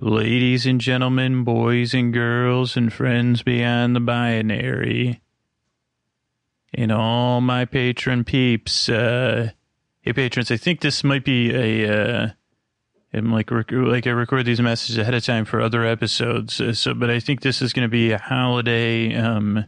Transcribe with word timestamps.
Ladies 0.00 0.66
and 0.66 0.80
gentlemen, 0.80 1.44
boys 1.44 1.94
and 1.94 2.12
girls, 2.12 2.76
and 2.76 2.92
friends 2.92 3.44
beyond 3.44 3.94
the 3.94 4.00
binary, 4.00 5.20
and 6.72 6.90
all 6.90 7.40
my 7.40 7.64
patron 7.64 8.24
peeps. 8.24 8.88
Uh, 8.88 9.52
hey, 10.00 10.12
patrons, 10.12 10.50
I 10.50 10.56
think 10.56 10.80
this 10.80 11.04
might 11.04 11.24
be 11.24 11.54
a. 11.54 11.88
Uh, 11.88 12.28
I'm 13.12 13.30
like 13.30 13.52
rec- 13.52 13.70
like 13.70 14.08
I 14.08 14.10
record 14.10 14.46
these 14.46 14.60
messages 14.60 14.98
ahead 14.98 15.14
of 15.14 15.24
time 15.24 15.44
for 15.44 15.60
other 15.60 15.84
episodes, 15.84 16.60
uh, 16.60 16.72
so 16.72 16.92
but 16.92 17.08
I 17.08 17.20
think 17.20 17.42
this 17.42 17.62
is 17.62 17.72
going 17.72 17.86
to 17.86 17.88
be 17.88 18.10
a 18.10 18.18
holiday. 18.18 19.14
Um, 19.14 19.64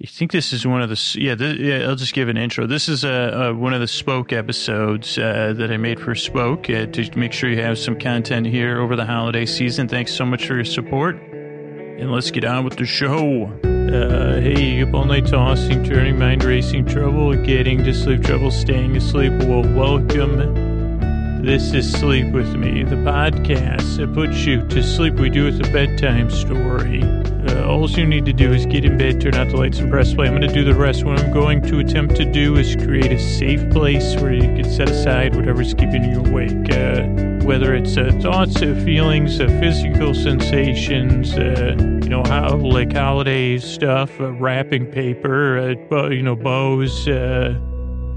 I 0.00 0.06
think 0.06 0.30
this 0.30 0.52
is 0.52 0.64
one 0.64 0.80
of 0.80 0.90
the 0.90 1.16
yeah, 1.18 1.34
th- 1.34 1.58
yeah. 1.58 1.88
I'll 1.88 1.96
just 1.96 2.14
give 2.14 2.28
an 2.28 2.36
intro. 2.36 2.68
This 2.68 2.88
is 2.88 3.04
uh, 3.04 3.50
uh, 3.50 3.58
one 3.58 3.74
of 3.74 3.80
the 3.80 3.88
Spoke 3.88 4.32
episodes 4.32 5.18
uh, 5.18 5.54
that 5.56 5.72
I 5.72 5.76
made 5.76 5.98
for 5.98 6.14
Spoke 6.14 6.70
uh, 6.70 6.86
to 6.86 7.18
make 7.18 7.32
sure 7.32 7.50
you 7.50 7.60
have 7.62 7.78
some 7.78 7.98
content 7.98 8.46
here 8.46 8.80
over 8.80 8.94
the 8.94 9.04
holiday 9.04 9.44
season. 9.44 9.88
Thanks 9.88 10.14
so 10.14 10.24
much 10.24 10.46
for 10.46 10.54
your 10.54 10.64
support, 10.64 11.16
and 11.16 12.12
let's 12.12 12.30
get 12.30 12.44
on 12.44 12.64
with 12.64 12.76
the 12.76 12.86
show. 12.86 13.46
Hey, 13.64 14.82
up 14.82 14.94
all 14.94 15.04
night 15.04 15.26
tossing, 15.26 15.82
turning, 15.82 16.16
mind 16.16 16.44
racing, 16.44 16.86
trouble 16.86 17.34
getting 17.34 17.82
to 17.82 17.92
sleep, 17.92 18.22
trouble 18.22 18.52
staying 18.52 18.96
asleep. 18.96 19.32
Well, 19.48 19.62
welcome. 19.62 20.67
This 21.40 21.72
is 21.72 21.90
Sleep 21.92 22.32
With 22.32 22.56
Me, 22.56 22.82
the 22.82 22.96
podcast 22.96 23.96
that 23.96 24.12
puts 24.12 24.44
you 24.44 24.66
to 24.66 24.82
sleep. 24.82 25.14
We 25.14 25.30
do 25.30 25.46
it 25.46 25.66
a 25.66 25.72
bedtime 25.72 26.30
story. 26.30 27.00
Uh, 27.02 27.64
all 27.64 27.88
you 27.88 28.04
need 28.04 28.26
to 28.26 28.32
do 28.32 28.52
is 28.52 28.66
get 28.66 28.84
in 28.84 28.98
bed, 28.98 29.20
turn 29.20 29.36
out 29.36 29.48
the 29.48 29.56
lights, 29.56 29.78
and 29.78 29.88
press 29.88 30.12
play. 30.12 30.26
I'm 30.26 30.34
going 30.34 30.48
to 30.48 30.52
do 30.52 30.64
the 30.64 30.74
rest. 30.74 31.04
What 31.04 31.20
I'm 31.20 31.32
going 31.32 31.62
to 31.62 31.78
attempt 31.78 32.16
to 32.16 32.24
do 32.24 32.56
is 32.56 32.74
create 32.74 33.12
a 33.12 33.20
safe 33.20 33.70
place 33.70 34.16
where 34.16 34.32
you 34.34 34.42
can 34.42 34.64
set 34.64 34.90
aside 34.90 35.36
whatever's 35.36 35.74
keeping 35.74 36.02
you 36.02 36.18
awake. 36.18 36.74
Uh, 36.74 37.04
whether 37.46 37.72
it's 37.72 37.96
uh, 37.96 38.10
thoughts, 38.20 38.56
uh, 38.56 38.74
feelings, 38.84 39.40
uh, 39.40 39.46
physical 39.60 40.14
sensations, 40.14 41.34
uh, 41.34 41.76
you 41.78 42.08
know, 42.08 42.24
how 42.24 42.56
like 42.56 42.92
holiday 42.92 43.58
stuff, 43.58 44.10
wrapping 44.18 44.86
paper, 44.86 45.76
you 46.10 46.22
know, 46.22 46.34
bows, 46.34 47.06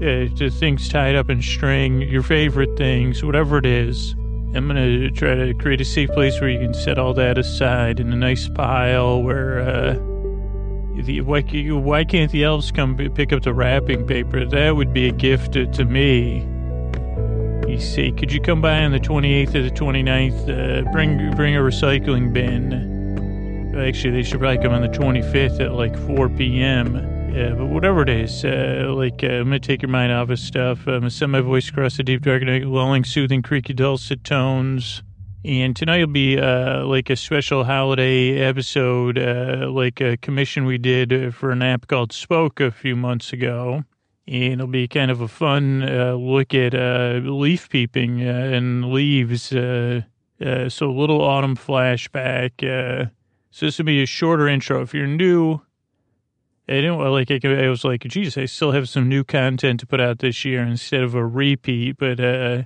uh, 0.02 0.50
things 0.50 0.88
tied 0.88 1.14
up 1.14 1.30
in 1.30 1.40
string, 1.40 2.02
your 2.02 2.22
favorite 2.22 2.76
things, 2.76 3.24
whatever 3.24 3.58
it 3.58 3.66
is. 3.66 4.12
I'm 4.54 4.66
gonna 4.66 5.10
try 5.10 5.34
to 5.34 5.54
create 5.54 5.80
a 5.80 5.84
safe 5.84 6.10
place 6.10 6.40
where 6.40 6.50
you 6.50 6.58
can 6.58 6.74
set 6.74 6.98
all 6.98 7.14
that 7.14 7.38
aside 7.38 8.00
in 8.00 8.12
a 8.12 8.16
nice 8.16 8.48
pile 8.48 9.22
where. 9.22 9.60
Uh, 9.60 9.94
the, 11.04 11.20
why, 11.22 11.40
why 11.40 12.04
can't 12.04 12.30
the 12.30 12.44
elves 12.44 12.70
come 12.70 12.96
pick 13.14 13.32
up 13.32 13.42
the 13.42 13.54
wrapping 13.54 14.06
paper? 14.06 14.44
That 14.44 14.76
would 14.76 14.92
be 14.92 15.08
a 15.08 15.12
gift 15.12 15.54
to, 15.54 15.66
to 15.72 15.84
me. 15.84 16.46
You 17.66 17.80
see, 17.80 18.12
could 18.12 18.32
you 18.32 18.40
come 18.40 18.60
by 18.60 18.84
on 18.84 18.92
the 18.92 19.00
28th 19.00 19.54
or 19.54 19.62
the 19.62 19.70
29th? 19.70 20.42
Uh, 20.42 20.92
bring 20.92 21.34
bring 21.34 21.56
a 21.56 21.60
recycling 21.60 22.32
bin. 22.32 23.72
Actually, 23.78 24.10
they 24.10 24.22
should 24.22 24.38
probably 24.38 24.62
come 24.62 24.72
on 24.72 24.82
the 24.82 24.88
25th 24.88 25.60
at 25.60 25.72
like 25.72 25.96
4 26.06 26.28
p.m. 26.28 27.11
Yeah, 27.32 27.54
but 27.54 27.66
whatever 27.66 28.02
it 28.02 28.10
is, 28.10 28.44
uh, 28.44 28.92
like 28.94 29.24
uh, 29.24 29.28
I'm 29.28 29.44
gonna 29.44 29.58
take 29.58 29.80
your 29.80 29.88
mind 29.88 30.12
off 30.12 30.28
of 30.28 30.38
stuff. 30.38 30.86
I'm 30.86 31.00
gonna 31.00 31.10
send 31.10 31.32
my 31.32 31.40
voice 31.40 31.66
across 31.70 31.96
the 31.96 32.02
deep 32.02 32.20
dark 32.20 32.42
night, 32.42 32.66
lulling, 32.66 33.04
soothing, 33.04 33.40
creaky, 33.40 33.72
dulcet 33.72 34.22
tones. 34.22 35.02
And 35.42 35.74
tonight 35.74 36.00
will 36.00 36.12
be 36.12 36.38
uh, 36.38 36.84
like 36.84 37.08
a 37.08 37.16
special 37.16 37.64
holiday 37.64 38.38
episode, 38.38 39.18
uh, 39.18 39.70
like 39.70 40.02
a 40.02 40.18
commission 40.18 40.66
we 40.66 40.76
did 40.76 41.10
uh, 41.10 41.30
for 41.30 41.50
an 41.50 41.62
app 41.62 41.86
called 41.86 42.12
Spoke 42.12 42.60
a 42.60 42.70
few 42.70 42.94
months 42.94 43.32
ago. 43.32 43.82
And 44.28 44.52
it'll 44.52 44.66
be 44.66 44.86
kind 44.86 45.10
of 45.10 45.22
a 45.22 45.26
fun 45.26 45.82
uh, 45.82 46.12
look 46.12 46.52
at 46.52 46.74
uh, 46.74 47.22
leaf 47.24 47.70
peeping 47.70 48.22
uh, 48.22 48.30
and 48.30 48.92
leaves. 48.92 49.54
Uh, 49.54 50.02
uh, 50.44 50.68
so 50.68 50.90
a 50.90 50.92
little 50.92 51.22
autumn 51.22 51.56
flashback. 51.56 52.62
Uh, 52.62 53.06
so 53.50 53.66
this 53.66 53.78
will 53.78 53.86
be 53.86 54.02
a 54.02 54.06
shorter 54.06 54.46
intro. 54.48 54.82
If 54.82 54.92
you're 54.92 55.06
new, 55.06 55.62
I 56.68 56.74
didn't 56.74 56.98
like. 56.98 57.30
I, 57.30 57.68
was 57.68 57.84
like, 57.84 58.02
geez, 58.02 58.38
I 58.38 58.44
still 58.44 58.72
have 58.72 58.88
some 58.88 59.08
new 59.08 59.24
content 59.24 59.80
to 59.80 59.86
put 59.86 60.00
out 60.00 60.20
this 60.20 60.44
year 60.44 60.62
instead 60.62 61.02
of 61.02 61.14
a 61.14 61.26
repeat. 61.26 61.96
But 61.98 62.20
uh, 62.20 62.62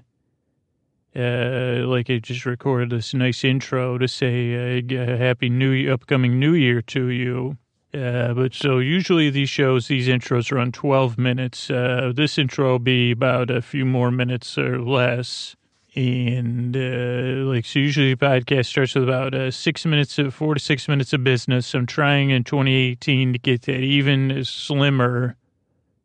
uh, 1.17 1.87
like 1.87 2.11
I 2.11 2.19
just 2.19 2.45
recorded 2.45 2.91
this 2.91 3.15
nice 3.15 3.43
intro 3.43 3.97
to 3.97 4.07
say 4.07 4.81
uh, 4.81 5.17
happy 5.17 5.49
new 5.49 5.91
upcoming 5.93 6.39
New 6.39 6.53
Year 6.53 6.83
to 6.83 7.09
you. 7.09 7.57
Uh, 7.95 8.35
but 8.35 8.53
so 8.53 8.79
usually 8.79 9.31
these 9.31 9.49
shows, 9.49 9.89
these 9.89 10.09
intros 10.09 10.53
run 10.53 10.73
12 10.73 11.17
minutes. 11.17 11.71
Uh, 11.71 12.13
this 12.15 12.37
intro 12.37 12.73
will 12.73 12.79
be 12.79 13.13
about 13.13 13.51
a 13.51 13.63
few 13.63 13.87
more 13.87 14.11
minutes 14.11 14.59
or 14.59 14.83
less. 14.83 15.57
And 15.97 16.77
uh, 16.77 17.49
like, 17.49 17.65
so 17.65 17.79
usually 17.79 18.13
the 18.13 18.27
podcast 18.27 18.67
starts 18.67 18.95
with 18.95 19.05
about 19.05 19.35
uh, 19.35 19.51
six 19.51 19.87
minutes, 19.87 20.19
of, 20.19 20.35
four 20.35 20.53
to 20.53 20.61
six 20.61 20.89
minutes 20.89 21.15
of 21.15 21.25
business. 21.25 21.75
I'm 21.75 21.87
trying 21.87 22.29
in 22.29 22.45
2018 22.45 23.33
to 23.33 23.39
get 23.39 23.63
that 23.63 23.81
even 23.81 24.45
slimmer 24.45 25.37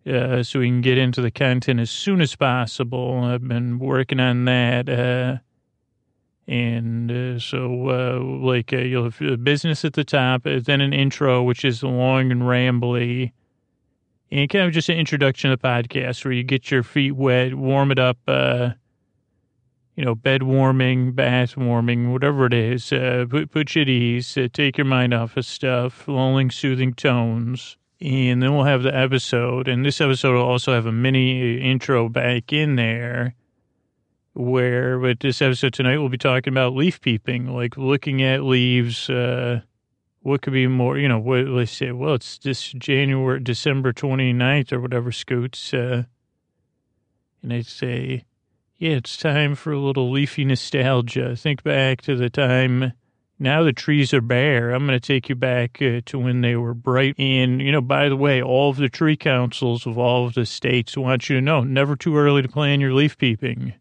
uh, 0.09 0.43
so 0.43 0.59
we 0.59 0.67
can 0.67 0.79
get 0.79 0.97
into 0.97 1.21
the 1.21 1.29
content 1.29 1.81
as 1.81 1.91
soon 1.91 2.21
as 2.21 2.35
possible. 2.37 3.25
I've 3.25 3.45
been 3.45 3.79
working 3.79 4.21
on 4.21 4.45
that. 4.45 4.87
Uh, 4.87 5.37
and 6.47 7.11
uh, 7.11 7.39
so, 7.39 7.89
uh, 7.89 8.19
like, 8.23 8.71
you'll 8.71 9.11
have 9.11 9.43
business 9.43 9.83
at 9.83 9.93
the 9.93 10.05
top, 10.05 10.43
then 10.43 10.79
an 10.79 10.93
intro, 10.93 11.43
which 11.43 11.65
is 11.65 11.83
long 11.83 12.31
and 12.31 12.43
rambly, 12.43 13.33
and 14.31 14.49
kind 14.49 14.65
of 14.65 14.73
just 14.73 14.89
an 14.89 14.97
introduction 14.97 15.51
to 15.51 15.57
the 15.57 15.61
podcast 15.61 16.23
where 16.23 16.33
you 16.33 16.43
get 16.43 16.71
your 16.71 16.83
feet 16.83 17.11
wet, 17.11 17.55
warm 17.55 17.91
it 17.91 17.99
up, 17.99 18.17
uh, 18.27 18.71
you 19.95 20.05
know, 20.05 20.15
bed 20.15 20.43
warming, 20.43 21.11
bath 21.11 21.57
warming, 21.57 22.11
whatever 22.11 22.45
it 22.45 22.53
is. 22.53 22.91
Uh, 22.91 23.25
put, 23.29 23.51
put 23.51 23.75
you 23.75 23.81
at 23.81 23.89
ease, 23.89 24.37
uh, 24.37 24.47
take 24.51 24.77
your 24.77 24.85
mind 24.85 25.13
off 25.13 25.37
of 25.37 25.45
stuff, 25.45 26.07
lulling, 26.07 26.49
soothing 26.49 26.93
tones. 26.93 27.77
And 27.99 28.41
then 28.41 28.55
we'll 28.55 28.63
have 28.63 28.83
the 28.83 28.95
episode. 28.95 29.67
And 29.67 29.85
this 29.85 30.01
episode 30.01 30.33
will 30.33 30.41
also 30.41 30.73
have 30.73 30.87
a 30.87 30.91
mini 30.91 31.59
intro 31.59 32.09
back 32.09 32.51
in 32.51 32.75
there 32.75 33.35
where, 34.33 34.97
with 34.97 35.19
this 35.19 35.41
episode 35.41 35.73
tonight, 35.73 35.97
we'll 35.97 36.09
be 36.09 36.17
talking 36.17 36.53
about 36.53 36.73
leaf 36.73 37.01
peeping, 37.01 37.47
like 37.47 37.77
looking 37.77 38.23
at 38.23 38.43
leaves. 38.43 39.09
Uh, 39.09 39.61
what 40.21 40.41
could 40.41 40.53
be 40.53 40.67
more, 40.67 40.97
you 40.97 41.07
know, 41.07 41.19
what, 41.19 41.47
let's 41.47 41.71
say, 41.71 41.91
well, 41.91 42.13
it's 42.13 42.37
this 42.39 42.71
January, 42.71 43.39
December 43.39 43.91
29th 43.91 44.71
or 44.71 44.79
whatever, 44.79 45.11
Scoots. 45.11 45.73
Uh, 45.73 46.03
and 47.43 47.53
I'd 47.53 47.65
say, 47.65 48.23
it's 48.81 49.15
time 49.15 49.53
for 49.53 49.71
a 49.71 49.79
little 49.79 50.09
leafy 50.09 50.43
nostalgia. 50.43 51.35
Think 51.35 51.61
back 51.61 52.01
to 52.01 52.15
the 52.15 52.31
time. 52.31 52.93
Now 53.37 53.61
the 53.61 53.73
trees 53.73 54.11
are 54.11 54.21
bare. 54.21 54.71
I'm 54.71 54.87
going 54.87 54.99
to 54.99 55.07
take 55.07 55.29
you 55.29 55.35
back 55.35 55.79
uh, 55.79 56.01
to 56.07 56.17
when 56.17 56.41
they 56.41 56.55
were 56.55 56.73
bright. 56.73 57.13
And, 57.19 57.61
you 57.61 57.71
know, 57.71 57.81
by 57.81 58.09
the 58.09 58.15
way, 58.15 58.41
all 58.41 58.71
of 58.71 58.77
the 58.77 58.89
tree 58.89 59.15
councils 59.15 59.85
of 59.85 59.99
all 59.99 60.25
of 60.25 60.33
the 60.33 60.47
states 60.47 60.97
want 60.97 61.29
you 61.29 61.35
to 61.35 61.41
know 61.41 61.63
never 61.63 61.95
too 61.95 62.17
early 62.17 62.41
to 62.41 62.47
plan 62.47 62.81
your 62.81 62.93
leaf 62.93 63.19
peeping. 63.19 63.75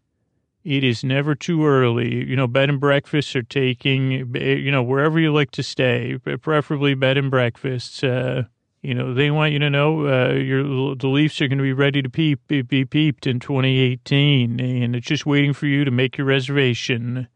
It 0.63 0.83
is 0.83 1.03
never 1.03 1.33
too 1.33 1.65
early. 1.65 2.23
You 2.23 2.35
know, 2.35 2.45
bed 2.45 2.69
and 2.69 2.79
breakfasts 2.79 3.35
are 3.35 3.41
taking, 3.41 4.35
you 4.35 4.71
know, 4.71 4.83
wherever 4.83 5.19
you 5.19 5.33
like 5.33 5.49
to 5.51 5.63
stay, 5.63 6.19
preferably 6.19 6.93
bed 6.93 7.17
and 7.17 7.31
breakfasts. 7.31 8.03
Uh, 8.03 8.43
you 8.81 8.95
know, 8.95 9.13
they 9.13 9.29
want 9.29 9.53
you 9.53 9.59
to 9.59 9.69
know 9.69 10.07
uh, 10.07 10.33
your 10.33 10.95
the 10.95 11.07
Leafs 11.07 11.39
are 11.39 11.47
going 11.47 11.59
to 11.59 11.63
be 11.63 11.73
ready 11.73 12.01
to 12.01 12.09
peep, 12.09 12.47
be, 12.47 12.63
be 12.63 12.83
peeped 12.83 13.27
in 13.27 13.39
2018, 13.39 14.59
and 14.59 14.95
it's 14.95 15.05
just 15.05 15.25
waiting 15.25 15.53
for 15.53 15.67
you 15.67 15.85
to 15.85 15.91
make 15.91 16.17
your 16.17 16.25
reservation 16.25 17.27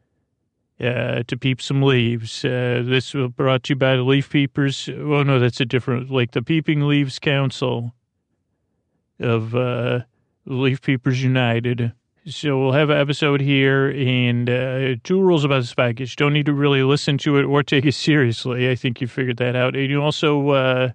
uh, 0.79 1.21
to 1.27 1.37
peep 1.37 1.61
some 1.61 1.83
leaves. 1.83 2.43
Uh, 2.43 2.81
this 2.83 3.13
was 3.13 3.29
brought 3.31 3.63
to 3.63 3.73
you 3.73 3.75
by 3.75 3.95
the 3.95 4.01
Leaf 4.01 4.31
Peepers. 4.31 4.89
Oh 4.89 5.21
no, 5.21 5.39
that's 5.39 5.61
a 5.61 5.65
different, 5.65 6.09
like 6.09 6.31
the 6.31 6.41
Peeping 6.41 6.87
Leaves 6.87 7.19
Council 7.19 7.93
of 9.19 9.55
uh, 9.55 9.99
Leaf 10.47 10.81
Peepers 10.81 11.21
United. 11.21 11.93
So 12.25 12.59
we'll 12.59 12.71
have 12.71 12.89
an 12.89 12.97
episode 12.97 13.39
here, 13.39 13.91
and 13.91 14.49
uh, 14.49 14.95
two 15.03 15.21
rules 15.21 15.43
about 15.43 15.59
this 15.59 15.75
package: 15.75 16.15
don't 16.15 16.33
need 16.33 16.47
to 16.47 16.53
really 16.53 16.81
listen 16.81 17.19
to 17.19 17.37
it 17.37 17.43
or 17.43 17.61
take 17.61 17.85
it 17.85 17.93
seriously. 17.93 18.67
I 18.67 18.73
think 18.73 18.99
you 18.99 19.05
figured 19.05 19.37
that 19.37 19.55
out, 19.55 19.75
and 19.75 19.91
you 19.91 20.01
also. 20.01 20.91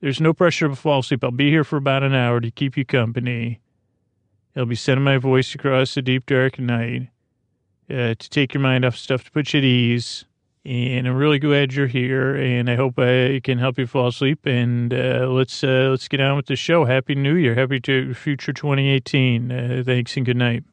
There's 0.00 0.20
no 0.20 0.32
pressure 0.32 0.68
to 0.68 0.76
fall 0.76 1.00
asleep. 1.00 1.22
I'll 1.22 1.30
be 1.30 1.50
here 1.50 1.64
for 1.64 1.76
about 1.76 2.02
an 2.02 2.14
hour 2.14 2.40
to 2.40 2.50
keep 2.50 2.76
you 2.76 2.84
company. 2.84 3.60
I'll 4.56 4.66
be 4.66 4.74
sending 4.74 5.04
my 5.04 5.18
voice 5.18 5.54
across 5.54 5.94
the 5.94 6.02
deep 6.02 6.26
dark 6.26 6.58
night 6.58 7.08
uh, 7.90 8.14
to 8.14 8.30
take 8.30 8.54
your 8.54 8.62
mind 8.62 8.84
off 8.84 8.96
stuff, 8.96 9.24
to 9.24 9.30
put 9.30 9.52
you 9.52 9.58
at 9.58 9.64
ease. 9.64 10.24
And 10.64 11.06
I'm 11.06 11.16
really 11.16 11.38
glad 11.38 11.72
you're 11.72 11.86
here, 11.86 12.34
and 12.34 12.68
I 12.68 12.76
hope 12.76 12.98
I 12.98 13.40
can 13.42 13.58
help 13.58 13.78
you 13.78 13.86
fall 13.86 14.08
asleep. 14.08 14.44
And 14.44 14.92
uh, 14.92 15.26
let's 15.30 15.64
uh, 15.64 15.88
let's 15.90 16.06
get 16.06 16.20
on 16.20 16.36
with 16.36 16.46
the 16.46 16.56
show. 16.56 16.84
Happy 16.84 17.14
New 17.14 17.34
Year, 17.34 17.54
happy 17.54 17.80
to 17.80 18.12
future 18.12 18.52
2018. 18.52 19.50
Uh, 19.50 19.82
thanks 19.86 20.16
and 20.16 20.26
good 20.26 20.36
night. 20.36 20.64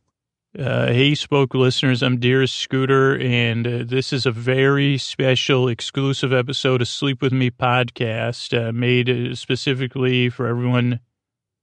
Uh, 0.58 0.88
hey, 0.88 1.14
spoke 1.14 1.54
listeners, 1.54 2.02
I'm 2.02 2.18
Dearest 2.18 2.56
Scooter, 2.56 3.16
and 3.20 3.68
uh, 3.68 3.84
this 3.86 4.12
is 4.12 4.26
a 4.26 4.32
very 4.32 4.98
special 4.98 5.68
exclusive 5.68 6.34
episode 6.34 6.82
of 6.82 6.88
Sleep 6.88 7.22
With 7.22 7.32
Me 7.32 7.52
podcast 7.52 8.58
uh, 8.58 8.72
made 8.72 9.08
uh, 9.08 9.36
specifically 9.36 10.30
for 10.30 10.48
everyone 10.48 11.00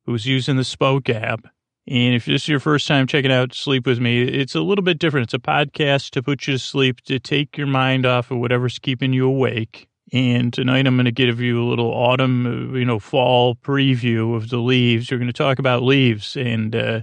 who's 0.07 0.27
using 0.27 0.57
the 0.57 0.63
Spoke 0.63 1.11
app. 1.11 1.45
And 1.89 2.15
if 2.15 2.27
this 2.27 2.43
is 2.43 2.49
your 2.49 2.61
first 2.61 2.87
time 2.87 3.09
checking 3.09 3.33
out 3.33 3.53
Sleep 3.53 3.85
With 3.85 3.99
Me, 3.99 4.23
it's 4.23 4.55
a 4.55 4.61
little 4.61 4.85
bit 4.85 5.01
different. 5.01 5.27
It's 5.27 5.35
a 5.35 5.39
podcast 5.41 6.11
to 6.11 6.23
put 6.23 6.47
you 6.47 6.55
to 6.55 6.59
sleep, 6.61 7.01
to 7.07 7.19
take 7.19 7.59
your 7.59 7.67
mind 7.67 8.07
off 8.07 8.31
of 8.31 8.39
whatever's 8.39 8.79
keeping 8.79 9.13
you 9.13 9.27
awake. 9.27 9.89
And 10.13 10.53
tonight 10.53 10.87
I'm 10.87 10.95
going 10.95 11.07
to 11.07 11.11
give 11.11 11.41
you 11.41 11.61
a 11.61 11.67
little 11.67 11.91
autumn, 11.91 12.77
you 12.77 12.85
know, 12.85 13.01
fall 13.01 13.57
preview 13.57 14.37
of 14.37 14.51
the 14.51 14.59
leaves. 14.59 15.11
We're 15.11 15.19
going 15.19 15.27
to 15.27 15.33
talk 15.33 15.59
about 15.59 15.83
leaves 15.83 16.37
and, 16.37 16.77
uh, 16.77 17.01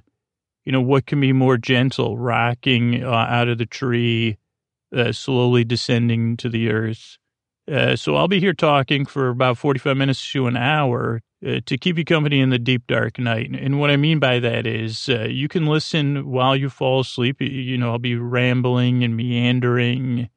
you 0.66 0.72
know, 0.72 0.82
what 0.82 1.06
can 1.06 1.20
be 1.20 1.34
more 1.34 1.58
gentle, 1.58 2.18
rocking 2.18 3.04
uh, 3.04 3.10
out 3.10 3.48
of 3.48 3.58
the 3.58 3.66
tree, 3.66 4.38
uh, 4.96 5.12
slowly 5.12 5.64
descending 5.64 6.38
to 6.38 6.50
the 6.50 6.70
earth. 6.70 7.18
Uh, 7.72 7.96
so 7.96 8.16
I'll 8.16 8.28
be 8.28 8.40
here 8.40 8.54
talking 8.54 9.06
for 9.06 9.30
about 9.30 9.58
45 9.58 9.96
minutes 9.96 10.32
to 10.32 10.48
an 10.48 10.58
hour 10.58 11.22
uh, 11.46 11.60
to 11.66 11.78
keep 11.78 11.98
you 11.98 12.06
company 12.06 12.40
in 12.40 12.50
the 12.50 12.60
deep 12.60 12.88
dark 12.88 13.18
night. 13.18 13.50
And 13.54 13.80
what 13.80 13.90
I 13.90 13.98
mean 13.98 14.20
by 14.20 14.40
that 14.40 14.68
is 14.68 15.10
uh, 15.10 15.28
you 15.30 15.48
can 15.48 15.66
listen 15.66 16.30
while 16.30 16.56
you 16.56 16.70
fall 16.70 17.02
asleep. 17.02 17.38
You 17.40 17.78
know, 17.78 17.92
I'll 17.92 18.00
be 18.00 18.16
rambling 18.16 19.04
and 19.04 19.16
meandering. 19.16 20.30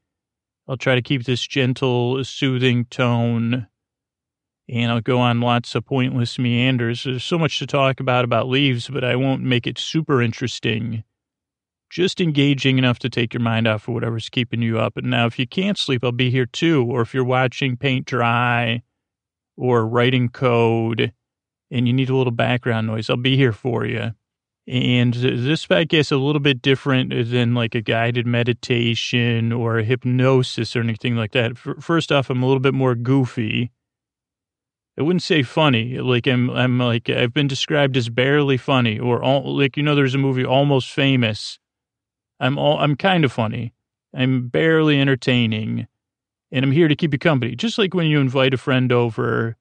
I'll 0.68 0.76
try 0.76 0.94
to 0.94 1.02
keep 1.02 1.24
this 1.24 1.46
gentle, 1.46 2.22
soothing 2.24 2.86
tone. 2.86 3.66
And 4.68 4.90
I'll 4.90 5.00
go 5.00 5.18
on 5.18 5.40
lots 5.40 5.74
of 5.74 5.84
pointless 5.84 6.38
meanders. 6.38 7.04
There's 7.04 7.24
so 7.24 7.38
much 7.38 7.58
to 7.58 7.66
talk 7.66 8.00
about 8.00 8.24
about 8.24 8.48
leaves, 8.48 8.88
but 8.88 9.04
I 9.04 9.16
won't 9.16 9.42
make 9.42 9.66
it 9.66 9.78
super 9.78 10.22
interesting. 10.22 11.04
Just 11.90 12.20
engaging 12.20 12.78
enough 12.78 12.98
to 13.00 13.10
take 13.10 13.34
your 13.34 13.42
mind 13.42 13.68
off 13.68 13.86
of 13.86 13.94
whatever's 13.94 14.30
keeping 14.30 14.62
you 14.62 14.78
up. 14.78 14.96
And 14.96 15.10
now, 15.10 15.26
if 15.26 15.38
you 15.38 15.46
can't 15.46 15.78
sleep, 15.78 16.02
I'll 16.02 16.12
be 16.12 16.30
here 16.30 16.46
too. 16.46 16.84
Or 16.90 17.02
if 17.02 17.12
you're 17.12 17.24
watching 17.24 17.76
paint 17.76 18.06
dry, 18.06 18.82
or 19.56 19.86
writing 19.86 20.28
code 20.28 21.12
and 21.70 21.86
you 21.86 21.92
need 21.92 22.10
a 22.10 22.16
little 22.16 22.32
background 22.32 22.86
noise, 22.86 23.08
I'll 23.08 23.16
be 23.16 23.36
here 23.36 23.52
for 23.52 23.86
you. 23.86 24.12
And 24.66 25.12
this 25.12 25.66
podcast 25.66 26.00
is 26.00 26.12
a 26.12 26.16
little 26.16 26.40
bit 26.40 26.62
different 26.62 27.10
than 27.30 27.54
like 27.54 27.74
a 27.74 27.82
guided 27.82 28.26
meditation 28.26 29.52
or 29.52 29.78
a 29.78 29.84
hypnosis 29.84 30.74
or 30.74 30.80
anything 30.80 31.16
like 31.16 31.32
that. 31.32 31.58
First 31.58 32.10
off, 32.10 32.30
I'm 32.30 32.42
a 32.42 32.46
little 32.46 32.60
bit 32.60 32.74
more 32.74 32.94
goofy. 32.94 33.72
I 34.98 35.02
wouldn't 35.02 35.22
say 35.22 35.42
funny. 35.42 35.98
Like 35.98 36.26
I'm, 36.26 36.50
I'm 36.50 36.78
like 36.78 37.10
I've 37.10 37.34
been 37.34 37.48
described 37.48 37.96
as 37.96 38.08
barely 38.08 38.56
funny, 38.56 38.98
or 38.98 39.22
all, 39.22 39.56
like 39.56 39.76
you 39.76 39.82
know, 39.82 39.94
there's 39.94 40.14
a 40.14 40.18
movie 40.18 40.44
Almost 40.44 40.90
Famous. 40.90 41.58
I'm 42.40 42.58
all, 42.58 42.78
I'm 42.78 42.96
kind 42.96 43.24
of 43.24 43.32
funny. 43.32 43.74
I'm 44.14 44.48
barely 44.48 45.00
entertaining 45.00 45.88
and 46.54 46.64
I'm 46.64 46.72
here 46.72 46.88
to 46.88 46.96
keep 46.96 47.12
you 47.12 47.18
company. 47.18 47.56
Just 47.56 47.78
like 47.78 47.94
when 47.94 48.06
you 48.06 48.20
invite 48.20 48.54
a 48.54 48.58
friend 48.58 48.92
over 48.92 49.56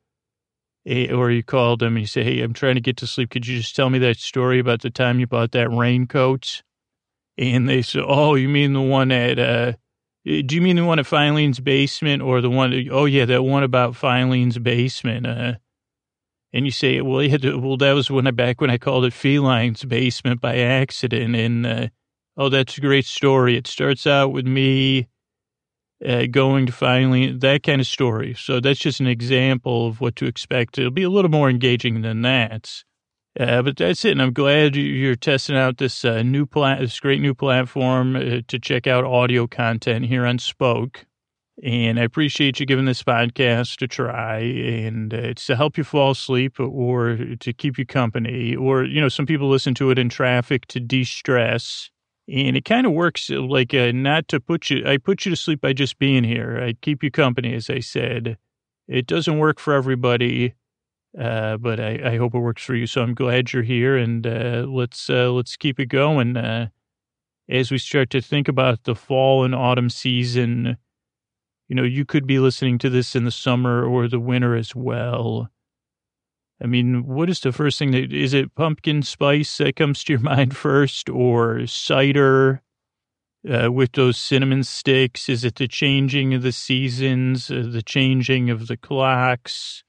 eh, 0.85 1.11
or 1.11 1.31
you 1.31 1.43
call 1.43 1.75
them 1.75 1.95
and 1.95 2.01
you 2.01 2.07
say, 2.07 2.23
Hey, 2.23 2.41
I'm 2.41 2.53
trying 2.53 2.75
to 2.75 2.81
get 2.81 2.97
to 2.97 3.07
sleep. 3.07 3.31
Could 3.31 3.47
you 3.47 3.57
just 3.57 3.75
tell 3.75 3.89
me 3.89 3.99
that 3.99 4.17
story 4.17 4.59
about 4.59 4.81
the 4.81 4.91
time 4.91 5.19
you 5.19 5.27
bought 5.27 5.51
that 5.53 5.71
raincoat? 5.71 6.61
And 7.37 7.67
they 7.67 7.81
say, 7.81 8.01
Oh, 8.05 8.35
you 8.35 8.47
mean 8.47 8.73
the 8.73 8.81
one 8.81 9.11
at, 9.11 9.39
uh, 9.39 9.73
do 10.25 10.55
you 10.55 10.61
mean 10.61 10.77
the 10.77 10.85
one 10.85 10.99
at 10.99 11.05
Filene's 11.05 11.59
basement 11.59 12.21
or 12.21 12.41
the 12.41 12.49
one, 12.49 12.73
oh 12.91 13.05
yeah, 13.05 13.25
that 13.25 13.43
one 13.43 13.63
about 13.63 13.95
Filene's 13.95 14.57
basement? 14.57 15.27
Uh, 15.27 15.53
and 16.53 16.65
you 16.65 16.71
say, 16.71 17.01
well, 17.01 17.21
yeah, 17.21 17.55
well, 17.55 17.77
that 17.77 17.93
was 17.93 18.09
when 18.09 18.27
I, 18.27 18.31
back 18.31 18.61
when 18.61 18.69
I 18.69 18.77
called 18.77 19.05
it 19.05 19.13
Feline's 19.13 19.83
basement 19.83 20.39
by 20.39 20.57
accident. 20.57 21.35
And, 21.35 21.65
uh, 21.65 21.87
oh, 22.37 22.49
that's 22.49 22.77
a 22.77 22.81
great 22.81 23.05
story. 23.05 23.57
It 23.57 23.67
starts 23.67 24.07
out 24.07 24.31
with 24.31 24.45
me, 24.45 25.07
uh, 26.05 26.25
going 26.29 26.65
to 26.67 26.71
finally 26.71 27.31
that 27.31 27.63
kind 27.63 27.81
of 27.81 27.87
story. 27.87 28.35
So 28.37 28.59
that's 28.59 28.79
just 28.79 28.99
an 28.99 29.07
example 29.07 29.87
of 29.87 29.99
what 29.99 30.15
to 30.17 30.25
expect. 30.25 30.77
It'll 30.77 30.91
be 30.91 31.03
a 31.03 31.09
little 31.09 31.31
more 31.31 31.49
engaging 31.49 32.01
than 32.01 32.21
that. 32.21 32.83
Uh, 33.39 33.61
but 33.63 33.77
that's 33.77 34.05
it. 34.05 34.11
And 34.11 34.21
I'm 34.21 34.33
glad 34.33 34.75
you're 34.75 35.15
testing 35.15 35.57
out 35.57 35.77
this 35.77 36.05
uh, 36.05 36.21
new 36.21 36.45
plat, 36.45 36.79
this 36.79 36.99
great 36.99 37.21
new 37.21 37.33
platform 37.33 38.15
uh, 38.15 38.41
to 38.47 38.59
check 38.59 38.85
out 38.85 39.03
audio 39.03 39.47
content 39.47 40.05
here 40.05 40.25
on 40.25 40.37
Spoke. 40.37 41.05
And 41.63 41.99
I 41.99 42.03
appreciate 42.03 42.59
you 42.59 42.65
giving 42.65 42.85
this 42.85 43.03
podcast 43.03 43.81
a 43.81 43.87
try. 43.87 44.39
And 44.39 45.13
uh, 45.13 45.17
it's 45.17 45.45
to 45.47 45.55
help 45.55 45.77
you 45.77 45.83
fall 45.83 46.11
asleep 46.11 46.59
or 46.59 47.17
to 47.39 47.53
keep 47.53 47.77
you 47.77 47.85
company. 47.85 48.55
Or, 48.55 48.83
you 48.83 49.01
know, 49.01 49.09
some 49.09 49.25
people 49.25 49.49
listen 49.49 49.73
to 49.75 49.89
it 49.89 49.97
in 49.97 50.09
traffic 50.09 50.67
to 50.67 50.79
de 50.79 51.03
stress 51.03 51.89
and 52.27 52.55
it 52.55 52.65
kind 52.65 52.85
of 52.87 52.93
works 52.93 53.29
uh, 53.29 53.41
like 53.41 53.73
uh, 53.73 53.91
not 53.93 54.27
to 54.29 54.39
put 54.39 54.69
you, 54.69 54.85
I 54.85 54.97
put 54.97 55.25
you 55.25 55.29
to 55.31 55.35
sleep 55.35 55.61
by 55.61 55.73
just 55.73 55.99
being 55.99 56.23
here. 56.23 56.59
I 56.61 56.73
keep 56.73 57.03
you 57.03 57.11
company, 57.11 57.53
as 57.53 57.69
I 57.69 57.79
said. 57.79 58.37
It 58.87 59.07
doesn't 59.07 59.37
work 59.37 59.59
for 59.59 59.73
everybody, 59.73 60.53
uh, 61.19 61.57
but 61.57 61.79
I, 61.79 62.13
I, 62.13 62.17
hope 62.17 62.33
it 62.33 62.39
works 62.39 62.63
for 62.63 62.73
you. 62.73 62.87
So 62.87 63.03
I'm 63.03 63.13
glad 63.13 63.53
you're 63.53 63.63
here, 63.63 63.95
and 63.95 64.25
uh, 64.25 64.65
let's 64.67 65.09
uh, 65.09 65.31
let's 65.31 65.55
keep 65.55 65.79
it 65.79 65.87
going. 65.87 66.35
Uh, 66.35 66.69
as 67.49 67.71
we 67.71 67.77
start 67.77 68.09
to 68.11 68.21
think 68.21 68.47
about 68.47 68.83
the 68.85 68.95
fall 68.95 69.43
and 69.43 69.53
autumn 69.53 69.89
season, 69.89 70.77
you 71.67 71.75
know, 71.75 71.83
you 71.83 72.05
could 72.05 72.25
be 72.25 72.39
listening 72.39 72.77
to 72.79 72.89
this 72.89 73.15
in 73.15 73.25
the 73.25 73.31
summer 73.31 73.85
or 73.85 74.07
the 74.07 74.19
winter 74.19 74.55
as 74.55 74.75
well. 74.75 75.49
I 76.61 76.65
mean, 76.65 77.05
what 77.05 77.29
is 77.29 77.41
the 77.41 77.51
first 77.51 77.77
thing 77.77 77.91
that 77.91 78.13
is 78.13 78.33
it 78.33 78.55
pumpkin 78.55 79.03
spice 79.03 79.57
that 79.57 79.75
comes 79.75 80.03
to 80.03 80.13
your 80.13 80.19
mind 80.21 80.55
first 80.55 81.09
or 81.09 81.67
cider 81.67 82.61
uh, 83.47 83.71
with 83.71 83.91
those 83.91 84.17
cinnamon 84.17 84.63
sticks? 84.63 85.29
Is 85.29 85.43
it 85.43 85.55
the 85.55 85.67
changing 85.67 86.33
of 86.33 86.41
the 86.41 86.51
seasons, 86.51 87.51
uh, 87.51 87.67
the 87.69 87.83
changing 87.83 88.49
of 88.49 88.67
the 88.67 88.77
clocks? 88.77 89.83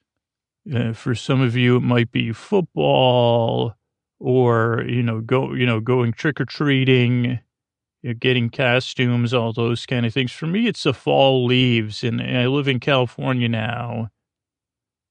Uh, 0.72 0.92
for 0.92 1.14
some 1.14 1.40
of 1.40 1.56
you, 1.56 1.76
it 1.76 1.80
might 1.80 2.10
be 2.10 2.32
football 2.32 3.74
or, 4.18 4.84
you 4.86 5.02
know, 5.02 5.20
go, 5.20 5.52
you 5.52 5.66
know, 5.66 5.80
going 5.80 6.12
trick 6.12 6.40
or 6.40 6.46
treating, 6.46 7.38
you 8.02 8.10
know, 8.10 8.14
getting 8.14 8.48
costumes, 8.48 9.34
all 9.34 9.52
those 9.52 9.84
kind 9.84 10.06
of 10.06 10.14
things. 10.14 10.32
For 10.32 10.46
me, 10.46 10.66
it's 10.66 10.84
the 10.84 10.94
fall 10.94 11.44
leaves 11.44 12.02
and 12.02 12.20
I 12.20 12.46
live 12.46 12.68
in 12.68 12.80
California 12.80 13.48
now 13.48 14.10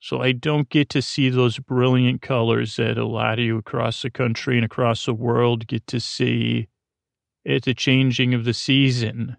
so 0.03 0.21
I 0.21 0.33
don't 0.33 0.67
get 0.67 0.89
to 0.89 1.01
see 1.01 1.29
those 1.29 1.59
brilliant 1.59 2.21
colors 2.21 2.75
that 2.75 2.97
a 2.97 3.07
lot 3.07 3.39
of 3.39 3.45
you 3.45 3.57
across 3.57 4.01
the 4.01 4.09
country 4.09 4.57
and 4.57 4.65
across 4.65 5.05
the 5.05 5.13
world 5.13 5.65
get 5.65 5.87
to 5.87 6.01
see 6.01 6.67
at 7.47 7.63
the 7.63 7.73
changing 7.73 8.33
of 8.33 8.43
the 8.43 8.53
season. 8.53 9.37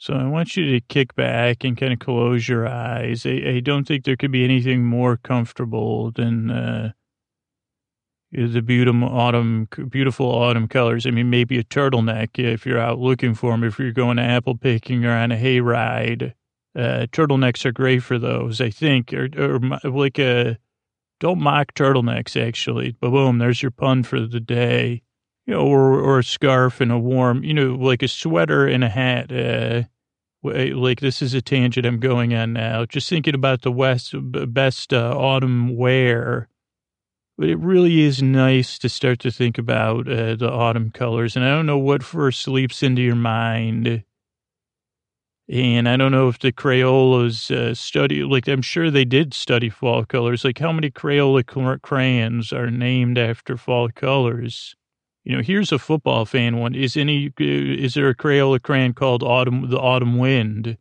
So 0.00 0.14
I 0.14 0.26
want 0.26 0.56
you 0.56 0.64
to 0.72 0.80
kick 0.80 1.16
back 1.16 1.64
and 1.64 1.76
kind 1.76 1.92
of 1.92 1.98
close 1.98 2.48
your 2.48 2.68
eyes. 2.68 3.26
I, 3.26 3.42
I 3.56 3.60
don't 3.60 3.86
think 3.86 4.04
there 4.04 4.16
could 4.16 4.30
be 4.30 4.44
anything 4.44 4.84
more 4.84 5.16
comfortable 5.16 6.12
than 6.12 6.50
uh, 6.50 6.92
the 8.30 8.62
beautiful 8.62 9.08
autumn, 9.08 9.68
beautiful 9.90 10.30
autumn 10.30 10.68
colors. 10.68 11.04
I 11.04 11.10
mean, 11.10 11.30
maybe 11.30 11.58
a 11.58 11.64
turtleneck 11.64 12.38
if 12.38 12.64
you're 12.64 12.78
out 12.78 13.00
looking 13.00 13.34
for 13.34 13.50
them, 13.50 13.64
if 13.64 13.78
you're 13.78 13.90
going 13.90 14.20
apple 14.20 14.56
picking 14.56 15.04
or 15.04 15.12
on 15.12 15.32
a 15.32 15.36
hayride 15.36 16.32
uh, 16.76 17.06
turtlenecks 17.10 17.64
are 17.64 17.72
great 17.72 18.04
for 18.04 18.18
those, 18.18 18.60
I 18.60 18.70
think, 18.70 19.12
or, 19.12 19.28
or 19.36 19.58
like 19.90 20.18
a, 20.18 20.50
uh, 20.50 20.54
don't 21.18 21.40
mock 21.40 21.74
turtlenecks, 21.74 22.40
actually. 22.40 22.92
But 23.00 23.10
boom, 23.10 23.38
there's 23.38 23.62
your 23.62 23.72
pun 23.72 24.04
for 24.04 24.20
the 24.20 24.38
day. 24.38 25.02
You 25.48 25.54
know, 25.54 25.66
or, 25.66 25.98
or 25.98 26.18
a 26.18 26.24
scarf 26.24 26.80
and 26.80 26.92
a 26.92 26.98
warm, 26.98 27.42
you 27.42 27.54
know, 27.54 27.74
like 27.74 28.02
a 28.02 28.08
sweater 28.08 28.66
and 28.66 28.84
a 28.84 28.88
hat. 28.88 29.32
Uh, 29.32 29.84
like 30.44 31.00
this 31.00 31.20
is 31.20 31.34
a 31.34 31.42
tangent 31.42 31.86
I'm 31.86 31.98
going 31.98 32.34
on 32.34 32.52
now. 32.52 32.84
Just 32.84 33.08
thinking 33.08 33.34
about 33.34 33.62
the 33.62 33.72
West 33.72 34.14
best 34.14 34.92
uh, 34.92 35.14
autumn 35.16 35.76
wear. 35.76 36.48
But 37.36 37.48
it 37.48 37.58
really 37.58 38.02
is 38.02 38.22
nice 38.22 38.78
to 38.78 38.88
start 38.88 39.18
to 39.20 39.30
think 39.30 39.58
about 39.58 40.06
uh, 40.06 40.36
the 40.36 40.50
autumn 40.50 40.90
colors. 40.90 41.34
And 41.34 41.44
I 41.44 41.48
don't 41.48 41.66
know 41.66 41.78
what 41.78 42.04
first 42.04 42.46
leaps 42.46 42.82
into 42.82 43.02
your 43.02 43.16
mind 43.16 44.04
and 45.50 45.88
I 45.88 45.96
don't 45.96 46.12
know 46.12 46.28
if 46.28 46.38
the 46.38 46.52
Crayolas 46.52 47.50
uh, 47.50 47.74
study, 47.74 48.22
like, 48.22 48.46
I'm 48.48 48.60
sure 48.60 48.90
they 48.90 49.06
did 49.06 49.32
study 49.32 49.70
fall 49.70 50.04
colors. 50.04 50.44
Like, 50.44 50.58
how 50.58 50.72
many 50.72 50.90
Crayola 50.90 51.80
crayons 51.80 52.52
are 52.52 52.70
named 52.70 53.16
after 53.16 53.56
fall 53.56 53.88
colors? 53.88 54.76
You 55.24 55.36
know, 55.36 55.42
here's 55.42 55.72
a 55.72 55.78
football 55.78 56.24
fan 56.24 56.56
one. 56.56 56.74
Is 56.74 56.96
any, 56.96 57.32
is 57.38 57.94
there 57.94 58.08
a 58.08 58.14
Crayola 58.14 58.62
crayon 58.62 58.94
called 58.94 59.22
Autumn, 59.22 59.68
the 59.68 59.78
Autumn 59.78 60.16
Wind? 60.16 60.78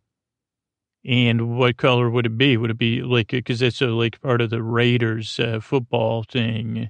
And 1.06 1.58
what 1.58 1.78
color 1.78 2.10
would 2.10 2.26
it 2.26 2.38
be? 2.38 2.58
Would 2.58 2.72
it 2.72 2.78
be 2.78 3.02
like, 3.02 3.30
because 3.30 3.62
it's 3.62 3.82
a, 3.82 3.88
like 3.88 4.22
part 4.22 4.42
of 4.42 4.50
the 4.50 4.64
Raiders 4.64 5.40
uh, 5.40 5.60
football 5.60 6.24
thing 6.24 6.90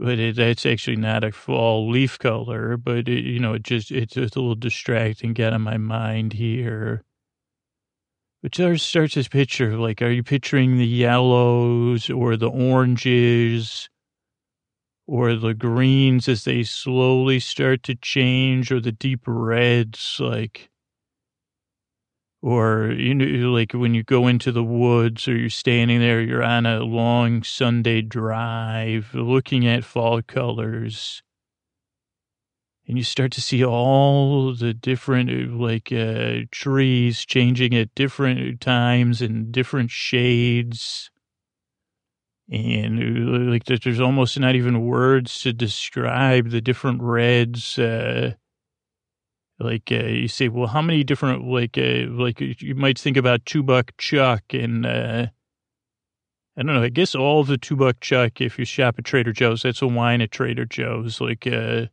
but 0.00 0.18
it, 0.18 0.38
it's 0.38 0.64
actually 0.64 0.96
not 0.96 1.22
a 1.22 1.30
fall 1.30 1.90
leaf 1.90 2.18
color, 2.18 2.78
but 2.78 3.06
it, 3.06 3.22
you 3.22 3.38
know, 3.38 3.52
it 3.52 3.62
just, 3.62 3.90
it's, 3.90 4.16
a 4.16 4.20
little 4.20 4.54
distracting, 4.54 5.34
get 5.34 5.52
on 5.52 5.60
my 5.60 5.76
mind 5.76 6.32
here. 6.32 7.04
But 8.42 8.54
starts, 8.54 8.82
starts 8.82 9.14
this 9.14 9.28
picture, 9.28 9.76
like, 9.76 10.00
are 10.00 10.10
you 10.10 10.22
picturing 10.22 10.78
the 10.78 10.86
yellows 10.86 12.08
or 12.08 12.38
the 12.38 12.48
oranges 12.48 13.89
or 15.10 15.34
the 15.34 15.54
greens 15.54 16.28
as 16.28 16.44
they 16.44 16.62
slowly 16.62 17.40
start 17.40 17.82
to 17.82 17.96
change 17.96 18.70
or 18.70 18.78
the 18.78 18.92
deep 18.92 19.22
reds, 19.26 20.18
like, 20.20 20.70
or 22.40 22.92
you 22.92 23.12
know, 23.16 23.50
like 23.50 23.72
when 23.72 23.92
you 23.92 24.04
go 24.04 24.28
into 24.28 24.52
the 24.52 24.62
woods 24.62 25.26
or 25.26 25.36
you're 25.36 25.50
standing 25.50 25.98
there, 25.98 26.20
you're 26.20 26.44
on 26.44 26.64
a 26.64 26.78
long 26.78 27.42
Sunday 27.42 28.02
drive 28.02 29.12
looking 29.12 29.66
at 29.66 29.82
fall 29.82 30.22
colors. 30.22 31.24
And 32.86 32.96
you 32.96 33.02
start 33.02 33.32
to 33.32 33.40
see 33.40 33.64
all 33.64 34.54
the 34.54 34.72
different 34.72 35.60
like 35.60 35.90
uh, 35.90 36.42
trees 36.52 37.24
changing 37.24 37.74
at 37.74 37.92
different 37.96 38.60
times 38.60 39.20
and 39.20 39.50
different 39.50 39.90
shades 39.90 41.10
and 42.50 42.98
uh, 42.98 43.50
like 43.50 43.64
there's 43.64 44.00
almost 44.00 44.38
not 44.38 44.56
even 44.56 44.84
words 44.84 45.40
to 45.40 45.52
describe 45.52 46.50
the 46.50 46.60
different 46.60 47.00
reds 47.00 47.78
uh, 47.78 48.32
like 49.58 49.90
uh, 49.92 50.06
you 50.06 50.28
say 50.28 50.48
well 50.48 50.66
how 50.66 50.82
many 50.82 51.04
different 51.04 51.44
like 51.44 51.78
uh, 51.78 52.06
like 52.08 52.40
you 52.40 52.74
might 52.74 52.98
think 52.98 53.16
about 53.16 53.46
two 53.46 53.62
buck 53.62 53.92
chuck 53.98 54.42
and 54.52 54.84
uh, 54.84 55.26
I 56.56 56.62
don't 56.62 56.74
know. 56.74 56.82
I 56.82 56.90
guess 56.90 57.14
all 57.14 57.42
the 57.42 57.56
two 57.56 57.74
buck 57.76 58.00
chuck, 58.00 58.40
if 58.40 58.58
you 58.58 58.66
shop 58.66 58.96
at 58.98 59.04
Trader 59.06 59.32
Joe's, 59.32 59.62
that's 59.62 59.80
a 59.80 59.86
wine 59.86 60.20
at 60.20 60.30
Trader 60.30 60.66
Joe's. 60.66 61.18
Like, 61.18 61.46
uh, 61.46 61.86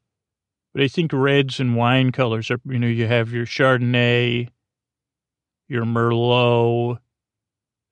but 0.74 0.84
I 0.84 0.90
think 0.90 1.14
reds 1.14 1.60
and 1.60 1.76
wine 1.76 2.12
colors 2.12 2.52
are, 2.52 2.60
you 2.66 2.80
know, 2.80 2.88
you 2.88 3.08
have 3.08 3.32
your 3.32 3.46
Chardonnay, 3.46 4.50
your 5.70 5.86
Merlot. 5.86 6.98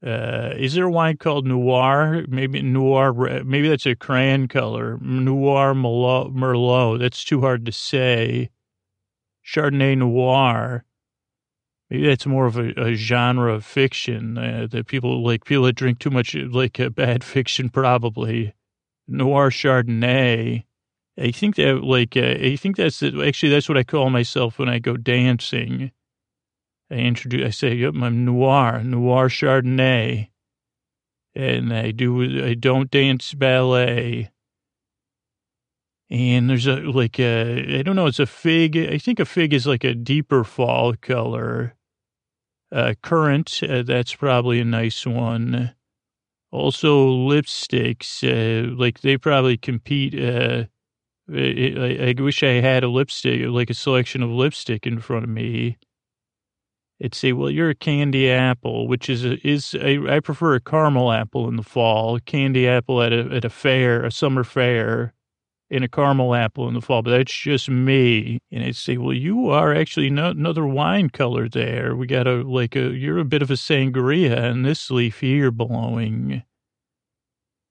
Uh, 0.05 0.53
is 0.55 0.75
there 0.75 0.85
a 0.85 0.91
wine 0.91 1.17
called 1.17 1.47
Noir? 1.47 2.25
Maybe 2.27 2.61
Noir, 2.61 3.43
maybe 3.43 3.67
that's 3.67 3.87
a 3.87 3.95
crayon 3.95 4.47
color. 4.47 4.99
Noir 5.01 5.73
Merlot, 5.73 6.33
Merlot. 6.33 6.99
That's 6.99 7.23
too 7.23 7.41
hard 7.41 7.65
to 7.65 7.71
say. 7.71 8.51
Chardonnay 9.43 9.97
Noir. 9.97 10.85
Maybe 11.89 12.07
that's 12.07 12.25
more 12.25 12.45
of 12.45 12.57
a, 12.57 12.71
a 12.79 12.93
genre 12.93 13.53
of 13.53 13.65
fiction 13.65 14.37
uh, 14.37 14.67
that 14.69 14.87
people 14.87 15.23
like. 15.23 15.45
People 15.45 15.65
that 15.65 15.75
drink 15.75 15.99
too 15.99 16.09
much, 16.11 16.35
like 16.35 16.79
uh, 16.79 16.89
bad 16.89 17.23
fiction, 17.33 17.69
probably. 17.69 18.53
Noir 19.07 19.49
Chardonnay. 19.49 20.65
I 21.17 21.31
think 21.31 21.55
that 21.55 21.83
like 21.83 22.17
uh, 22.17 22.35
I 22.41 22.55
think 22.57 22.75
that's 22.75 23.01
actually 23.01 23.49
that's 23.49 23.69
what 23.69 23.77
I 23.77 23.83
call 23.83 24.09
myself 24.09 24.59
when 24.59 24.69
I 24.69 24.79
go 24.79 24.97
dancing. 24.97 25.91
I 26.91 26.95
introduce 26.95 27.45
I 27.45 27.49
say 27.49 27.75
yep, 27.75 27.93
I'm 27.95 28.25
noir, 28.25 28.83
noir 28.83 29.27
Chardonnay, 29.27 30.29
and 31.33 31.73
I 31.73 31.91
do 31.91 32.45
I 32.45 32.53
don't 32.53 32.91
dance 32.91 33.33
ballet. 33.33 34.31
And 36.09 36.49
there's 36.49 36.67
a 36.67 36.75
like 36.75 37.19
a 37.19 37.79
I 37.79 37.81
don't 37.81 37.95
know 37.95 38.05
it's 38.05 38.19
a 38.19 38.27
fig 38.27 38.77
I 38.77 38.97
think 38.99 39.19
a 39.19 39.25
fig 39.25 39.53
is 39.53 39.65
like 39.65 39.83
a 39.83 39.95
deeper 39.95 40.43
fall 40.43 40.93
color. 40.93 41.75
Uh, 42.71 42.93
currant 43.01 43.61
uh, 43.63 43.83
that's 43.83 44.13
probably 44.13 44.59
a 44.59 44.65
nice 44.65 45.05
one. 45.05 45.73
Also 46.51 47.09
lipsticks 47.09 48.23
uh, 48.23 48.75
like 48.75 49.01
they 49.01 49.17
probably 49.17 49.57
compete. 49.57 50.13
Uh, 50.13 50.65
I, 51.33 52.13
I 52.17 52.21
wish 52.21 52.43
I 52.43 52.61
had 52.61 52.83
a 52.83 52.87
lipstick, 52.87 53.41
like 53.47 53.71
a 53.71 53.73
selection 53.73 54.21
of 54.21 54.29
lipstick 54.29 54.85
in 54.85 54.99
front 54.99 55.23
of 55.23 55.29
me. 55.29 55.77
It'd 56.99 57.15
say, 57.15 57.33
"Well, 57.33 57.49
you're 57.49 57.69
a 57.69 57.75
candy 57.75 58.29
apple," 58.31 58.87
which 58.87 59.09
is 59.09 59.25
a, 59.25 59.45
is 59.47 59.75
a, 59.75 59.99
I 60.07 60.19
prefer 60.21 60.55
a 60.55 60.61
caramel 60.61 61.11
apple 61.11 61.47
in 61.49 61.57
the 61.57 61.63
fall, 61.63 62.15
a 62.15 62.21
candy 62.21 62.67
apple 62.67 63.01
at 63.01 63.11
a 63.11 63.29
at 63.35 63.45
a 63.45 63.49
fair, 63.49 64.03
a 64.05 64.11
summer 64.11 64.43
fair, 64.43 65.13
and 65.69 65.83
a 65.83 65.89
caramel 65.89 66.33
apple 66.33 66.67
in 66.67 66.73
the 66.73 66.81
fall. 66.81 67.01
But 67.01 67.11
that's 67.11 67.33
just 67.33 67.69
me. 67.69 68.39
And 68.51 68.63
I'd 68.63 68.77
say, 68.77 68.97
"Well, 68.97 69.13
you 69.13 69.49
are 69.49 69.73
actually 69.75 70.09
no, 70.09 70.29
another 70.29 70.65
wine 70.65 71.09
color 71.09 71.49
there. 71.49 71.95
We 71.95 72.07
got 72.07 72.27
a 72.27 72.43
like 72.43 72.75
a 72.75 72.91
you're 72.91 73.19
a 73.19 73.25
bit 73.25 73.41
of 73.41 73.51
a 73.51 73.55
sangria 73.55 74.49
in 74.49 74.61
this 74.63 74.89
leaf 74.89 75.19
here 75.19 75.51
blowing." 75.51 76.43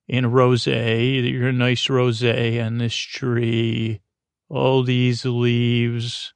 in 0.09 0.25
a 0.25 0.31
rosé. 0.31 1.31
You're 1.31 1.49
a 1.49 1.53
nice 1.53 1.87
rosé 1.87 2.65
on 2.65 2.79
this 2.79 2.95
tree. 2.95 4.01
All 4.49 4.83
these 4.83 5.25
leaves. 5.25 6.34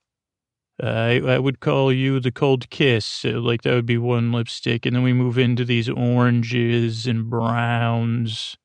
I, 0.82 1.20
I 1.20 1.38
would 1.38 1.61
call 1.61 1.92
you 1.92 2.20
the 2.20 2.30
cold 2.30 2.70
kiss. 2.70 3.25
Uh, 3.25 3.40
like 3.40 3.62
that 3.62 3.75
would 3.75 3.87
be 3.87 3.99
one 3.99 4.32
lipstick. 4.32 4.87
And 4.87 4.94
then 4.94 5.02
we 5.02 5.12
move 5.12 5.38
into 5.38 5.64
these 5.64 5.88
oranges 5.88 7.06
and 7.06 7.28
browns. 7.28 8.56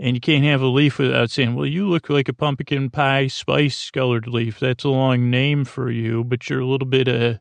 And 0.00 0.16
you 0.16 0.20
can't 0.20 0.44
have 0.44 0.62
a 0.62 0.66
leaf 0.66 0.98
without 0.98 1.30
saying, 1.30 1.54
well, 1.54 1.66
you 1.66 1.88
look 1.88 2.08
like 2.08 2.28
a 2.28 2.32
pumpkin 2.32 2.88
pie 2.88 3.26
spice 3.26 3.90
colored 3.90 4.28
leaf. 4.28 4.60
That's 4.60 4.84
a 4.84 4.88
long 4.88 5.28
name 5.28 5.64
for 5.64 5.90
you, 5.90 6.22
but 6.24 6.48
you're 6.48 6.60
a 6.60 6.66
little 6.66 6.86
bit 6.86 7.08
uh, 7.08 7.38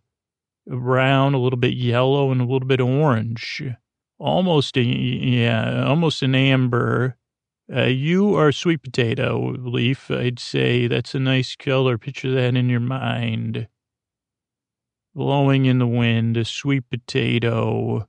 brown, 0.65 1.35
a 1.35 1.39
little 1.39 1.59
bit 1.59 1.75
yellow, 1.75 2.31
and 2.31 2.41
a 2.41 2.45
little 2.45 2.67
bit 2.67 2.81
orange 2.81 3.63
almost 4.19 4.77
a, 4.77 4.81
yeah, 4.81 5.85
almost 5.85 6.21
an 6.23 6.35
amber. 6.35 7.17
Uh, 7.73 7.83
you 7.83 8.33
are 8.35 8.51
sweet 8.53 8.81
potato 8.81 9.51
leaf. 9.59 10.09
I'd 10.09 10.39
say 10.39 10.87
that's 10.87 11.13
a 11.13 11.19
nice 11.19 11.55
color. 11.55 11.97
Picture 11.97 12.31
that 12.31 12.55
in 12.55 12.69
your 12.69 12.79
mind. 12.79 13.67
Blowing 15.13 15.65
in 15.65 15.79
the 15.79 15.87
wind, 15.87 16.37
a 16.37 16.45
sweet 16.45 16.89
potato, 16.89 18.07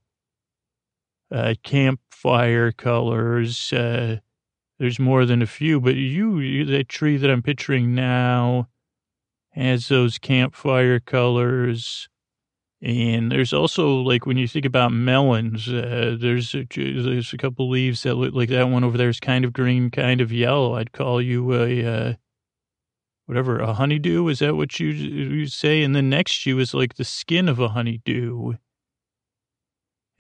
uh, 1.32 1.54
campfire 1.64 2.70
colors. 2.70 3.72
Uh, 3.72 4.18
there's 4.78 5.00
more 5.00 5.24
than 5.24 5.42
a 5.42 5.46
few, 5.46 5.80
but 5.80 5.96
you, 5.96 6.64
that 6.66 6.88
tree 6.88 7.16
that 7.16 7.30
I'm 7.30 7.42
picturing 7.42 7.94
now 7.94 8.68
has 9.50 9.88
those 9.88 10.18
campfire 10.18 11.00
colors. 11.00 12.08
And 12.80 13.32
there's 13.32 13.52
also 13.52 13.96
like 13.96 14.24
when 14.24 14.36
you 14.36 14.46
think 14.46 14.64
about 14.64 14.92
melons, 14.92 15.68
uh, 15.68 16.16
there's 16.18 16.54
a, 16.54 16.64
there's 16.74 17.32
a 17.32 17.36
couple 17.36 17.68
leaves 17.68 18.04
that 18.04 18.14
look 18.14 18.34
like 18.34 18.50
that 18.50 18.68
one 18.68 18.84
over 18.84 18.96
there 18.96 19.08
is 19.08 19.18
kind 19.18 19.44
of 19.44 19.52
green, 19.52 19.90
kind 19.90 20.20
of 20.20 20.32
yellow. 20.32 20.76
I'd 20.76 20.92
call 20.92 21.20
you 21.20 21.54
a 21.54 21.84
uh, 21.84 22.14
whatever 23.26 23.58
a 23.58 23.74
honeydew. 23.74 24.28
Is 24.28 24.38
that 24.38 24.54
what 24.54 24.78
you 24.78 24.88
you 24.88 25.46
say? 25.48 25.82
And 25.82 25.96
then 25.96 26.08
next 26.08 26.46
you 26.46 26.60
is 26.60 26.72
like 26.72 26.94
the 26.94 27.04
skin 27.04 27.48
of 27.48 27.58
a 27.58 27.70
honeydew. 27.70 28.54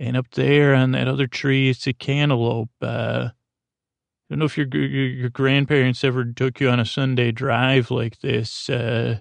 And 0.00 0.16
up 0.16 0.30
there 0.32 0.74
on 0.74 0.92
that 0.92 1.08
other 1.08 1.26
tree, 1.28 1.70
it's 1.70 1.86
a 1.86 1.92
cantaloupe. 1.92 2.70
Uh, 2.82 3.30
I 3.30 4.34
don't 4.34 4.40
know 4.40 4.44
if 4.44 4.58
your, 4.58 4.66
your 4.66 5.06
your 5.06 5.30
grandparents 5.30 6.02
ever 6.02 6.24
took 6.24 6.60
you 6.60 6.68
on 6.68 6.80
a 6.80 6.84
Sunday 6.84 7.30
drive 7.30 7.92
like 7.92 8.18
this. 8.18 8.68
Uh, 8.68 9.20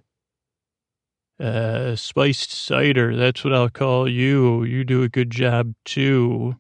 uh, 1.40 1.96
spiced 1.96 2.52
cider. 2.52 3.16
That's 3.16 3.44
what 3.44 3.54
I'll 3.54 3.70
call 3.70 4.08
you. 4.10 4.64
You 4.64 4.84
do 4.84 5.04
a 5.04 5.10
good 5.10 5.30
job 5.30 5.74
too. 5.86 6.56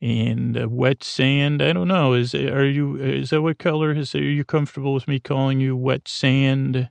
And 0.00 0.56
uh, 0.58 0.68
wet 0.68 1.02
sand. 1.02 1.62
I 1.62 1.72
don't 1.72 1.88
know. 1.88 2.12
Is 2.12 2.34
are 2.34 2.66
you? 2.66 2.96
Is 2.96 3.30
that 3.30 3.42
what 3.42 3.58
color 3.58 3.92
is? 3.92 4.14
Are 4.14 4.22
you 4.22 4.44
comfortable 4.44 4.92
with 4.92 5.08
me 5.08 5.18
calling 5.18 5.60
you 5.60 5.76
wet 5.76 6.06
sand? 6.08 6.90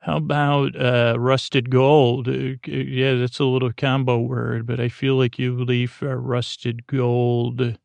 How 0.00 0.18
about 0.18 0.76
uh, 0.76 1.16
rusted 1.18 1.70
gold? 1.70 2.28
Uh, 2.28 2.56
yeah, 2.66 3.14
that's 3.14 3.38
a 3.38 3.44
little 3.44 3.72
combo 3.72 4.18
word, 4.18 4.66
but 4.66 4.78
I 4.78 4.88
feel 4.90 5.16
like 5.16 5.38
you 5.38 5.56
leave 5.56 6.02
uh, 6.02 6.14
rusted 6.14 6.86
gold 6.86 7.78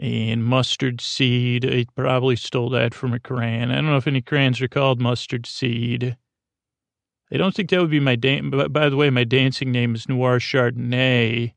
and 0.00 0.42
mustard 0.42 1.00
seed. 1.00 1.64
I 1.64 1.84
probably 1.94 2.34
stole 2.34 2.70
that 2.70 2.94
from 2.94 3.12
a 3.12 3.20
crayon. 3.20 3.70
I 3.70 3.76
don't 3.76 3.86
know 3.86 3.96
if 3.96 4.06
any 4.06 4.22
crayons 4.22 4.60
are 4.62 4.68
called 4.68 5.00
mustard 5.00 5.44
seed. 5.44 6.16
I 7.30 7.36
don't 7.36 7.54
think 7.54 7.70
that 7.70 7.80
would 7.80 7.90
be 7.90 8.00
my 8.00 8.16
dan- 8.16 8.50
by 8.50 8.88
the 8.88 8.96
way, 8.96 9.10
my 9.10 9.24
dancing 9.24 9.70
name 9.70 9.94
is 9.94 10.08
Noir 10.08 10.38
Chardonnay. 10.38 11.52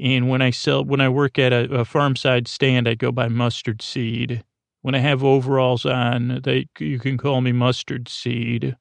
And 0.00 0.28
when 0.28 0.42
I 0.42 0.50
sell, 0.50 0.84
when 0.84 1.00
I 1.00 1.08
work 1.08 1.38
at 1.38 1.52
a, 1.52 1.72
a 1.72 1.84
farm 1.84 2.16
side 2.16 2.48
stand, 2.48 2.88
I 2.88 2.94
go 2.94 3.12
by 3.12 3.28
mustard 3.28 3.80
seed. 3.80 4.44
When 4.80 4.96
I 4.96 4.98
have 4.98 5.22
overalls 5.22 5.86
on, 5.86 6.40
they, 6.42 6.66
you 6.80 6.98
can 6.98 7.16
call 7.16 7.40
me 7.40 7.52
mustard 7.52 8.08
seed. 8.08 8.76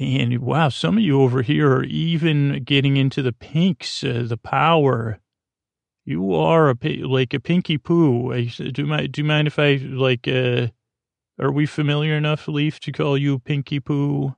And 0.00 0.38
wow, 0.40 0.68
some 0.68 0.98
of 0.98 1.04
you 1.04 1.22
over 1.22 1.42
here 1.42 1.72
are 1.72 1.84
even 1.84 2.64
getting 2.64 2.96
into 2.96 3.22
the 3.22 3.32
pinks, 3.32 4.02
uh, 4.02 4.24
the 4.26 4.36
power. 4.36 5.20
You 6.08 6.32
are 6.32 6.70
a 6.70 6.76
like 7.02 7.34
a 7.34 7.38
pinky 7.38 7.76
poo. 7.76 8.32
I, 8.32 8.44
do 8.46 8.86
my 8.86 9.06
do 9.08 9.20
you 9.20 9.28
mind 9.28 9.46
if 9.46 9.58
I 9.58 9.74
like? 9.74 10.26
uh 10.26 10.68
Are 11.38 11.52
we 11.52 11.66
familiar 11.66 12.14
enough, 12.14 12.48
Leaf, 12.48 12.80
to 12.80 12.92
call 12.92 13.18
you 13.18 13.38
Pinky 13.38 13.78
Poo? 13.78 14.34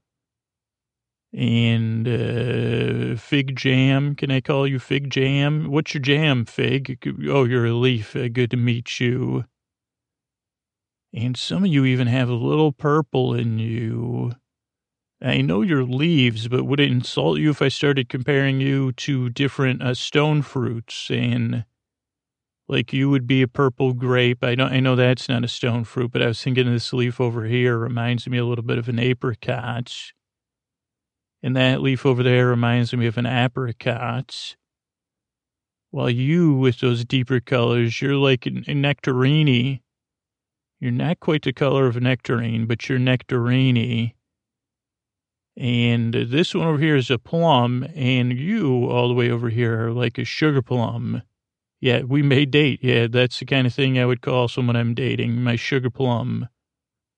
And 1.33 2.09
uh 2.09 3.15
Fig 3.15 3.55
Jam, 3.55 4.17
can 4.17 4.33
I 4.33 4.41
call 4.41 4.67
you 4.67 4.81
Fig 4.81 5.11
Jam? 5.11 5.71
What's 5.71 5.95
your 5.95 6.03
jam, 6.03 6.45
Fig? 6.45 6.99
Oh, 7.29 7.45
you're 7.45 7.67
a 7.67 7.73
Leaf. 7.73 8.17
Uh, 8.17 8.27
good 8.27 8.51
to 8.51 8.57
meet 8.57 8.99
you. 8.99 9.45
And 11.15 11.37
some 11.37 11.63
of 11.63 11.71
you 11.71 11.85
even 11.85 12.09
have 12.09 12.29
a 12.29 12.35
little 12.35 12.73
purple 12.73 13.33
in 13.33 13.61
you. 13.61 14.33
I 15.23 15.43
know 15.43 15.61
your 15.61 15.85
leaves, 15.85 16.49
but 16.49 16.65
would 16.65 16.81
it 16.81 16.91
insult 16.91 17.39
you 17.39 17.51
if 17.51 17.61
I 17.61 17.69
started 17.69 18.09
comparing 18.09 18.61
you 18.61 18.93
to 18.93 19.29
different 19.29 19.83
uh, 19.83 19.93
stone 19.93 20.41
fruits 20.41 21.11
and 21.11 21.67
like 22.69 22.93
you 22.95 23.11
would 23.11 23.27
be 23.27 23.43
a 23.43 23.49
purple 23.49 23.93
grape? 23.93 24.43
I 24.43 24.55
don't, 24.55 24.73
I 24.73 24.81
know 24.81 24.97
that's 24.97 25.29
not 25.29 25.45
a 25.45 25.49
stone 25.49 25.85
fruit, 25.85 26.13
but 26.13 26.23
I 26.23 26.29
was 26.29 26.43
thinking 26.43 26.73
this 26.73 26.95
leaf 26.95 27.21
over 27.21 27.45
here 27.45 27.77
reminds 27.77 28.27
me 28.29 28.39
a 28.39 28.47
little 28.47 28.65
bit 28.65 28.79
of 28.79 28.89
an 28.89 28.99
apricot. 28.99 29.93
And 31.43 31.55
that 31.55 31.83
leaf 31.83 32.07
over 32.07 32.23
there 32.23 32.47
reminds 32.47 32.95
me 32.95 33.07
of 33.07 33.19
an 33.19 33.27
apricot. 33.27 34.57
While 35.91 36.11
you, 36.11 36.55
with 36.55 36.81
those 36.81 37.05
deeper 37.05 37.41
colors, 37.41 38.01
you're 38.01 38.15
like 38.15 38.47
a 38.47 38.51
nectarini. 38.51 39.81
You're 40.79 40.93
not 40.93 41.21
quite 41.21 41.43
the 41.43 41.53
color 41.53 41.87
of 41.87 41.97
a 41.97 42.01
nectarine, 42.01 42.67
but 42.67 42.89
you're 42.89 42.99
nectarini. 42.99 44.15
And 45.57 46.15
this 46.15 46.55
one 46.55 46.67
over 46.67 46.79
here 46.79 46.97
is 46.97 47.11
a 47.11 47.19
plum, 47.19 47.87
and 47.95 48.33
you 48.33 48.87
all 48.87 49.09
the 49.09 49.15
way 49.15 49.31
over 49.31 49.51
here 49.51 49.87
are 49.87 49.93
like 49.93 50.17
a 50.17 50.25
sugar 50.25 50.63
plum. 50.63 51.23
Yeah, 51.81 52.03
we 52.03 52.23
may 52.23 52.45
date. 52.45 52.81
Yeah, 52.83 53.07
that's 53.07 53.39
the 53.39 53.47
kind 53.47 53.67
of 53.67 53.75
thing 53.75 53.99
I 53.99 54.07
would 54.07 54.21
call 54.21 54.49
someone 54.49 54.77
I'm 54.77 54.95
dating. 54.95 55.43
My 55.43 55.57
sugar 55.57 55.91
plum. 55.91 56.49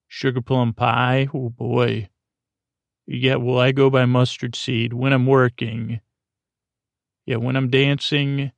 Sugar 0.07 0.41
plum 0.41 0.73
pie. 0.73 1.27
Oh 1.33 1.49
boy. 1.49 2.09
Yeah, 3.05 3.35
well, 3.35 3.59
I 3.59 3.71
go 3.73 3.89
by 3.89 4.05
mustard 4.05 4.55
seed 4.55 4.93
when 4.93 5.11
I'm 5.11 5.25
working. 5.25 5.99
Yeah, 7.25 7.37
when 7.37 7.55
I'm 7.55 7.69
dancing. 7.69 8.51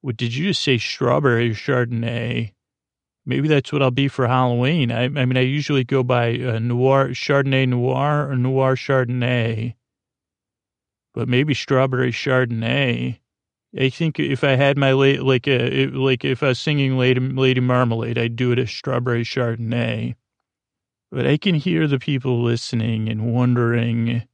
What 0.00 0.16
did 0.16 0.34
you 0.34 0.48
just 0.48 0.62
say? 0.62 0.78
Strawberry 0.78 1.50
or 1.50 1.54
Chardonnay. 1.54 2.52
Maybe 3.26 3.48
that's 3.48 3.72
what 3.72 3.82
I'll 3.82 3.90
be 3.90 4.08
for 4.08 4.26
Halloween. 4.26 4.92
I, 4.92 5.04
I 5.04 5.08
mean, 5.08 5.36
I 5.36 5.40
usually 5.40 5.84
go 5.84 6.02
by 6.02 6.38
uh, 6.38 6.58
Noir 6.58 7.08
Chardonnay 7.08 7.66
Noir 7.68 8.30
or 8.30 8.36
Noir 8.36 8.76
Chardonnay, 8.76 9.74
but 11.14 11.28
maybe 11.28 11.54
Strawberry 11.54 12.12
Chardonnay. 12.12 13.18
I 13.78 13.88
think 13.88 14.20
if 14.20 14.44
I 14.44 14.56
had 14.56 14.76
my 14.76 14.92
late, 14.92 15.22
like, 15.22 15.48
uh, 15.48 15.88
like 15.92 16.24
if 16.24 16.42
I 16.42 16.48
was 16.48 16.60
singing 16.60 16.98
Lady, 16.98 17.20
Lady 17.20 17.60
Marmalade, 17.60 18.18
I'd 18.18 18.36
do 18.36 18.52
it 18.52 18.58
as 18.58 18.70
Strawberry 18.70 19.24
Chardonnay. 19.24 20.14
But 21.10 21.26
I 21.26 21.36
can 21.36 21.54
hear 21.54 21.86
the 21.86 21.98
people 21.98 22.42
listening 22.42 23.08
and 23.08 23.32
wondering, 23.32 24.28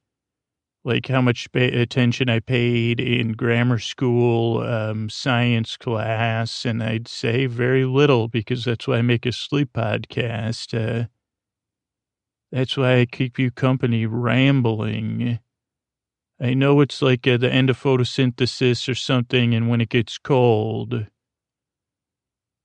like, 0.84 1.08
how 1.08 1.20
much 1.20 1.49
attention 1.54 2.30
I 2.30 2.40
paid 2.40 3.00
in 3.00 3.32
grammar 3.32 3.78
school, 3.78 4.62
um, 4.62 5.10
science 5.10 5.76
class. 5.76 6.64
And 6.64 6.82
I'd 6.82 7.08
say 7.08 7.46
very 7.46 7.84
little 7.84 8.28
because 8.28 8.64
that's 8.64 8.88
why 8.88 8.99
I 8.99 9.02
make 9.02 9.26
a 9.26 9.32
sleep 9.32 9.72
podcast. 9.75 10.75
Uh, 10.75 11.08
that's 12.50 12.76
why 12.76 13.00
I 13.00 13.06
keep 13.06 13.38
you 13.38 13.50
company 13.50 14.06
rambling. 14.06 15.38
I 16.40 16.54
know 16.54 16.80
it's 16.80 17.02
like 17.02 17.26
uh, 17.26 17.37
the 17.37 17.52
end 17.52 17.68
of 17.68 17.78
photosynthesis 17.78 18.88
or 18.88 18.94
something, 18.94 19.54
and 19.54 19.68
when 19.68 19.82
it 19.82 19.90
gets 19.90 20.16
cold. 20.16 21.06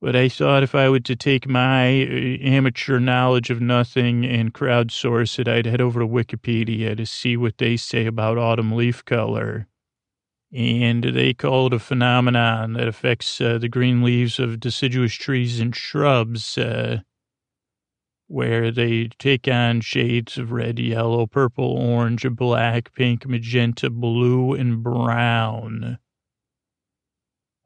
But 0.05 0.15
I 0.15 0.29
thought 0.29 0.61
if 0.61 0.75
I 0.75 0.87
were 0.87 0.99
to 0.99 1.15
take 1.15 1.47
my 1.47 2.03
uh, 2.03 2.37
amateur 2.47 2.99
knowledge 2.99 3.49
of 3.49 3.59
nothing 3.59 4.23
and 4.23 4.53
crowdsource 4.53 5.39
it, 5.39 5.47
I'd 5.47 5.65
head 5.65 5.81
over 5.81 5.99
to 5.99 6.07
Wikipedia 6.07 6.95
to 6.95 7.07
see 7.07 7.35
what 7.35 7.57
they 7.57 7.75
say 7.75 8.05
about 8.05 8.37
autumn 8.37 8.73
leaf 8.73 9.03
color. 9.03 9.65
And 10.53 11.03
they 11.03 11.33
call 11.33 11.65
it 11.65 11.73
a 11.73 11.79
phenomenon 11.79 12.73
that 12.73 12.87
affects 12.87 13.41
uh, 13.41 13.57
the 13.57 13.67
green 13.67 14.03
leaves 14.03 14.37
of 14.37 14.59
deciduous 14.59 15.15
trees 15.15 15.59
and 15.59 15.75
shrubs. 15.75 16.55
Uh, 16.55 16.99
where 18.27 18.69
they 18.69 19.09
take 19.17 19.47
on 19.47 19.81
shades 19.81 20.37
of 20.37 20.51
red, 20.51 20.77
yellow, 20.77 21.25
purple, 21.25 21.71
orange, 21.79 22.27
black, 22.29 22.93
pink, 22.93 23.25
magenta, 23.27 23.89
blue, 23.89 24.53
and 24.53 24.83
brown. 24.83 25.97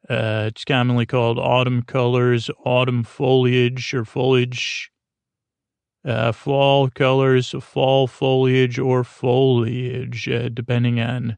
Uh, 0.10 0.46
it's 0.48 0.66
commonly 0.66 1.06
called 1.06 1.38
autumn 1.38 1.84
colors, 1.84 2.50
autumn 2.66 3.04
foliage 3.04 3.94
or 3.94 4.04
foliage, 4.04 4.92
uh, 6.04 6.32
fall 6.32 6.90
colors, 6.90 7.54
fall 7.62 8.08
foliage 8.08 8.80
or 8.80 9.04
foliage, 9.04 10.28
uh, 10.28 10.50
depending 10.50 11.00
on 11.00 11.38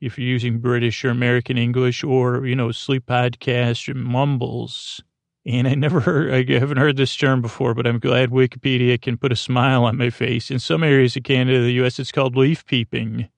if 0.00 0.16
you're 0.16 0.28
using 0.28 0.60
British 0.60 1.04
or 1.04 1.10
American 1.10 1.58
English 1.58 2.04
or, 2.04 2.46
you 2.46 2.54
know, 2.54 2.70
sleep 2.70 3.06
podcast 3.06 3.92
mumbles. 3.94 5.02
And 5.44 5.66
I 5.66 5.74
never 5.74 6.00
heard, 6.00 6.32
I 6.32 6.58
haven't 6.58 6.76
heard 6.76 6.96
this 6.96 7.16
term 7.16 7.42
before, 7.42 7.74
but 7.74 7.86
I'm 7.86 7.98
glad 7.98 8.30
Wikipedia 8.30 9.00
can 9.00 9.16
put 9.16 9.32
a 9.32 9.36
smile 9.36 9.84
on 9.84 9.96
my 9.96 10.10
face. 10.10 10.52
In 10.52 10.60
some 10.60 10.84
areas 10.84 11.16
of 11.16 11.24
Canada, 11.24 11.60
the 11.62 11.72
U.S., 11.74 11.98
it's 11.98 12.12
called 12.12 12.36
leaf 12.36 12.64
peeping. 12.64 13.28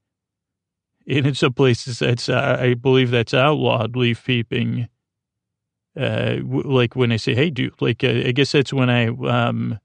And 1.11 1.27
in 1.27 1.35
some 1.35 1.53
places, 1.53 1.99
that's, 1.99 2.29
uh, 2.29 2.57
I 2.61 2.75
believe 2.75 3.11
that's 3.11 3.35
outlawed, 3.35 3.97
leaf 3.97 4.25
peeping. 4.25 4.89
Uh, 5.99 6.37
like 6.45 6.95
when 6.95 7.11
I 7.11 7.17
say, 7.17 7.35
hey, 7.35 7.51
dude, 7.51 7.83
like, 7.83 8.05
uh, 8.05 8.23
I 8.27 8.31
guess 8.31 8.53
that's 8.53 8.73
when 8.73 8.89
I, 8.89 9.09
um, 9.09 9.81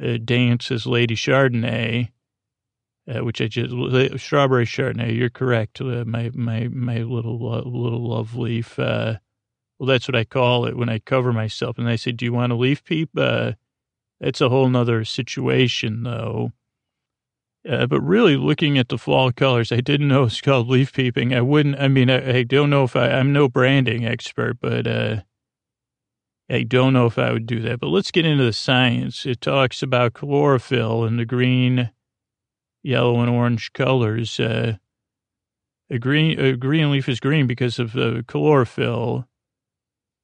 uh, 0.00 0.18
dance 0.22 0.70
as 0.70 0.84
Lady 0.86 1.14
Chardonnay, 1.16 2.10
uh, 3.08 3.24
which 3.24 3.40
I 3.40 3.46
just, 3.48 3.72
strawberry 4.22 4.66
Chardonnay, 4.66 5.16
you're 5.16 5.30
correct. 5.30 5.80
Uh, 5.80 6.04
my, 6.06 6.30
my, 6.34 6.68
my 6.68 6.98
little, 6.98 7.38
little 7.40 8.10
love 8.10 8.36
leaf, 8.36 8.76
well, 8.76 9.18
that's 9.80 10.06
what 10.06 10.16
I 10.16 10.24
call 10.24 10.66
it 10.66 10.76
when 10.76 10.90
I 10.90 10.98
cover 10.98 11.32
myself. 11.32 11.78
And 11.78 11.88
I 11.88 11.96
say, 11.96 12.12
do 12.12 12.26
you 12.26 12.32
want 12.34 12.52
a 12.52 12.56
leaf 12.56 12.84
peep? 12.84 13.08
That's 13.14 14.40
a 14.42 14.50
whole 14.50 14.68
nother 14.68 15.04
situation 15.06 16.02
though. 16.02 16.52
Uh, 17.68 17.86
but 17.86 18.00
really 18.00 18.36
looking 18.36 18.76
at 18.76 18.88
the 18.88 18.98
fall 18.98 19.30
colors, 19.30 19.70
I 19.70 19.80
didn't 19.80 20.08
know 20.08 20.24
it's 20.24 20.40
called 20.40 20.68
leaf 20.68 20.92
peeping. 20.92 21.34
I 21.34 21.40
wouldn't, 21.40 21.78
I 21.78 21.88
mean, 21.88 22.10
I, 22.10 22.38
I 22.38 22.42
don't 22.42 22.70
know 22.70 22.84
if 22.84 22.96
I, 22.96 23.10
I'm 23.10 23.32
no 23.32 23.48
branding 23.48 24.04
expert, 24.04 24.58
but, 24.60 24.86
uh, 24.86 25.22
I 26.50 26.64
don't 26.64 26.92
know 26.92 27.06
if 27.06 27.18
I 27.18 27.32
would 27.32 27.46
do 27.46 27.60
that, 27.60 27.80
but 27.80 27.86
let's 27.86 28.10
get 28.10 28.26
into 28.26 28.44
the 28.44 28.52
science. 28.52 29.24
It 29.24 29.40
talks 29.40 29.82
about 29.82 30.12
chlorophyll 30.12 31.04
and 31.04 31.18
the 31.18 31.24
green, 31.24 31.90
yellow, 32.82 33.20
and 33.20 33.30
orange 33.30 33.72
colors. 33.72 34.38
Uh, 34.38 34.76
a 35.88 35.98
green, 35.98 36.38
a 36.38 36.56
green 36.56 36.90
leaf 36.90 37.08
is 37.08 37.20
green 37.20 37.46
because 37.46 37.78
of 37.78 37.92
the 37.92 38.24
chlorophyll 38.26 39.28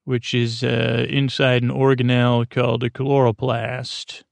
which 0.08 0.32
is 0.32 0.64
uh, 0.64 1.04
inside 1.10 1.62
an 1.62 1.68
organelle 1.68 2.48
called 2.48 2.82
a 2.82 2.88
chloroplast. 2.88 4.22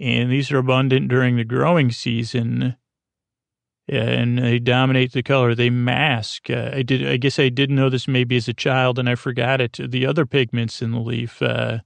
And 0.00 0.30
these 0.30 0.52
are 0.52 0.58
abundant 0.58 1.08
during 1.08 1.36
the 1.36 1.44
growing 1.44 1.90
season. 1.90 2.76
And 3.88 4.38
they 4.38 4.58
dominate 4.58 5.12
the 5.12 5.22
color. 5.22 5.54
They 5.54 5.70
mask. 5.70 6.50
Uh, 6.50 6.70
I 6.74 6.82
did. 6.82 7.08
I 7.08 7.16
guess 7.16 7.38
I 7.38 7.48
didn't 7.48 7.76
know 7.76 7.88
this 7.88 8.06
maybe 8.06 8.36
as 8.36 8.46
a 8.46 8.52
child, 8.52 8.98
and 8.98 9.08
I 9.08 9.14
forgot 9.14 9.62
it. 9.62 9.78
The 9.90 10.04
other 10.04 10.26
pigments 10.26 10.82
in 10.82 10.90
the 10.92 11.00
leaf. 11.00 11.40
Uh, 11.40 11.78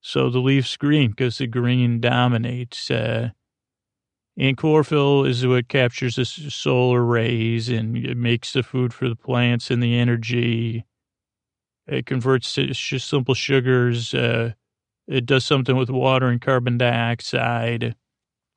so 0.00 0.30
the 0.30 0.38
leaf's 0.38 0.76
green 0.76 1.10
because 1.10 1.38
the 1.38 1.48
green 1.48 2.00
dominates. 2.00 2.88
Uh, 2.88 3.30
and 4.36 4.56
chlorophyll 4.56 5.24
is 5.24 5.44
what 5.44 5.68
captures 5.68 6.14
the 6.14 6.24
solar 6.24 7.04
rays 7.04 7.68
and 7.68 7.96
it 7.96 8.16
makes 8.16 8.52
the 8.52 8.62
food 8.62 8.94
for 8.94 9.08
the 9.08 9.16
plants 9.16 9.68
and 9.68 9.82
the 9.82 9.98
energy 9.98 10.84
it 11.88 12.04
converts 12.04 12.52
to 12.54 12.66
just 12.66 13.08
simple 13.08 13.34
sugars. 13.34 14.12
Uh, 14.12 14.52
it 15.08 15.26
does 15.26 15.44
something 15.44 15.76
with 15.76 15.90
water 15.90 16.28
and 16.28 16.40
carbon 16.40 16.78
dioxide. 16.78 17.96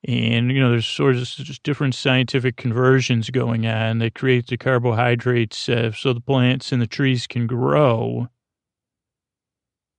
And, 0.03 0.51
you 0.51 0.59
know, 0.59 0.71
there's 0.71 0.87
sort 0.87 1.15
of 1.15 1.23
just 1.23 1.63
different 1.63 1.95
scientific 1.95 2.57
conversions 2.57 3.29
going 3.29 3.67
on 3.67 3.99
that 3.99 4.15
create 4.15 4.47
the 4.47 4.57
carbohydrates 4.57 5.69
uh, 5.69 5.91
so 5.91 6.11
the 6.11 6.19
plants 6.19 6.71
and 6.71 6.81
the 6.81 6.87
trees 6.87 7.27
can 7.27 7.47
grow. 7.47 8.27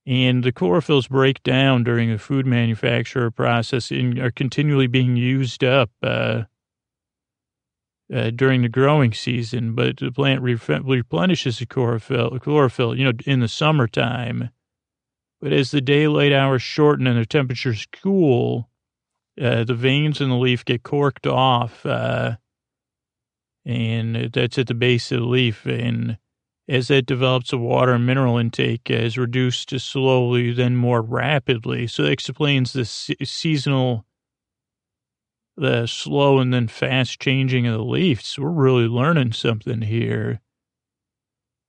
And 0.05 0.43
the 0.43 0.51
chlorophylls 0.51 1.09
break 1.09 1.41
down 1.43 1.85
during 1.85 2.11
the 2.11 2.17
food 2.17 2.45
manufacture 2.45 3.31
process 3.31 3.89
and 3.89 4.19
are 4.19 4.31
continually 4.31 4.87
being 4.87 5.15
used 5.15 5.63
up. 5.63 5.89
Uh, 6.01 6.43
uh, 8.13 8.29
during 8.29 8.61
the 8.61 8.69
growing 8.69 9.13
season, 9.13 9.73
but 9.73 9.97
the 9.97 10.11
plant 10.11 10.41
replenishes 10.41 11.59
the 11.59 11.65
chlorophyll, 11.65 12.37
chlorophyll, 12.39 12.95
you 12.95 13.05
know, 13.05 13.13
in 13.25 13.39
the 13.39 13.47
summertime. 13.47 14.49
But 15.43 15.51
as 15.51 15.71
the 15.71 15.81
daylight 15.81 16.31
hours 16.31 16.61
shorten 16.61 17.05
and 17.05 17.19
the 17.19 17.25
temperatures 17.25 17.85
cool, 18.01 18.69
uh, 19.37 19.65
the 19.65 19.73
veins 19.73 20.21
in 20.21 20.29
the 20.29 20.37
leaf 20.37 20.63
get 20.63 20.83
corked 20.83 21.27
off, 21.27 21.85
uh, 21.85 22.37
and 23.65 24.31
that's 24.31 24.57
at 24.57 24.67
the 24.67 24.73
base 24.73 25.11
of 25.11 25.19
the 25.19 25.25
leaf. 25.25 25.65
And 25.65 26.17
as 26.69 26.87
that 26.87 27.07
develops, 27.07 27.49
the 27.49 27.57
water 27.57 27.91
and 27.91 28.05
mineral 28.05 28.37
intake 28.37 28.89
is 28.89 29.17
reduced 29.17 29.77
slowly, 29.81 30.53
then 30.53 30.77
more 30.77 31.01
rapidly. 31.01 31.87
So 31.87 32.03
that 32.03 32.13
explains 32.13 32.71
the 32.71 32.85
seasonal 32.85 34.05
the 35.57 35.87
slow 35.87 36.39
and 36.39 36.53
then 36.53 36.69
fast 36.69 37.19
changing 37.19 37.67
of 37.67 37.73
the 37.73 37.83
leaves. 37.83 38.39
We're 38.39 38.47
really 38.49 38.87
learning 38.87 39.33
something 39.33 39.81
here. 39.81 40.39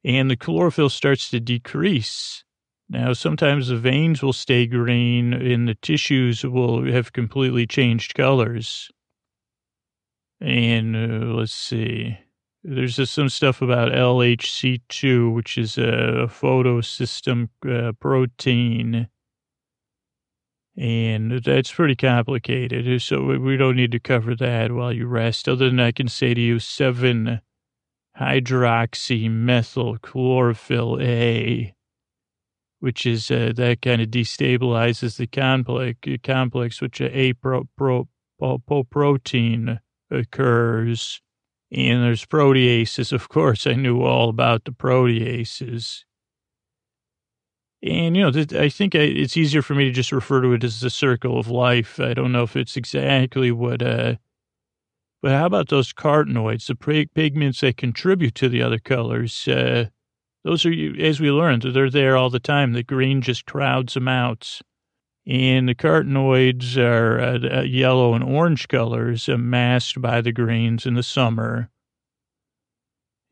And 0.05 0.31
the 0.31 0.37
chlorophyll 0.37 0.91
starts 0.91 1.29
to 1.31 1.41
decrease. 1.41 2.45
Now, 2.89 3.13
sometimes 3.15 3.69
the 3.69 3.77
veins 3.77 4.23
will 4.23 4.33
stay 4.35 4.67
green 4.67 5.33
and 5.33 5.67
the 5.69 5.75
tissues 5.75 6.45
will 6.45 6.85
have 6.93 7.13
completely 7.13 7.67
changed 7.67 8.15
colors. 8.15 8.91
And 10.41 10.95
uh, 10.97 11.27
let's 11.35 11.55
see. 11.55 12.19
There's 12.63 13.11
some 13.11 13.29
stuff 13.29 13.63
about 13.63 13.93
LHC2, 13.93 15.35
which 15.35 15.59
is 15.59 15.79
a 15.79 16.29
photosystem 16.29 17.49
uh, 17.69 17.93
protein 18.01 19.09
And 20.77 21.43
that's 21.45 21.73
pretty 21.73 21.95
complicated. 21.97 23.01
So 23.03 23.39
we 23.39 23.57
don't 23.57 23.77
need 23.77 23.93
to 23.93 24.01
cover 24.01 24.35
that 24.37 24.73
while 24.73 24.93
you 24.93 25.07
rest. 25.07 25.49
Other 25.49 25.71
than 25.71 25.81
I 25.81 25.93
can 25.93 26.09
say 26.09 26.35
to 26.35 26.41
you, 26.41 26.59
seven 26.59 27.41
hydroxy 28.19 29.31
methyl 29.31 29.99
chlorophyll 29.99 30.99
A, 31.01 31.75
which 32.85 33.07
is 33.07 33.31
uh, 33.31 33.51
that 33.57 33.81
kind 33.81 34.03
of 34.03 34.09
destabilizes 34.09 35.17
the 35.17 35.27
complex, 35.27 35.99
complex 36.23 36.83
which 36.83 37.01
a 37.01 37.33
pro, 37.33 37.65
pro, 37.79 38.07
pro, 38.39 38.85
protein 38.85 39.81
occurs. 40.11 41.23
And 41.73 42.03
there's 42.03 42.27
proteases. 42.27 43.11
Of 43.11 43.31
course, 43.31 43.67
I 43.67 43.73
knew 43.73 44.03
all 44.03 44.29
about 44.29 44.67
the 44.67 44.73
proteases. 44.73 46.05
And, 47.83 48.15
you 48.15 48.31
know, 48.31 48.61
I 48.61 48.69
think 48.69 48.95
it's 48.95 49.39
easier 49.39 49.63
for 49.63 49.75
me 49.75 49.87
to 49.87 49.91
just 49.91 50.13
refer 50.13 50.43
to 50.43 50.53
it 50.53 50.63
as 50.63 50.81
the 50.81 50.91
circle 50.91 51.39
of 51.39 51.49
life. 51.49 51.99
I 51.99 52.13
don't 52.13 52.33
know 52.33 52.43
if 52.43 52.55
it's 52.55 52.77
exactly 52.77 53.51
what, 53.51 53.81
uh, 53.81 54.17
but 55.23 55.31
how 55.31 55.47
about 55.47 55.71
those 55.71 55.95
carotenoids, 55.95 56.67
the 56.67 57.07
pigments 57.15 57.63
that 57.63 57.79
contribute 57.79 58.35
to 58.35 58.51
the 58.51 58.61
other 58.61 58.79
colors? 58.79 59.49
Uh, 59.49 59.87
those 60.45 60.67
are, 60.67 60.73
as 61.01 61.21
we 61.21 61.31
learned, 61.31 61.63
they're 61.63 61.91
there 61.91 62.17
all 62.17 62.31
the 62.31 62.39
time. 62.39 62.73
The 62.73 62.83
green 62.83 63.23
just 63.23 63.47
crowds 63.47 63.95
them 63.95 64.09
out. 64.09 64.61
And 65.27 65.67
the 65.67 65.75
carotenoids 65.75 66.77
are 66.77 67.19
uh, 67.19 67.61
uh 67.61 67.63
yellow 67.63 68.13
and 68.13 68.23
orange 68.23 68.69
colors 68.69 69.27
uh, 69.27 69.39
masked 69.39 70.03
by 70.03 70.21
the 70.21 70.33
greens 70.33 70.85
in 70.85 70.95
the 70.95 71.03
summer. 71.03 71.71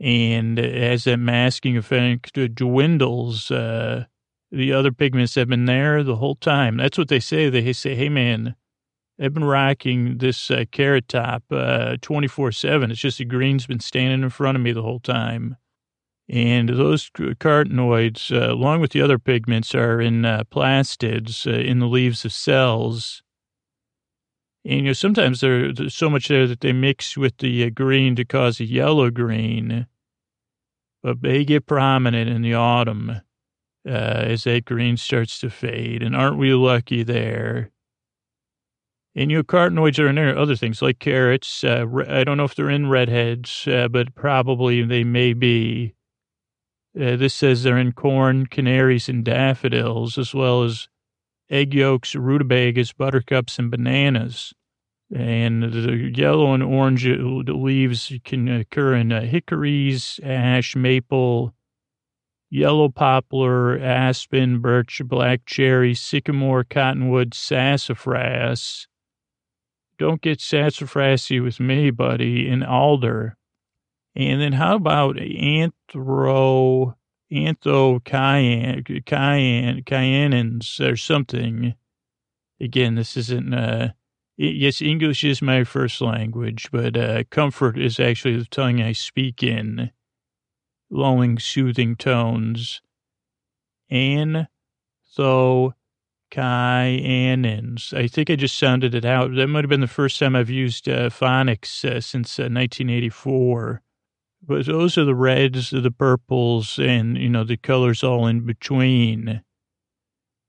And 0.01 0.59
as 0.59 1.05
that 1.05 1.18
masking 1.18 1.77
effect 1.77 2.33
dwindles, 2.55 3.51
uh, 3.51 4.07
the 4.51 4.72
other 4.72 4.90
pigments 4.90 5.35
have 5.35 5.48
been 5.48 5.66
there 5.66 6.03
the 6.03 6.16
whole 6.16 6.35
time. 6.35 6.79
That's 6.79 6.98
what 6.98 7.09
they 7.09 7.20
say. 7.20 7.51
They 7.51 7.72
say, 7.72 7.94
hey, 7.94 8.09
man, 8.09 8.57
I've 9.20 9.35
been 9.35 9.44
rocking 9.44 10.18
this 10.18 10.51
uh, 10.51 10.64
carrot 10.72 11.09
top 11.09 11.44
uh, 11.51 11.98
24 12.01 12.48
uh, 12.48 12.51
7. 12.51 12.90
It's 12.90 13.01
just 13.01 13.18
the 13.18 13.25
green's 13.25 13.66
been 13.66 13.81
standing 13.81 14.22
in 14.22 14.31
front 14.31 14.57
of 14.57 14.62
me 14.62 14.72
the 14.72 14.83
whole 14.83 14.98
time. 14.98 15.57
And 16.33 16.71
those 16.71 17.11
carotenoids, 17.11 18.35
uh, 18.35 18.55
along 18.55 18.81
with 18.81 18.92
the 18.92 19.03
other 19.03 19.18
pigments, 19.18 19.75
are 19.75 20.01
in 20.01 20.25
uh, 20.25 20.45
plastids 20.49 21.47
uh, 21.47 21.51
in 21.51 21.79
the 21.79 21.87
leaves 21.87 22.25
of 22.25 22.33
cells. 22.33 23.23
And, 24.64 24.79
you 24.79 24.83
know, 24.83 24.92
sometimes 24.95 25.42
there's 25.42 25.95
so 25.95 26.09
much 26.09 26.29
there 26.29 26.47
that 26.47 26.61
they 26.61 26.73
mix 26.73 27.18
with 27.18 27.37
the 27.37 27.71
green 27.71 28.16
to 28.16 28.25
cause 28.25 28.61
a 28.61 28.64
yellow 28.64 29.11
green, 29.11 29.87
but 31.03 31.21
they 31.21 31.45
get 31.45 31.66
prominent 31.66 32.31
in 32.31 32.40
the 32.40 32.55
autumn 32.55 33.21
uh, 33.87 33.90
as 33.90 34.45
that 34.45 34.64
green 34.64 34.97
starts 34.97 35.38
to 35.40 35.51
fade. 35.51 36.03
And 36.03 36.16
aren't 36.16 36.38
we 36.38 36.55
lucky 36.55 37.03
there? 37.03 37.73
And 39.14 39.31
you 39.31 39.37
know, 39.37 39.42
carotenoids 39.42 39.99
are 39.99 40.09
in 40.09 40.14
there, 40.14 40.38
other 40.38 40.57
things 40.57 40.81
like 40.81 40.99
carrots. 40.99 41.62
Uh, 41.62 41.85
I 42.09 42.25
don't 42.25 42.38
know 42.38 42.45
if 42.45 42.55
they're 42.55 42.71
in 42.71 42.88
redheads, 42.88 43.68
uh, 43.68 43.88
but 43.88 44.14
probably 44.14 44.83
they 44.83 45.05
may 45.05 45.35
be. 45.35 45.92
Uh, 46.94 47.16
this 47.16 47.35
says 47.35 47.62
they're 47.62 47.78
in 47.78 47.92
corn, 47.92 48.46
canaries, 48.46 49.09
and 49.09 49.24
daffodils, 49.24 50.18
as 50.18 50.35
well 50.35 50.62
as 50.62 50.88
egg 51.50 51.74
yolks, 51.74 52.14
rutabagas, 52.14 52.92
buttercups, 52.92 53.59
and 53.59 53.70
bananas. 53.70 54.52
And 55.14 55.62
the 55.62 56.12
yellow 56.14 56.55
and 56.55 56.62
orange 56.62 57.07
leaves 57.07 58.12
can 58.24 58.48
occur 58.48 58.94
in 58.94 59.12
uh, 59.12 59.22
hickories, 59.22 60.18
ash, 60.22 60.74
maple, 60.74 61.55
yellow 62.50 62.88
poplar, 62.90 63.78
aspen, 63.78 64.61
birch, 64.61 65.00
black 65.05 65.44
cherry, 65.46 65.94
sycamore, 65.94 66.64
cottonwood, 66.64 67.35
sassafras. 67.35 68.87
Don't 69.98 70.20
get 70.20 70.38
sassafrasy 70.38 71.42
with 71.42 71.61
me, 71.61 71.90
buddy, 71.90 72.48
and 72.48 72.64
alder. 72.64 73.37
And 74.14 74.40
then 74.40 74.53
how 74.53 74.77
about 74.77 75.16
anthro, 75.16 76.94
antho 77.33 78.05
cayenne, 78.05 78.85
cayenne, 79.07 79.83
cayennes 79.85 80.81
or 80.81 80.96
something? 80.96 81.75
Again, 82.61 82.94
this 82.94 83.16
isn't, 83.16 83.55
uh, 83.55 83.92
yes, 84.37 84.83
English 84.83 85.25
is 85.25 85.40
my 85.40 85.64
first 85.64 86.01
language, 86.01 86.68
but, 86.70 86.96
uh, 86.96 87.25
comfort 87.31 87.79
is 87.79 87.98
actually 87.98 88.37
the 88.37 88.44
tongue 88.44 88.81
I 88.83 88.92
speak 88.92 89.42
in 89.42 89.90
lulling, 90.90 91.38
soothing 91.38 91.96
tones. 91.96 92.83
An, 93.90 94.48
tho. 95.16 95.75
I 96.35 98.09
think 98.11 98.31
I 98.31 98.37
just 98.37 98.57
sounded 98.57 98.94
it 98.94 99.05
out. 99.05 99.35
That 99.35 99.48
might 99.48 99.64
have 99.64 99.68
been 99.68 99.81
the 99.81 99.87
first 99.87 100.18
time 100.18 100.35
I've 100.35 100.48
used 100.48 100.88
uh, 100.88 101.11
phonics 101.11 101.85
uh, 101.85 102.01
since 102.01 102.38
uh, 102.38 102.48
1984. 102.48 103.83
But 104.44 104.66
those 104.66 104.98
are 104.98 105.05
the 105.05 105.14
reds, 105.14 105.70
the 105.70 105.90
purples, 105.90 106.78
and, 106.78 107.16
you 107.16 107.28
know, 107.28 107.44
the 107.44 107.57
colors 107.57 108.02
all 108.02 108.26
in 108.26 108.44
between. 108.44 109.42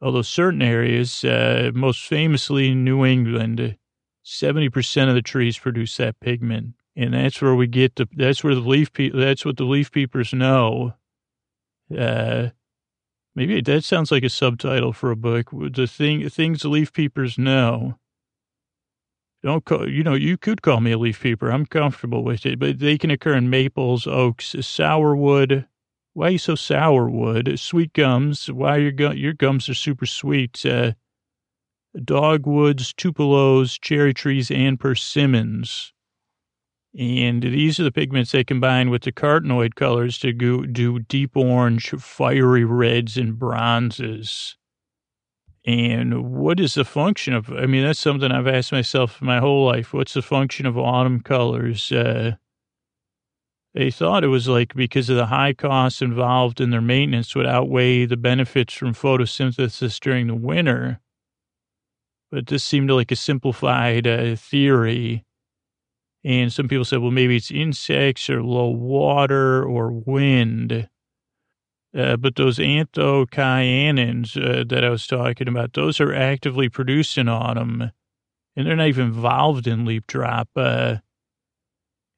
although 0.01 0.21
certain 0.21 0.61
areas, 0.61 1.23
uh, 1.23 1.71
most 1.73 2.05
famously 2.05 2.73
New 2.73 3.05
England, 3.05 3.77
70% 4.25 5.09
of 5.09 5.15
the 5.15 5.21
trees 5.21 5.57
produce 5.57 5.97
that 5.97 6.19
pigment. 6.19 6.75
And 6.95 7.13
that's 7.13 7.41
where 7.41 7.55
we 7.55 7.67
get 7.67 7.95
the, 7.95 8.07
that's 8.11 8.43
where 8.43 8.55
the 8.55 8.61
leaf, 8.61 8.91
pe- 8.91 9.11
that's 9.13 9.45
what 9.45 9.57
the 9.57 9.63
leaf 9.63 9.91
peepers 9.91 10.33
know. 10.33 10.93
Uh, 11.95 12.49
maybe 13.35 13.61
that 13.61 13.83
sounds 13.83 14.11
like 14.11 14.23
a 14.23 14.29
subtitle 14.29 14.93
for 14.93 15.11
a 15.11 15.15
book. 15.15 15.49
The 15.51 15.87
thing, 15.87 16.27
things 16.29 16.65
leaf 16.65 16.93
peepers 16.93 17.37
know. 17.37 17.97
Don't 19.41 19.63
call, 19.63 19.89
you 19.89 20.03
know, 20.03 20.15
you 20.15 20.37
could 20.37 20.61
call 20.61 20.81
me 20.81 20.91
a 20.91 20.97
leaf 20.97 21.21
peeper. 21.21 21.49
I'm 21.49 21.65
comfortable 21.65 22.23
with 22.23 22.45
it, 22.45 22.59
but 22.59 22.79
they 22.79 22.97
can 22.97 23.11
occur 23.11 23.35
in 23.35 23.49
maples, 23.49 24.05
oaks, 24.05 24.53
sourwood, 24.55 25.65
why 26.13 26.27
are 26.27 26.31
you 26.31 26.37
so 26.37 26.55
sour, 26.55 27.09
Wood? 27.09 27.59
Sweet 27.59 27.93
gums. 27.93 28.51
Why 28.51 28.77
your 28.77 29.13
your 29.13 29.33
gums 29.33 29.69
are 29.69 29.73
super 29.73 30.05
sweet. 30.05 30.65
Uh, 30.65 30.93
dogwoods, 32.03 32.93
tupelos, 32.93 33.79
cherry 33.79 34.13
trees, 34.13 34.51
and 34.51 34.79
persimmons. 34.79 35.93
And 36.97 37.43
these 37.43 37.79
are 37.79 37.83
the 37.83 37.91
pigments 37.91 38.31
they 38.31 38.43
combine 38.43 38.89
with 38.89 39.03
the 39.03 39.11
carotenoid 39.11 39.75
colors 39.75 40.17
to 40.19 40.33
go, 40.33 40.63
do 40.63 40.99
deep 40.99 41.37
orange, 41.37 41.91
fiery 41.91 42.65
reds, 42.65 43.15
and 43.15 43.37
bronzes. 43.37 44.55
And 45.65 46.31
what 46.33 46.59
is 46.59 46.73
the 46.73 46.85
function 46.85 47.33
of, 47.33 47.51
I 47.51 47.67
mean, 47.67 47.83
that's 47.83 47.99
something 47.99 48.31
I've 48.31 48.47
asked 48.47 48.71
myself 48.71 49.21
my 49.21 49.39
whole 49.39 49.65
life. 49.65 49.93
What's 49.93 50.15
the 50.15 50.23
function 50.23 50.65
of 50.65 50.79
autumn 50.79 51.19
colors? 51.19 51.91
Uh, 51.91 52.37
they 53.75 53.91
thought 53.91 54.23
it 54.23 54.29
was 54.29 54.47
like 54.47 54.73
because 54.73 55.11
of 55.11 55.17
the 55.17 55.27
high 55.27 55.53
costs 55.53 56.01
involved 56.01 56.59
in 56.59 56.71
their 56.71 56.81
maintenance 56.81 57.35
would 57.35 57.45
outweigh 57.45 58.05
the 58.05 58.17
benefits 58.17 58.73
from 58.73 58.95
photosynthesis 58.95 59.99
during 59.99 60.25
the 60.25 60.33
winter. 60.33 61.01
But 62.31 62.47
this 62.47 62.63
seemed 62.63 62.89
like 62.89 63.11
a 63.11 63.15
simplified 63.15 64.07
uh, 64.07 64.35
theory. 64.35 65.25
And 66.23 66.51
some 66.51 66.67
people 66.67 66.85
said, 66.85 66.99
well, 66.99 67.11
maybe 67.11 67.37
it's 67.37 67.51
insects 67.51 68.29
or 68.29 68.43
low 68.43 68.69
water 68.69 69.63
or 69.63 69.91
wind. 69.91 70.89
Uh, 71.97 72.17
but 72.17 72.35
those 72.35 72.57
anthocyanins 72.57 74.37
uh, 74.37 74.63
that 74.67 74.83
I 74.83 74.89
was 74.89 75.07
talking 75.07 75.47
about, 75.47 75.73
those 75.73 75.99
are 75.99 76.13
actively 76.13 76.69
produced 76.69 77.17
in 77.17 77.27
autumn, 77.27 77.91
and 78.55 78.67
they're 78.67 78.75
not 78.75 78.89
even 78.89 79.07
involved 79.07 79.65
in 79.65 79.85
leaf 79.85 80.05
drop. 80.05 80.49
Uh, 80.55 80.97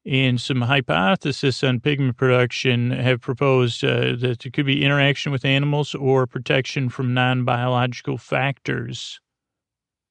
and 0.05 0.41
some 0.41 0.61
hypotheses 0.61 1.63
on 1.63 1.79
pigment 1.79 2.17
production 2.17 2.89
have 2.89 3.21
proposed 3.21 3.83
uh, 3.83 4.15
that 4.15 4.39
there 4.39 4.51
could 4.51 4.65
be 4.65 4.83
interaction 4.83 5.31
with 5.31 5.45
animals 5.45 5.93
or 5.93 6.25
protection 6.25 6.89
from 6.89 7.13
non-biological 7.13 8.17
factors. 8.17 9.21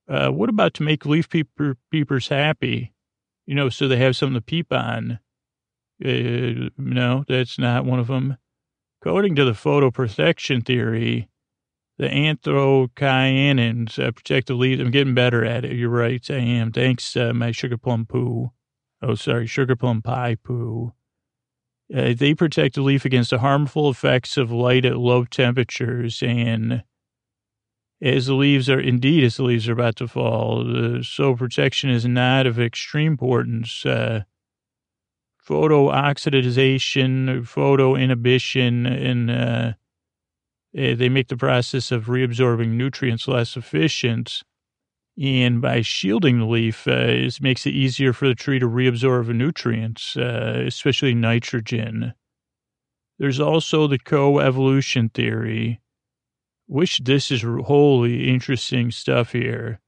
Uh, 0.09 0.31
what 0.31 0.49
about 0.49 0.75
to 0.75 0.85
make 0.85 1.05
leaf 1.05 1.29
peepers 1.91 2.29
happy? 2.29 2.93
You 3.51 3.57
know, 3.57 3.69
so 3.69 3.89
they 3.89 3.97
have 3.97 4.15
something 4.15 4.37
to 4.37 4.41
peep 4.41 4.73
on. 4.73 5.19
Uh, 6.05 6.71
no, 6.79 7.25
that's 7.27 7.59
not 7.59 7.85
one 7.85 7.99
of 7.99 8.07
them. 8.07 8.37
According 9.03 9.35
to 9.35 9.45
the 9.45 9.55
photoprotection 9.55 10.65
theory, 10.65 11.29
the 11.99 12.07
anthocyanins 12.07 13.99
uh, 13.99 14.13
protect 14.13 14.47
the 14.47 14.55
leaves. 14.55 14.81
I'm 14.81 14.93
getting 14.93 15.15
better 15.17 15.45
at 15.45 15.65
it. 15.65 15.73
You're 15.73 15.91
right. 15.91 16.25
I 16.31 16.35
am. 16.37 16.71
Thanks, 16.71 17.17
uh, 17.17 17.33
my 17.33 17.51
sugar 17.51 17.77
plum 17.77 18.07
poo. 18.07 18.53
Oh, 19.03 19.17
sorry, 19.17 19.49
sugar 19.49 19.75
plum 19.75 20.01
pie 20.01 20.37
poo. 20.41 20.93
Uh, 21.93 22.15
they 22.17 22.35
protect 22.35 22.77
the 22.77 22.83
leaf 22.83 23.05
against 23.05 23.31
the 23.31 23.41
harmful 23.41 23.91
effects 23.91 24.37
of 24.37 24.53
light 24.53 24.85
at 24.85 24.97
low 24.97 25.25
temperatures. 25.25 26.23
And 26.23 26.85
as 28.03 28.27
the 28.27 28.35
leaves 28.35 28.71
are, 28.71 28.81
indeed, 28.81 29.25
as 29.25 29.37
the 29.37 29.43
leaves 29.43 29.69
are 29.69 29.73
about 29.73 29.97
to 29.97 30.09
fall, 30.09 30.99
uh, 30.99 31.03
so 31.03 31.35
protection 31.35 31.91
is 31.91 32.07
not 32.07 32.47
of 32.47 32.59
extreme 32.59 33.13
importance. 33.13 33.85
Uh, 33.85 34.23
photo 35.39 35.91
photo 37.45 37.97
inhibition, 37.97 38.87
and 38.87 39.31
uh, 39.31 39.73
eh, 40.77 40.95
they 40.95 41.09
make 41.09 41.29
the 41.29 41.37
process 41.37 41.91
of 41.91 42.05
reabsorbing 42.05 42.69
nutrients 42.69 43.27
less 43.27 43.57
efficient. 43.57 44.43
And 45.21 45.61
by 45.61 45.83
shielding 45.83 46.39
the 46.39 46.47
leaf, 46.47 46.87
uh, 46.87 46.93
it 46.93 47.41
makes 47.43 47.67
it 47.67 47.75
easier 47.75 48.13
for 48.13 48.29
the 48.29 48.35
tree 48.35 48.59
to 48.61 48.69
reabsorb 48.69 49.35
nutrients, 49.35 50.17
uh, 50.17 50.63
especially 50.67 51.15
nitrogen. 51.15 52.15
There's 53.19 53.41
also 53.41 53.87
the 53.87 53.99
co-evolution 53.99 55.11
theory, 55.11 55.81
which 56.71 56.99
this 56.99 57.33
is 57.33 57.43
wholly 57.43 58.29
interesting 58.29 58.93
stuff 58.93 59.33
here. 59.33 59.81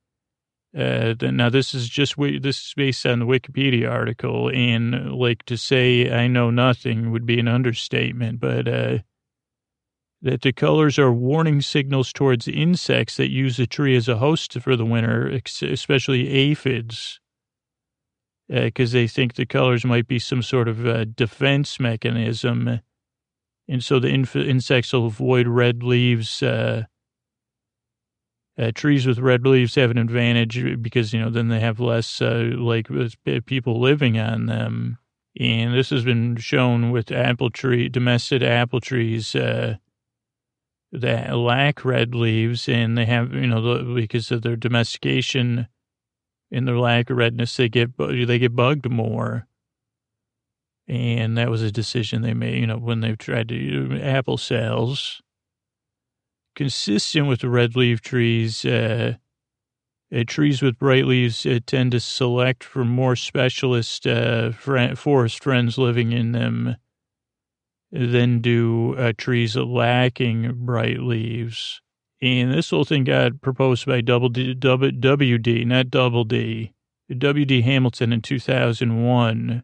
Uh, 0.77 1.15
now 1.21 1.49
this 1.49 1.75
is 1.75 1.89
just 1.89 2.17
this 2.19 2.59
is 2.59 2.75
based 2.77 3.07
on 3.07 3.21
the 3.21 3.25
Wikipedia 3.25 3.89
article, 3.89 4.51
and 4.53 5.13
like 5.13 5.45
to 5.45 5.57
say 5.57 6.11
I 6.11 6.27
know 6.27 6.51
nothing 6.51 7.13
would 7.13 7.25
be 7.25 7.39
an 7.39 7.47
understatement. 7.47 8.41
But 8.41 8.67
uh, 8.67 8.99
that 10.23 10.43
the 10.43 10.53
colors 10.53 10.99
are 10.99 11.13
warning 11.13 11.61
signals 11.61 12.13
towards 12.13 12.49
insects 12.49 13.17
that 13.17 13.31
use 13.31 13.59
the 13.59 13.67
tree 13.67 13.95
as 13.95 14.09
a 14.09 14.17
host 14.17 14.59
for 14.61 14.75
the 14.75 14.87
winter, 14.87 15.29
especially 15.63 16.29
aphids, 16.31 17.21
because 18.49 18.93
uh, 18.93 18.99
they 18.99 19.07
think 19.07 19.35
the 19.35 19.47
colors 19.47 19.85
might 19.85 20.09
be 20.09 20.19
some 20.19 20.43
sort 20.43 20.67
of 20.67 20.85
uh, 20.85 21.05
defense 21.05 21.79
mechanism, 21.79 22.81
and 23.69 23.83
so 23.83 23.99
the 23.99 24.09
inf- 24.09 24.37
insects 24.37 24.93
will 24.93 25.07
avoid 25.07 25.47
red 25.47 25.83
leaves. 25.83 26.43
Uh, 26.43 26.85
uh, 28.59 28.71
trees 28.75 29.07
with 29.07 29.19
red 29.19 29.47
leaves 29.47 29.75
have 29.77 29.91
an 29.91 29.99
advantage 29.99 30.83
because, 30.83 31.13
you 31.13 31.21
know, 31.21 31.31
then 31.31 31.49
they 31.49 31.61
have 31.61 31.81
less, 31.81 32.21
uh, 32.21 32.51
like, 32.55 32.89
people 33.47 33.81
living 33.81 34.19
on 34.19 34.47
them. 34.47 34.99
And 35.41 35.73
this 35.73 35.89
has 35.91 36.05
been 36.05 36.37
shown 36.37 36.91
with 36.91 37.11
apple 37.11 37.49
tree, 37.49 37.89
domestic 37.89 38.43
apple 38.43 38.81
trees, 38.81 39.35
uh, 39.35 39.77
that 40.93 41.35
lack 41.35 41.87
red 41.87 42.15
leaves 42.15 42.69
and 42.69 42.99
they 42.99 43.07
have, 43.07 43.33
you 43.33 43.47
know, 43.47 43.95
because 43.95 44.31
of 44.31 44.43
their 44.43 44.57
domestication 44.57 45.69
and 46.51 46.69
their 46.69 46.79
lack 46.79 47.09
of 47.09 47.17
redness, 47.17 47.57
they 47.57 47.71
get, 47.71 47.97
they 47.97 48.39
get 48.39 48.55
bugged 48.55 48.91
more. 48.91 49.47
And 50.89 51.39
that 51.39 51.51
was 51.51 51.63
a 51.63 51.71
decision 51.71 52.23
they 52.23 52.35
made, 52.35 52.59
you 52.59 52.67
know, 52.67 52.79
when 52.79 53.01
they 53.01 53.15
tried 53.15 53.49
to 53.49 54.01
apple 54.03 54.37
sales 54.37 55.23
consistent 56.55 57.27
with 57.27 57.41
the 57.41 57.49
red 57.49 57.77
leaf 57.77 58.01
trees. 58.01 58.65
Uh, 58.65 59.15
uh, 60.15 60.25
trees 60.27 60.61
with 60.61 60.79
bright 60.79 61.07
leaves 61.07 61.47
uh, 61.47 61.59
tend 61.67 61.93
to 61.93 62.01
select 62.01 62.63
for 62.63 62.85
more 62.85 63.17
specialist 63.17 64.07
uh, 64.07 64.53
forest 64.53 65.43
friends 65.43 65.79
living 65.79 66.13
in 66.13 66.33
them 66.33 66.77
than 67.91 68.41
do 68.41 68.95
uh, 68.97 69.13
trees 69.17 69.57
lacking 69.57 70.53
bright 70.67 71.01
leaves. 71.01 71.81
And 72.21 72.53
this 72.53 72.71
whole 72.71 72.85
thing 72.85 73.05
got 73.05 73.41
proposed 73.41 73.87
by 73.87 74.01
double 74.01 74.29
D, 74.29 74.55
double, 74.55 74.91
WD, 74.91 75.67
not 75.67 75.91
Double 75.91 76.25
D, 76.25 76.73
W.D. 77.17 77.63
Hamilton 77.63 78.13
in 78.13 78.21
2001 78.23 79.63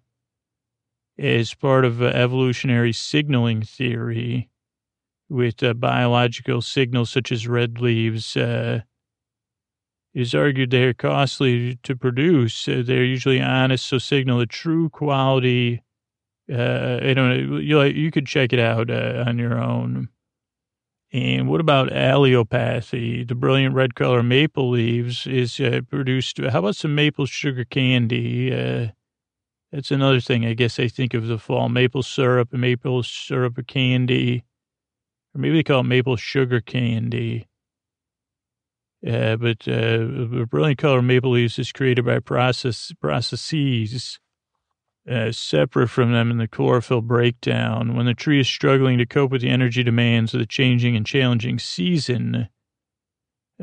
as 1.18 1.54
part 1.54 1.84
of 1.84 2.02
evolutionary 2.02 2.92
signaling 2.92 3.62
theory 3.62 4.48
with 5.28 5.62
uh, 5.62 5.74
biological 5.74 6.62
signals 6.62 7.10
such 7.10 7.32
as 7.32 7.46
red 7.46 7.80
leaves 7.80 8.36
uh, 8.36 8.80
is 10.14 10.34
argued 10.34 10.70
they 10.70 10.84
are 10.84 10.94
costly 10.94 11.76
to 11.82 11.94
produce. 11.94 12.66
Uh, 12.66 12.82
they're 12.84 13.04
usually 13.04 13.40
honest, 13.40 13.86
so 13.86 13.98
signal 13.98 14.40
a 14.40 14.46
true 14.46 14.88
quality. 14.88 15.82
Uh, 16.50 16.98
I 17.02 17.14
don't 17.14 17.50
know. 17.50 17.58
You, 17.58 17.82
you 17.82 18.10
could 18.10 18.26
check 18.26 18.52
it 18.52 18.58
out 18.58 18.90
uh, 18.90 19.24
on 19.26 19.38
your 19.38 19.58
own. 19.58 20.08
And 21.12 21.48
what 21.48 21.60
about 21.60 21.90
allelopathy? 21.90 23.26
The 23.26 23.34
brilliant 23.34 23.74
red 23.74 23.94
color 23.94 24.22
maple 24.22 24.70
leaves 24.70 25.26
is 25.26 25.58
uh, 25.58 25.80
produced. 25.88 26.38
How 26.38 26.58
about 26.58 26.76
some 26.76 26.94
maple 26.94 27.26
sugar 27.26 27.64
candy? 27.64 28.92
That's 29.72 29.90
another 29.90 30.20
thing 30.20 30.46
I 30.46 30.54
guess 30.54 30.78
I 30.78 30.88
think 30.88 31.14
of 31.14 31.26
the 31.26 31.38
fall. 31.38 31.68
Maple 31.68 32.02
syrup, 32.02 32.52
maple 32.52 33.02
syrup 33.02 33.66
candy 33.66 34.44
or 35.34 35.40
maybe 35.40 35.56
they 35.56 35.62
call 35.62 35.80
it 35.80 35.84
maple 35.84 36.16
sugar 36.16 36.60
candy. 36.60 37.48
Uh, 39.06 39.36
but 39.36 39.68
uh, 39.68 40.44
brilliant 40.46 40.78
color 40.78 40.98
of 40.98 41.04
maple 41.04 41.30
leaves 41.30 41.58
is 41.58 41.70
created 41.70 42.04
by 42.04 42.18
process 42.18 42.92
processes 43.00 44.18
uh, 45.08 45.30
separate 45.30 45.88
from 45.88 46.12
them 46.12 46.30
in 46.32 46.38
the 46.38 46.48
chlorophyll 46.48 47.00
breakdown. 47.00 47.94
When 47.94 48.06
the 48.06 48.14
tree 48.14 48.40
is 48.40 48.48
struggling 48.48 48.98
to 48.98 49.06
cope 49.06 49.30
with 49.30 49.42
the 49.42 49.48
energy 49.48 49.84
demands 49.84 50.34
of 50.34 50.40
the 50.40 50.46
changing 50.46 50.96
and 50.96 51.06
challenging 51.06 51.60
season, 51.60 52.48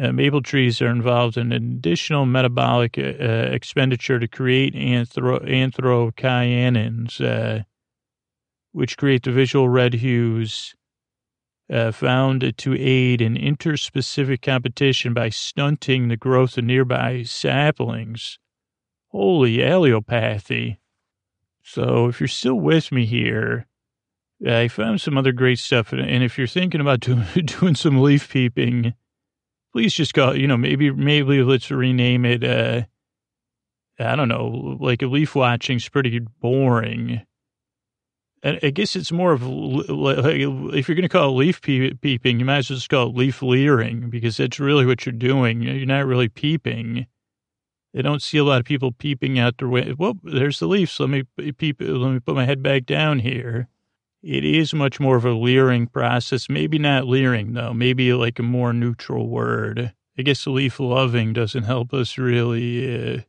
uh, 0.01 0.12
maple 0.12 0.41
trees 0.41 0.81
are 0.81 0.89
involved 0.89 1.38
in 1.38 1.51
additional 1.51 2.25
metabolic 2.25 2.97
uh, 2.97 3.01
expenditure 3.01 4.19
to 4.19 4.27
create 4.27 4.73
anthro- 4.73 5.43
anthocyanins, 5.47 7.21
uh, 7.21 7.63
which 8.73 8.97
create 8.97 9.23
the 9.23 9.31
visual 9.31 9.69
red 9.69 9.93
hues 9.93 10.75
uh, 11.71 11.91
found 11.91 12.58
to 12.58 12.75
aid 12.77 13.21
in 13.21 13.36
interspecific 13.36 14.41
competition 14.41 15.13
by 15.13 15.29
stunting 15.29 16.08
the 16.08 16.17
growth 16.17 16.58
of 16.58 16.65
nearby 16.65 17.23
saplings. 17.23 18.38
Holy 19.10 19.58
allelopathy. 19.58 20.77
So 21.63 22.08
if 22.08 22.19
you're 22.19 22.27
still 22.27 22.60
with 22.60 22.91
me 22.91 23.05
here, 23.05 23.65
I 24.45 24.67
found 24.67 25.01
some 25.01 25.17
other 25.17 25.31
great 25.31 25.60
stuff. 25.60 25.93
And 25.93 26.23
if 26.23 26.38
you're 26.38 26.47
thinking 26.47 26.81
about 26.81 26.99
doing 27.45 27.75
some 27.75 28.01
leaf 28.01 28.29
peeping, 28.29 28.93
please 29.75 29.93
just 29.93 30.13
call, 30.13 30.33
you 30.38 30.47
know, 30.47 30.55
maybe, 30.55 30.89
maybe 30.89 31.43
let's 31.43 31.69
rename 31.69 32.23
it, 32.23 32.45
uh, 32.45 32.83
I 33.99 34.15
don't 34.15 34.29
know, 34.29 34.77
like 34.79 35.01
leaf 35.01 35.35
watching 35.35 35.75
is 35.75 35.89
pretty 35.89 36.17
boring. 36.19 37.21
And 38.41 38.57
I 38.63 38.69
guess 38.69 38.95
it's 38.95 39.11
more 39.11 39.33
of 39.33 39.43
like, 39.43 40.38
if 40.39 40.88
you're 40.88 40.95
going 40.95 41.01
to 41.01 41.09
call 41.09 41.31
it 41.31 41.43
leaf 41.43 41.61
peeping, 41.61 42.39
you 42.39 42.45
might 42.45 42.59
as 42.59 42.69
well 42.69 42.77
just 42.77 42.88
call 42.88 43.09
it 43.09 43.17
leaf 43.17 43.41
leering 43.41 44.09
because 44.09 44.38
that's 44.38 44.61
really 44.61 44.85
what 44.85 45.05
you're 45.05 45.11
doing. 45.11 45.61
You're 45.61 45.85
not 45.85 46.05
really 46.05 46.29
peeping. 46.29 47.05
I 47.97 48.01
don't 48.01 48.21
see 48.21 48.38
a 48.38 48.45
lot 48.45 48.59
of 48.59 48.65
people 48.65 48.93
peeping 48.93 49.38
out 49.38 49.57
their 49.57 49.67
way. 49.67 49.93
Well, 49.97 50.13
there's 50.23 50.59
the 50.59 50.67
leaves. 50.67 50.97
Let 51.01 51.09
me 51.09 51.23
peep. 51.51 51.81
Let 51.81 52.11
me 52.11 52.19
put 52.21 52.35
my 52.35 52.45
head 52.45 52.63
back 52.63 52.85
down 52.85 53.19
here. 53.19 53.67
It 54.25 54.43
is 54.43 54.73
much 54.73 54.99
more 54.99 55.17
of 55.17 55.25
a 55.25 55.33
leering 55.33 55.88
process. 55.88 56.49
Maybe 56.49 56.79
not 56.79 57.07
leering 57.07 57.53
though. 57.53 57.73
Maybe 57.73 58.13
like 58.13 58.39
a 58.39 58.43
more 58.43 58.73
neutral 58.73 59.29
word. 59.29 59.93
I 60.17 60.23
guess 60.23 60.47
leaf 60.47 60.79
loving 60.79 61.33
doesn't 61.33 61.63
help 61.63 61.93
us 61.93 62.17
really. 62.17 63.17
Uh, 63.17 63.21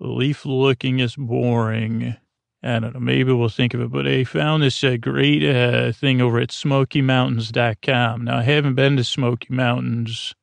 leaf 0.00 0.46
looking 0.46 1.00
is 1.00 1.16
boring. 1.16 2.16
I 2.62 2.78
don't 2.78 2.94
know. 2.94 3.00
Maybe 3.00 3.32
we'll 3.32 3.48
think 3.50 3.74
of 3.74 3.80
it. 3.82 3.92
But 3.92 4.06
I 4.06 4.24
found 4.24 4.62
this 4.62 4.84
uh, 4.84 4.96
great 5.00 5.44
uh, 5.44 5.92
thing 5.92 6.20
over 6.20 6.38
at 6.40 6.50
SmokyMountains.com. 6.50 8.24
Now 8.24 8.38
I 8.38 8.42
haven't 8.44 8.76
been 8.76 8.96
to 8.98 9.04
Smoky 9.04 9.48
Mountains 9.52 10.34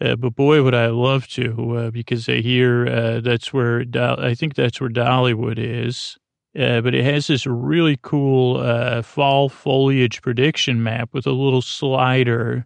uh, 0.00 0.16
but 0.16 0.34
boy, 0.34 0.62
would 0.62 0.74
I 0.74 0.88
love 0.88 1.28
to, 1.28 1.76
uh, 1.78 1.90
because 1.90 2.28
I 2.28 2.36
hear 2.40 2.86
uh, 2.86 3.20
that's 3.20 3.52
where 3.52 3.84
Do- 3.84 4.16
I 4.18 4.34
think 4.34 4.54
that's 4.54 4.80
where 4.80 4.90
Dollywood 4.90 5.58
is. 5.58 6.18
Uh, 6.56 6.80
but 6.80 6.94
it 6.94 7.04
has 7.04 7.26
this 7.26 7.46
really 7.46 7.98
cool 8.02 8.58
uh, 8.58 9.02
fall 9.02 9.48
foliage 9.48 10.22
prediction 10.22 10.82
map 10.82 11.08
with 11.12 11.26
a 11.26 11.32
little 11.32 11.62
slider 11.62 12.64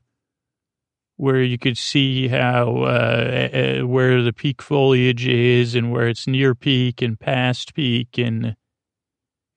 where 1.16 1.42
you 1.42 1.58
could 1.58 1.78
see 1.78 2.28
how 2.28 2.82
uh, 2.82 3.80
where 3.80 4.22
the 4.22 4.32
peak 4.32 4.60
foliage 4.60 5.26
is 5.26 5.74
and 5.74 5.90
where 5.90 6.06
it's 6.06 6.26
near 6.26 6.54
peak 6.54 7.00
and 7.00 7.18
past 7.18 7.74
peak 7.74 8.18
and 8.18 8.54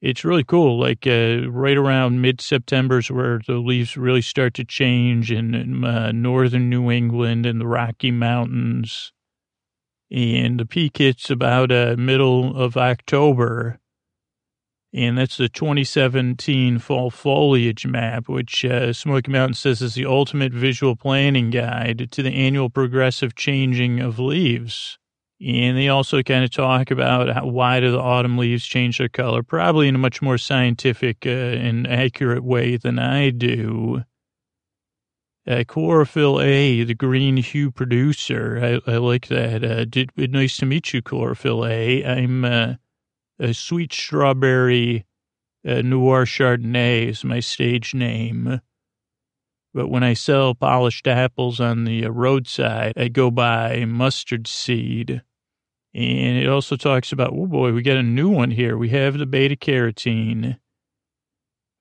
it's 0.02 0.24
really 0.24 0.46
cool. 0.46 0.80
Like 0.80 1.06
uh, 1.06 1.50
right 1.50 1.78
around 1.78 2.22
mid 2.22 2.40
September 2.40 3.00
is 3.00 3.12
where 3.12 3.42
the 3.46 3.58
leaves 3.58 3.98
really 3.98 4.22
start 4.22 4.54
to 4.56 4.64
change 4.64 5.30
in 5.30 5.84
uh, 5.84 6.14
northern 6.14 6.70
New 6.70 6.90
England 6.90 7.46
and 7.46 7.60
the 7.60 7.68
Rocky 7.68 8.12
Mountains. 8.12 9.12
And 10.10 10.60
the 10.60 10.66
peak 10.66 10.98
hits 10.98 11.30
about 11.30 11.70
middle 12.00 12.58
of 12.58 12.78
October. 12.78 13.81
And 14.94 15.18
that's 15.18 15.38
the 15.38 15.48
2017 15.48 16.80
fall 16.80 17.10
foliage 17.10 17.88
map, 17.88 18.28
which 18.28 18.66
uh, 18.66 18.92
Smoky 18.92 19.32
Mountain 19.32 19.54
says 19.54 19.82
is 19.82 19.96
the 19.96 20.06
ultimate 20.06 20.52
visual 20.52 20.98
planning 20.98 21.50
guide 21.50 22.10
to 22.12 22.22
the 22.22 22.32
annual 22.32 22.70
progressive 22.70 23.34
changing 23.34 24.02
of 24.02 24.20
leaves. 24.20 24.98
And 25.40 25.78
they 25.78 25.88
also 25.88 26.22
kind 26.22 26.44
of 26.44 26.52
talk 26.52 26.92
about 26.92 27.30
how, 27.30 27.48
why 27.48 27.80
do 27.80 27.92
the 27.92 28.00
autumn 28.00 28.38
leaves 28.38 28.66
change 28.66 28.98
their 28.98 29.10
color, 29.10 29.44
probably 29.44 29.88
in 29.88 29.96
a 29.96 29.98
much 30.00 30.22
more 30.22 30.38
scientific 30.38 31.26
uh, 31.26 31.30
and 31.30 31.88
accurate 31.88 32.44
way 32.44 32.76
than 32.76 33.00
I 33.00 33.30
do. 33.30 34.04
Uh, 35.48 35.64
chlorophyll 35.68 36.40
A, 36.40 36.84
the 36.84 36.94
green 36.94 37.38
hue 37.38 37.72
producer. 37.72 38.82
I, 38.86 38.92
I 38.92 38.98
like 38.98 39.28
that. 39.30 39.64
Uh, 39.64 39.86
did, 39.86 40.12
nice 40.16 40.58
to 40.58 40.68
meet 40.68 40.94
you, 40.94 41.02
chlorophyll 41.02 41.66
A. 41.66 42.06
I'm 42.06 42.78
a 43.42 43.54
sweet 43.54 43.92
strawberry 43.92 45.06
uh, 45.68 45.82
noir 45.82 46.26
Chardonnay 46.26 47.08
is 47.10 47.24
my 47.24 47.40
stage 47.40 47.94
name. 47.94 48.62
But 49.74 49.88
when 49.88 50.04
I 50.04 50.14
sell 50.14 50.54
polished 50.54 51.08
apples 51.08 51.60
on 51.60 51.86
the 51.86 52.06
uh, 52.06 52.10
roadside, 52.10 52.94
I 52.98 53.08
go 53.08 53.32
by 53.32 53.86
mustard 53.86 54.48
seed. 54.48 55.24
And 55.94 56.38
it 56.38 56.48
also 56.48 56.76
talks 56.76 57.12
about, 57.12 57.34
oh 57.34 57.48
boy, 57.48 57.74
we 57.74 57.82
got 57.82 57.98
a 57.98 58.04
new 58.04 58.30
one 58.30 58.52
here. 58.52 58.78
We 58.78 58.90
have 58.90 59.18
the 59.18 59.26
beta 59.26 59.56
carotene, 59.56 60.58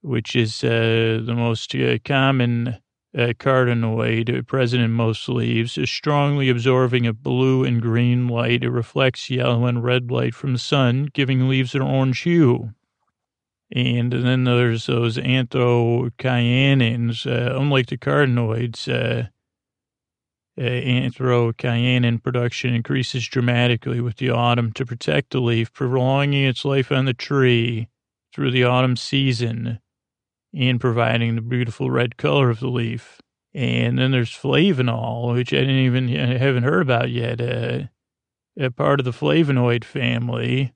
which 0.01 0.35
is 0.35 0.65
uh, 0.65 1.21
the 1.25 1.35
most 1.37 1.75
uh, 1.75 1.99
common 2.05 2.79
uh, 3.17 3.33
carotenoid 3.39 4.47
present 4.47 4.83
in 4.83 4.93
most 4.93 5.29
leaves, 5.29 5.77
is 5.77 5.91
strongly 5.91 6.49
absorbing 6.49 7.07
of 7.07 7.23
blue 7.23 7.65
and 7.65 7.83
green 7.83 8.29
light. 8.29 8.63
It 8.63 8.71
reflects 8.71 9.31
yellow 9.31 9.67
and 9.67 9.83
red 9.83 10.11
light 10.11 10.35
from 10.35 10.53
the 10.53 10.59
sun, 10.59 11.09
giving 11.13 11.49
leaves 11.49 11.75
an 11.75 11.83
orange 11.83 12.21
hue. 12.21 12.71
And 13.73 14.13
then 14.13 14.45
there's 14.45 14.87
those 14.87 15.17
anthocyanins, 15.17 17.27
uh, 17.27 17.59
unlike 17.59 17.87
the 17.87 17.99
carotenoids, 17.99 18.89
uh, 18.89 19.29
uh, 20.59 20.63
anthocyanin 20.63 22.23
production 22.23 22.75
increases 22.75 23.27
dramatically 23.27 24.01
with 24.01 24.17
the 24.17 24.31
autumn 24.31 24.73
to 24.73 24.85
protect 24.85 25.31
the 25.31 25.41
leaf, 25.41 25.73
prolonging 25.73 26.45
its 26.45 26.65
life 26.65 26.93
on 26.93 27.05
the 27.05 27.15
tree 27.15 27.89
through 28.35 28.51
the 28.51 28.65
autumn 28.65 28.97
season 28.97 29.81
and 30.55 30.81
providing 30.81 31.37
the 31.37 31.43
beautiful 31.43 31.91
red 31.91 32.17
color 32.17 32.51
of 32.51 32.61
the 32.61 32.69
leaf. 32.69 33.21
And 33.55 33.99
then 33.99 34.11
there's 34.11 34.31
flavanol, 34.31 35.35
which 35.35 35.53
I 35.53 35.59
didn't 35.59 35.77
even 35.77 36.09
I 36.09 36.39
haven't 36.39 36.63
heard 36.63 36.83
about 36.83 37.11
yet. 37.11 37.41
Uh, 37.41 37.85
a 38.59 38.71
part 38.71 39.01
of 39.01 39.05
the 39.05 39.13
flavonoid 39.13 39.85
family. 39.85 40.73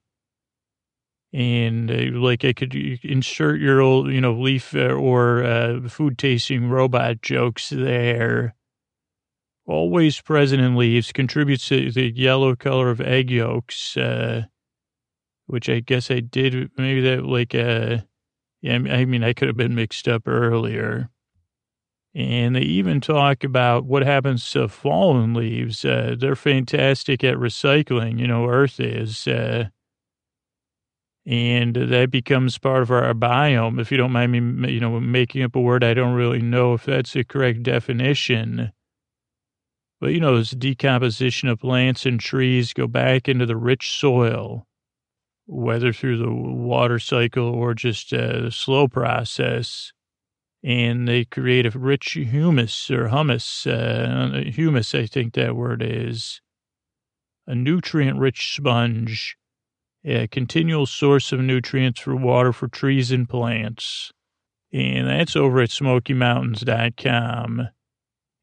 And 1.33 1.91
uh, 1.91 2.17
like 2.19 2.45
I 2.45 2.53
could 2.53 2.73
insert 2.73 3.59
your 3.59 3.81
old, 3.81 4.11
you 4.11 4.21
know, 4.21 4.33
leaf 4.33 4.73
uh, 4.73 4.91
or 4.93 5.43
uh, 5.43 5.89
food 5.89 6.17
tasting 6.17 6.69
robot 6.69 7.21
jokes 7.21 7.69
there 7.69 8.55
always 9.67 10.21
present 10.21 10.61
in 10.61 10.75
leaves, 10.75 11.11
contributes 11.11 11.67
to 11.67 11.91
the 11.91 12.11
yellow 12.15 12.55
color 12.55 12.89
of 12.89 13.01
egg 13.01 13.31
yolks, 13.31 13.97
uh, 13.97 14.43
which 15.47 15.69
I 15.69 15.79
guess 15.79 16.11
I 16.11 16.19
did. 16.19 16.71
Maybe 16.77 17.01
that 17.01 17.25
like, 17.25 17.55
uh, 17.55 17.99
yeah, 18.65 18.79
I 18.89 19.05
mean, 19.05 19.23
I 19.23 19.33
could 19.33 19.47
have 19.47 19.55
been 19.55 19.75
mixed 19.75 20.07
up 20.07 20.27
earlier. 20.27 21.11
And 22.15 22.55
they 22.55 22.61
even 22.61 22.99
talk 22.99 23.43
about 23.43 23.85
what 23.85 24.01
happens 24.01 24.49
to 24.51 24.67
fallen 24.69 25.35
leaves. 25.35 25.85
Uh, 25.85 26.15
they're 26.17 26.35
fantastic 26.35 27.23
at 27.23 27.35
recycling, 27.35 28.17
you 28.17 28.25
know, 28.25 28.49
Earth 28.49 28.79
is. 28.79 29.27
Uh, 29.27 29.65
and 31.27 31.75
that 31.75 32.09
becomes 32.09 32.57
part 32.57 32.81
of 32.81 32.89
our 32.89 33.13
biome. 33.13 33.79
If 33.79 33.91
you 33.91 33.97
don't 33.97 34.11
mind 34.11 34.31
me, 34.31 34.71
you 34.71 34.79
know, 34.79 34.99
making 34.99 35.43
up 35.43 35.55
a 35.55 35.61
word, 35.61 35.83
I 35.83 35.93
don't 35.93 36.15
really 36.15 36.41
know 36.41 36.73
if 36.73 36.85
that's 36.85 37.13
the 37.13 37.23
correct 37.23 37.61
definition. 37.61 38.71
But, 40.01 40.13
you 40.13 40.19
know, 40.19 40.39
this 40.39 40.51
decomposition 40.51 41.49
of 41.49 41.59
plants 41.59 42.07
and 42.07 42.19
trees 42.19 42.73
go 42.73 42.87
back 42.87 43.29
into 43.29 43.45
the 43.45 43.57
rich 43.57 43.99
soil, 43.99 44.65
whether 45.47 45.93
through 45.93 46.17
the 46.17 46.31
water 46.31 46.99
cycle 46.99 47.47
or 47.47 47.73
just 47.73 48.13
a 48.13 48.51
slow 48.51 48.87
process. 48.87 49.91
And 50.63 51.07
they 51.07 51.25
create 51.25 51.65
a 51.67 51.77
rich 51.77 52.13
humus 52.13 52.89
or 52.89 53.09
humus, 53.09 53.67
uh, 53.67 54.41
humus, 54.47 54.95
I 54.95 55.05
think 55.05 55.35
that 55.35 55.55
word 55.55 55.83
is, 55.85 56.41
a 57.45 57.53
nutrient 57.53 58.17
rich 58.17 58.55
sponge, 58.55 59.37
a 60.03 60.27
continual 60.27 60.87
source 60.87 61.31
of 61.31 61.39
nutrients 61.39 61.99
for 61.99 62.15
water 62.15 62.51
for 62.51 62.67
trees 62.67 63.11
and 63.11 63.29
plants. 63.29 64.11
And 64.73 65.07
that's 65.07 65.35
over 65.35 65.61
at 65.61 65.69
SmokyMountains.com. 65.69 67.69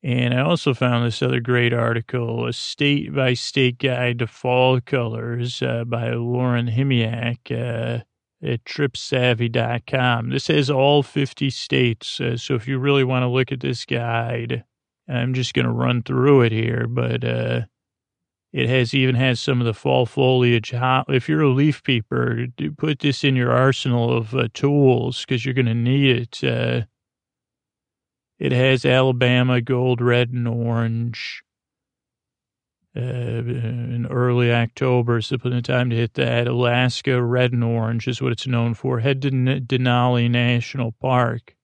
And 0.04 0.34
I 0.34 0.40
also 0.40 0.74
found 0.74 1.06
this 1.06 1.22
other 1.22 1.40
great 1.40 1.72
article, 1.72 2.46
a 2.46 2.52
state 2.52 3.14
by 3.14 3.34
state 3.34 3.78
guide 3.78 4.18
to 4.18 4.26
fall 4.26 4.80
colors 4.80 5.62
uh, 5.62 5.84
by 5.84 6.10
Lauren 6.10 6.66
Himiak 6.66 7.52
uh, 7.52 8.02
at 8.44 8.64
tripsavvy.com. 8.64 10.30
This 10.30 10.48
has 10.48 10.68
all 10.68 11.04
50 11.04 11.50
states. 11.50 12.20
Uh, 12.20 12.36
so 12.36 12.54
if 12.54 12.66
you 12.66 12.78
really 12.78 13.04
want 13.04 13.22
to 13.22 13.28
look 13.28 13.52
at 13.52 13.60
this 13.60 13.84
guide, 13.84 14.64
I'm 15.08 15.34
just 15.34 15.54
going 15.54 15.66
to 15.66 15.72
run 15.72 16.02
through 16.02 16.42
it 16.42 16.52
here, 16.52 16.88
but 16.88 17.22
uh, 17.22 17.62
it 18.52 18.68
has 18.68 18.94
even 18.94 19.14
has 19.14 19.38
some 19.38 19.60
of 19.60 19.66
the 19.66 19.74
fall 19.74 20.04
foliage. 20.04 20.72
If 20.74 21.28
you're 21.28 21.42
a 21.42 21.48
leaf 21.48 21.82
peeper, 21.84 22.46
put 22.76 22.98
this 22.98 23.22
in 23.22 23.36
your 23.36 23.52
arsenal 23.52 24.16
of 24.16 24.34
uh, 24.34 24.48
tools 24.52 25.24
because 25.24 25.44
you're 25.44 25.54
going 25.54 25.66
to 25.66 25.74
need 25.74 26.16
it 26.16 26.44
uh, 26.44 26.86
it 28.42 28.50
has 28.50 28.85
Alabama 28.85 29.61
gold, 29.61 30.00
red, 30.00 30.31
and 30.31 30.48
orange. 30.48 31.44
Uh, 32.94 33.00
in 33.00 34.09
early 34.11 34.52
October 34.52 35.18
is 35.18 35.28
the 35.28 35.62
time 35.62 35.90
to 35.90 35.96
hit 35.96 36.14
that. 36.14 36.48
Alaska 36.48 37.22
red 37.22 37.52
and 37.52 37.62
orange 37.62 38.09
is 38.09 38.20
what 38.20 38.33
it's 38.33 38.48
known 38.48 38.74
for. 38.74 38.98
Head 38.98 39.22
to 39.22 39.31
Denali 39.31 40.28
National 40.28 40.90
Park. 40.90 41.55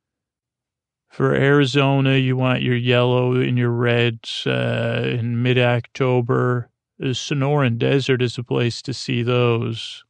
For 1.08 1.34
Arizona, 1.34 2.14
you 2.14 2.36
want 2.36 2.62
your 2.62 2.76
yellow 2.76 3.34
and 3.34 3.58
your 3.58 3.72
reds 3.72 4.46
uh, 4.46 5.02
in 5.18 5.42
mid 5.42 5.58
October. 5.58 6.70
The 6.96 7.06
Sonoran 7.06 7.78
Desert 7.78 8.22
is 8.22 8.38
a 8.38 8.44
place 8.44 8.82
to 8.82 8.94
see 8.94 9.24
those. 9.24 10.04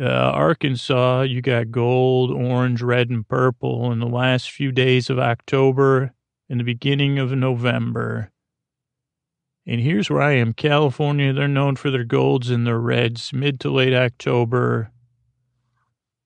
Uh, 0.00 0.04
Arkansas, 0.04 1.22
you 1.22 1.42
got 1.42 1.70
gold, 1.70 2.30
orange, 2.30 2.80
red, 2.80 3.10
and 3.10 3.28
purple 3.28 3.92
in 3.92 3.98
the 3.98 4.06
last 4.06 4.50
few 4.50 4.72
days 4.72 5.10
of 5.10 5.18
October 5.18 6.14
and 6.48 6.58
the 6.60 6.64
beginning 6.64 7.18
of 7.18 7.30
November. 7.32 8.30
And 9.66 9.80
here's 9.80 10.08
where 10.08 10.22
I 10.22 10.32
am 10.32 10.54
California, 10.54 11.32
they're 11.32 11.46
known 11.46 11.76
for 11.76 11.90
their 11.90 12.04
golds 12.04 12.50
and 12.50 12.66
their 12.66 12.80
reds, 12.80 13.32
mid 13.32 13.60
to 13.60 13.70
late 13.70 13.94
October. 13.94 14.90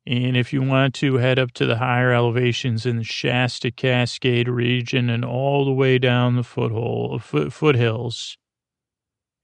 And 0.07 0.37
if 0.37 0.53
you 0.53 0.63
want 0.63 0.95
to 0.97 1.17
head 1.17 1.39
up 1.39 1.51
to 1.55 1.67
the 1.67 1.79
higher 1.79 2.13
elevations 2.13 2.87
in 2.87 2.99
the 2.99 3.05
Shasta 3.05 3.73
Cascade 3.73 4.49
region 4.49 5.11
and 5.11 5.25
all 5.25 5.65
the 5.65 5.73
way 5.73 5.99
down 5.99 6.37
the 6.37 6.45
foot, 6.45 6.71
foothills, 7.53 8.39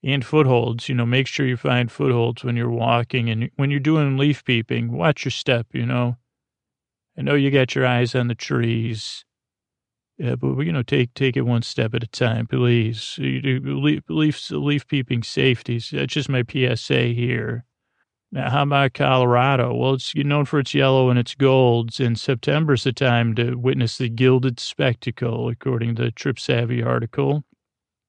and 0.03 0.25
footholds. 0.25 0.89
You 0.89 0.95
know, 0.95 1.07
make 1.07 1.27
sure 1.27 1.47
you 1.47 1.57
find 1.57 1.91
footholds 1.91 2.45
when 2.45 2.57
you're 2.57 2.71
walking 2.71 3.31
and 3.31 3.51
when 3.57 3.71
you're 3.71 3.81
doing 3.81 4.17
leaf 4.17 4.45
peeping. 4.45 4.93
Watch 4.93 5.25
your 5.25 5.33
step. 5.33 5.69
You 5.73 5.87
know, 5.87 6.17
I 7.17 7.23
know 7.23 7.35
you 7.35 7.51
got 7.51 7.75
your 7.75 7.87
eyes 7.87 8.15
on 8.15 8.29
the 8.29 8.35
trees. 8.35 9.25
Yeah, 10.19 10.37
but 10.37 10.59
you 10.61 10.73
know, 10.73 10.83
take 10.83 11.15
take 11.15 11.37
it 11.37 11.43
one 11.43 11.63
step 11.63 11.95
at 11.95 12.05
a 12.05 12.09
time, 12.09 12.47
please. 12.47 13.17
Leaf 13.19 14.03
leaf, 14.09 14.51
leaf 14.51 14.87
peeping 14.87 15.23
safety. 15.23 15.81
That's 15.91 16.13
just 16.13 16.29
my 16.29 16.45
PSA 16.49 17.09
here. 17.09 17.65
Now, 18.31 18.49
how 18.49 18.63
about 18.63 18.95
Colorado? 18.95 19.75
Well, 19.75 19.95
it's 19.95 20.15
known 20.15 20.47
for 20.47 20.59
its 20.59 20.73
yellow 20.73 21.11
and 21.11 21.19
its 21.19 21.35
golds, 21.35 22.01
and 22.01 22.19
September's 22.19 22.85
the 22.85 22.93
time 22.93 23.35
to 23.35 23.57
witness 23.57 23.99
the 23.99 24.09
gilded 24.09 24.59
spectacle, 24.59 25.51
according 25.51 25.97
to 25.97 26.05
the 26.05 26.11
Trip 26.11 26.39
Savvy 26.39 26.83
article. 26.83 27.45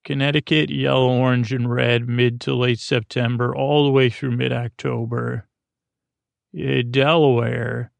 Connecticut, 0.04 0.70
yellow, 0.70 1.10
orange, 1.10 1.54
and 1.54 1.72
red, 1.72 2.08
mid 2.08 2.42
to 2.42 2.54
late 2.54 2.80
September, 2.80 3.56
all 3.56 3.86
the 3.86 3.92
way 3.92 4.10
through 4.10 4.32
mid 4.32 4.52
October. 4.52 5.48
Uh, 6.58 6.84
Delaware, 6.90 7.92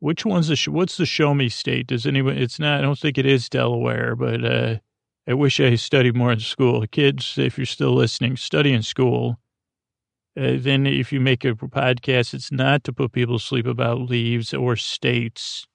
which 0.00 0.26
one's 0.26 0.48
the, 0.48 0.70
what's 0.70 0.96
the 0.96 1.06
show 1.06 1.34
me 1.34 1.48
state? 1.48 1.86
Does 1.86 2.06
anyone, 2.06 2.36
it's 2.36 2.58
not, 2.58 2.80
I 2.80 2.82
don't 2.82 2.98
think 2.98 3.16
it 3.16 3.26
is 3.26 3.48
Delaware, 3.48 4.14
but 4.14 4.44
uh, 4.44 4.76
I 5.26 5.34
wish 5.34 5.58
I 5.60 5.74
studied 5.76 6.16
more 6.16 6.32
in 6.32 6.40
school. 6.40 6.84
Kids, 6.86 7.38
if 7.38 7.56
you're 7.56 7.64
still 7.64 7.94
listening, 7.94 8.36
study 8.36 8.72
in 8.72 8.82
school 8.82 9.38
uh, 10.36 10.54
then 10.56 10.84
if 10.86 11.12
you 11.12 11.20
make 11.20 11.44
a 11.44 11.54
podcast, 11.54 12.34
it's 12.34 12.50
not 12.50 12.82
to 12.84 12.92
put 12.92 13.12
people 13.12 13.38
to 13.38 13.44
sleep 13.44 13.66
about 13.66 14.00
leaves 14.00 14.52
or 14.52 14.74
states 14.74 15.66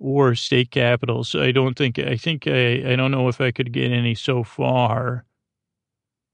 or 0.00 0.34
state 0.34 0.72
capitals. 0.72 1.36
I 1.36 1.52
don't 1.52 1.78
think, 1.78 2.00
I 2.00 2.16
think, 2.16 2.48
I, 2.48 2.92
I 2.92 2.96
don't 2.96 3.12
know 3.12 3.28
if 3.28 3.40
I 3.40 3.52
could 3.52 3.72
get 3.72 3.92
any 3.92 4.16
so 4.16 4.42
far. 4.42 5.24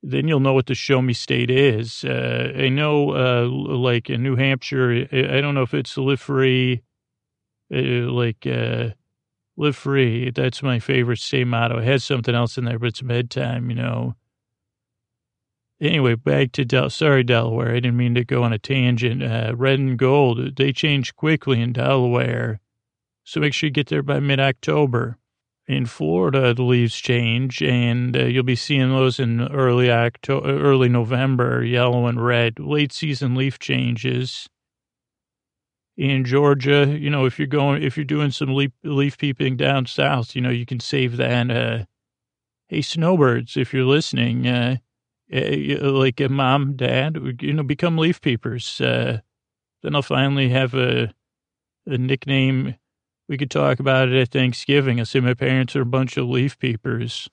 Then 0.06 0.28
you'll 0.28 0.40
know 0.40 0.52
what 0.52 0.66
the 0.66 0.74
show 0.74 1.00
me 1.00 1.14
state 1.14 1.50
is. 1.50 2.04
Uh, 2.04 2.52
I 2.54 2.68
know, 2.68 3.14
uh, 3.14 3.48
like 3.48 4.10
in 4.10 4.22
New 4.22 4.36
Hampshire, 4.36 5.08
I, 5.10 5.40
don't 5.40 5.54
know 5.54 5.62
if 5.62 5.72
it's 5.72 5.96
live 5.96 6.20
free, 6.20 6.82
uh, 7.74 7.78
like, 8.12 8.46
uh, 8.46 8.90
live 9.56 9.76
free. 9.76 10.30
That's 10.30 10.62
my 10.62 10.78
favorite 10.78 11.20
state 11.20 11.46
motto. 11.46 11.78
It 11.78 11.84
has 11.84 12.04
something 12.04 12.34
else 12.34 12.58
in 12.58 12.66
there, 12.66 12.78
but 12.78 12.88
it's 12.88 13.00
bedtime, 13.00 13.70
you 13.70 13.76
know. 13.76 14.14
Anyway, 15.80 16.16
back 16.16 16.52
to 16.52 16.66
Del. 16.66 16.90
Sorry, 16.90 17.24
Delaware. 17.24 17.70
I 17.70 17.76
didn't 17.80 17.96
mean 17.96 18.14
to 18.14 18.24
go 18.24 18.42
on 18.42 18.52
a 18.52 18.58
tangent. 18.58 19.22
Uh, 19.22 19.54
red 19.56 19.78
and 19.78 19.98
gold, 19.98 20.56
they 20.56 20.72
change 20.74 21.16
quickly 21.16 21.62
in 21.62 21.72
Delaware. 21.72 22.60
So 23.24 23.40
make 23.40 23.54
sure 23.54 23.68
you 23.68 23.72
get 23.72 23.86
there 23.86 24.02
by 24.02 24.20
mid 24.20 24.38
October. 24.38 25.16
In 25.66 25.86
Florida, 25.86 26.52
the 26.52 26.62
leaves 26.62 26.94
change, 26.96 27.62
and 27.62 28.14
uh, 28.14 28.24
you'll 28.24 28.42
be 28.42 28.54
seeing 28.54 28.90
those 28.90 29.18
in 29.18 29.40
early 29.48 29.90
October, 29.90 30.46
early 30.46 30.90
November, 30.90 31.64
yellow 31.64 32.06
and 32.06 32.22
red. 32.22 32.58
Late 32.58 32.92
season 32.92 33.34
leaf 33.34 33.58
changes. 33.58 34.48
In 35.96 36.24
Georgia, 36.24 36.86
you 36.98 37.08
know, 37.08 37.24
if 37.24 37.38
you're 37.38 37.46
going, 37.46 37.82
if 37.82 37.96
you're 37.96 38.04
doing 38.04 38.30
some 38.30 38.54
leaf, 38.54 38.72
leaf 38.82 39.16
peeping 39.16 39.56
down 39.56 39.86
south, 39.86 40.36
you 40.36 40.42
know, 40.42 40.50
you 40.50 40.66
can 40.66 40.80
save 40.80 41.16
that. 41.16 41.50
Uh, 41.50 41.84
hey, 42.68 42.82
snowbirds, 42.82 43.56
if 43.56 43.72
you're 43.72 43.84
listening, 43.84 44.46
uh, 44.46 44.76
uh, 45.32 45.90
like 45.90 46.20
a 46.20 46.28
mom, 46.28 46.76
dad, 46.76 47.38
you 47.40 47.54
know, 47.54 47.62
become 47.62 47.96
leaf 47.96 48.20
peepers. 48.20 48.80
Uh, 48.80 49.20
then 49.82 49.94
I'll 49.94 50.02
finally 50.02 50.50
have 50.50 50.74
a, 50.74 51.14
a 51.86 51.96
nickname. 51.96 52.74
We 53.28 53.38
could 53.38 53.50
talk 53.50 53.80
about 53.80 54.08
it 54.08 54.20
at 54.20 54.30
Thanksgiving. 54.30 55.00
I 55.00 55.04
say 55.04 55.20
my 55.20 55.34
parents 55.34 55.74
are 55.76 55.82
a 55.82 55.86
bunch 55.86 56.16
of 56.16 56.28
leaf 56.28 56.58
peepers. 56.58 57.28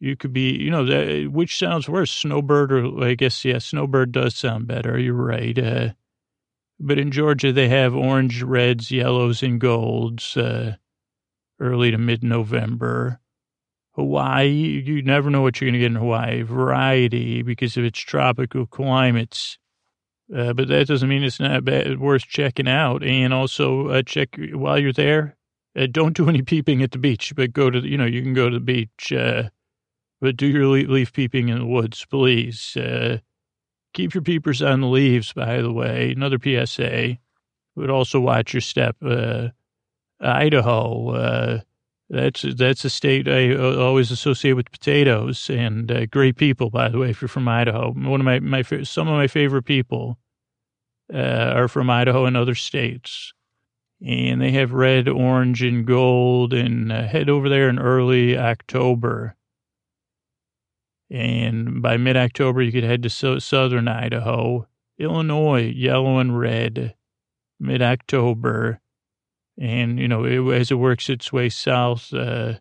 You 0.00 0.16
could 0.16 0.32
be, 0.32 0.50
you 0.50 0.70
know, 0.70 0.84
that, 0.84 1.30
which 1.30 1.56
sounds 1.56 1.88
worse, 1.88 2.10
snowbird 2.10 2.72
or 2.72 3.04
I 3.04 3.14
guess, 3.14 3.44
yeah, 3.44 3.58
snowbird 3.58 4.10
does 4.10 4.34
sound 4.34 4.66
better. 4.66 4.98
You're 4.98 5.14
right. 5.14 5.56
Uh, 5.56 5.90
but 6.80 6.98
in 6.98 7.12
Georgia, 7.12 7.52
they 7.52 7.68
have 7.68 7.94
orange, 7.94 8.42
reds, 8.42 8.90
yellows, 8.90 9.44
and 9.44 9.60
golds, 9.60 10.36
uh, 10.36 10.74
early 11.60 11.92
to 11.92 11.98
mid 11.98 12.24
November. 12.24 13.20
Hawaii, 13.94 14.48
you 14.48 15.02
never 15.02 15.30
know 15.30 15.42
what 15.42 15.60
you're 15.60 15.70
going 15.70 15.74
to 15.74 15.78
get 15.78 15.92
in 15.92 15.96
Hawaii. 15.96 16.42
Variety 16.42 17.42
because 17.42 17.76
of 17.76 17.84
its 17.84 18.00
tropical 18.00 18.66
climates. 18.66 19.58
Uh, 20.34 20.52
but 20.52 20.68
that 20.68 20.86
doesn't 20.86 21.08
mean 21.08 21.24
it's 21.24 21.40
not 21.40 21.64
bad, 21.64 21.98
worth 22.00 22.22
checking 22.22 22.68
out. 22.68 23.02
And 23.02 23.34
also 23.34 23.88
uh, 23.88 24.02
check 24.02 24.36
while 24.52 24.78
you're 24.78 24.92
there. 24.92 25.36
Uh, 25.76 25.86
don't 25.90 26.16
do 26.16 26.28
any 26.28 26.42
peeping 26.42 26.82
at 26.82 26.90
the 26.90 26.98
beach, 26.98 27.34
but 27.34 27.52
go 27.52 27.70
to 27.70 27.80
the, 27.80 27.88
you 27.88 27.96
know 27.96 28.04
you 28.04 28.22
can 28.22 28.34
go 28.34 28.48
to 28.48 28.56
the 28.56 28.60
beach. 28.60 29.12
Uh, 29.12 29.48
but 30.20 30.36
do 30.36 30.46
your 30.46 30.66
leaf 30.66 31.12
peeping 31.12 31.48
in 31.48 31.58
the 31.58 31.66
woods, 31.66 32.04
please. 32.04 32.76
Uh, 32.76 33.18
keep 33.92 34.14
your 34.14 34.22
peepers 34.22 34.62
on 34.62 34.80
the 34.80 34.86
leaves. 34.86 35.32
By 35.32 35.60
the 35.60 35.72
way, 35.72 36.12
another 36.12 36.38
PSA. 36.42 37.18
But 37.74 37.90
also 37.90 38.20
watch 38.20 38.52
your 38.52 38.60
step. 38.60 38.96
Idaho 40.20 41.62
that's 42.12 42.42
that's 42.56 42.84
a 42.84 42.90
state 42.90 43.26
I 43.26 43.54
uh, 43.54 43.76
always 43.76 44.10
associate 44.10 44.52
with 44.52 44.70
potatoes 44.70 45.48
and 45.48 45.90
uh, 45.90 46.04
great 46.04 46.36
people. 46.36 46.68
By 46.68 46.90
the 46.90 46.98
way, 46.98 47.08
if 47.08 47.22
you're 47.22 47.28
from 47.28 47.48
Idaho, 47.48 47.92
one 47.92 48.20
of 48.20 48.26
my 48.26 48.38
my 48.38 48.62
some 48.82 49.08
of 49.08 49.14
my 49.14 49.26
favorite 49.26 49.62
people 49.62 50.18
uh, 51.12 51.16
are 51.56 51.68
from 51.68 51.88
Idaho 51.88 52.26
and 52.26 52.36
other 52.36 52.54
states, 52.54 53.32
and 54.04 54.42
they 54.42 54.50
have 54.50 54.74
red, 54.74 55.08
orange, 55.08 55.62
and 55.62 55.86
gold. 55.86 56.52
And 56.52 56.92
uh, 56.92 57.04
head 57.04 57.30
over 57.30 57.48
there 57.48 57.70
in 57.70 57.78
early 57.78 58.36
October, 58.36 59.34
and 61.08 61.80
by 61.80 61.96
mid 61.96 62.18
October 62.18 62.60
you 62.60 62.72
could 62.72 62.84
head 62.84 63.02
to 63.04 63.10
so- 63.10 63.38
southern 63.38 63.88
Idaho, 63.88 64.68
Illinois, 64.98 65.72
yellow 65.74 66.18
and 66.18 66.38
red. 66.38 66.94
Mid 67.58 67.80
October 67.80 68.82
and 69.62 70.00
you 70.00 70.08
know 70.08 70.24
it, 70.24 70.60
as 70.60 70.70
it 70.72 70.74
works 70.74 71.08
its 71.08 71.32
way 71.32 71.48
south. 71.48 72.12
Uh, 72.12 72.54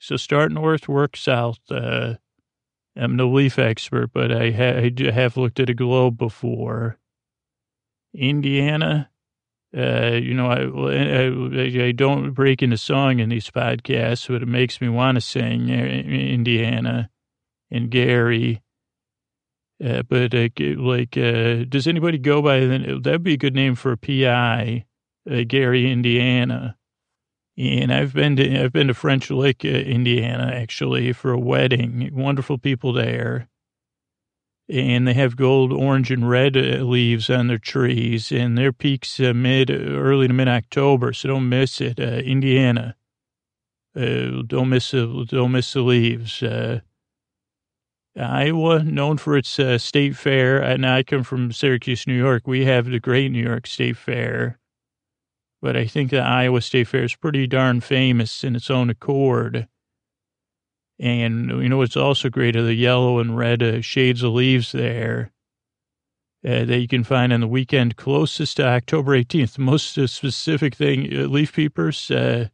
so 0.00 0.16
start 0.16 0.50
north, 0.50 0.88
work 0.88 1.16
south. 1.16 1.60
Uh, 1.70 2.14
I'm 2.96 3.14
no 3.14 3.30
leaf 3.30 3.58
expert, 3.58 4.10
but 4.12 4.32
I, 4.32 4.50
ha- 4.50 5.08
I 5.08 5.12
have 5.12 5.36
looked 5.36 5.60
at 5.60 5.70
a 5.70 5.74
globe 5.74 6.18
before. 6.18 6.98
Indiana, 8.12 9.10
uh, 9.76 10.12
you 10.14 10.34
know, 10.34 10.48
I, 10.48 11.84
I, 11.84 11.86
I 11.88 11.92
don't 11.92 12.32
break 12.32 12.62
into 12.62 12.76
song 12.76 13.20
in 13.20 13.28
these 13.28 13.50
podcasts, 13.50 14.26
but 14.26 14.42
it 14.42 14.48
makes 14.48 14.80
me 14.80 14.88
want 14.88 15.16
to 15.16 15.20
sing 15.20 15.70
uh, 15.70 15.74
Indiana 15.74 17.10
and 17.70 17.90
Gary. 17.90 18.62
Uh, 19.84 20.02
but 20.02 20.34
uh, 20.34 20.48
like, 20.58 21.16
uh, 21.16 21.64
does 21.68 21.86
anybody 21.86 22.18
go 22.18 22.42
by 22.42 22.60
the, 22.60 22.98
that'd 23.00 23.22
be 23.22 23.34
a 23.34 23.38
good 23.38 23.54
name 23.54 23.76
for 23.76 23.92
a 23.92 23.96
PI 23.96 24.86
uh, 25.30 25.44
Gary, 25.46 25.90
Indiana. 25.90 26.76
And 27.56 27.92
I've 27.92 28.14
been 28.14 28.36
to 28.36 28.62
I've 28.62 28.72
been 28.72 28.86
to 28.86 28.94
French 28.94 29.30
Lick, 29.30 29.64
uh, 29.64 29.68
Indiana, 29.68 30.52
actually, 30.54 31.12
for 31.12 31.32
a 31.32 31.40
wedding. 31.40 32.08
Wonderful 32.14 32.56
people 32.56 32.92
there, 32.92 33.48
and 34.68 35.08
they 35.08 35.14
have 35.14 35.34
gold, 35.34 35.72
orange, 35.72 36.12
and 36.12 36.28
red 36.30 36.56
uh, 36.56 36.84
leaves 36.84 37.28
on 37.28 37.48
their 37.48 37.58
trees, 37.58 38.30
and 38.30 38.56
their 38.56 38.72
peaks 38.72 39.18
uh, 39.18 39.32
mid, 39.34 39.72
early 39.72 40.28
to 40.28 40.32
mid 40.32 40.46
October. 40.46 41.12
So 41.12 41.30
don't 41.30 41.48
miss 41.48 41.80
it, 41.80 41.98
uh, 41.98 42.22
Indiana. 42.22 42.94
Uh, 43.96 44.42
don't 44.46 44.68
miss 44.68 44.92
the 44.92 45.26
don't 45.28 45.50
miss 45.50 45.72
the 45.72 45.82
leaves. 45.82 46.40
Uh, 46.40 46.80
Iowa, 48.16 48.84
known 48.84 49.16
for 49.16 49.36
its 49.36 49.58
state 49.82 50.16
fair, 50.16 50.60
and 50.62 50.86
I 50.86 51.02
come 51.02 51.24
from 51.24 51.50
Syracuse, 51.50 52.06
New 52.06 52.16
York. 52.16 52.46
We 52.46 52.64
have 52.66 52.86
the 52.86 53.00
great 53.00 53.32
New 53.32 53.42
York 53.42 53.66
State 53.66 53.96
Fair 53.96 54.58
but 55.60 55.76
I 55.76 55.86
think 55.86 56.10
the 56.10 56.20
Iowa 56.20 56.60
State 56.60 56.88
Fair 56.88 57.04
is 57.04 57.14
pretty 57.14 57.46
darn 57.46 57.80
famous 57.80 58.44
in 58.44 58.54
its 58.54 58.70
own 58.70 58.90
accord. 58.90 59.68
And, 61.00 61.50
you 61.50 61.68
know, 61.68 61.82
it's 61.82 61.96
also 61.96 62.28
great 62.28 62.56
are 62.56 62.62
the 62.62 62.74
yellow 62.74 63.18
and 63.18 63.36
red 63.36 63.62
uh, 63.62 63.80
shades 63.80 64.22
of 64.22 64.32
leaves 64.32 64.72
there 64.72 65.32
uh, 66.44 66.64
that 66.64 66.78
you 66.78 66.88
can 66.88 67.04
find 67.04 67.32
on 67.32 67.40
the 67.40 67.48
weekend 67.48 67.96
closest 67.96 68.56
to 68.56 68.66
October 68.66 69.12
18th. 69.12 69.54
The 69.54 69.60
most 69.60 69.92
specific 70.08 70.74
thing, 70.74 71.08
uh, 71.12 71.22
leaf 71.26 71.52
peepers, 71.52 72.10
uh, 72.10 72.48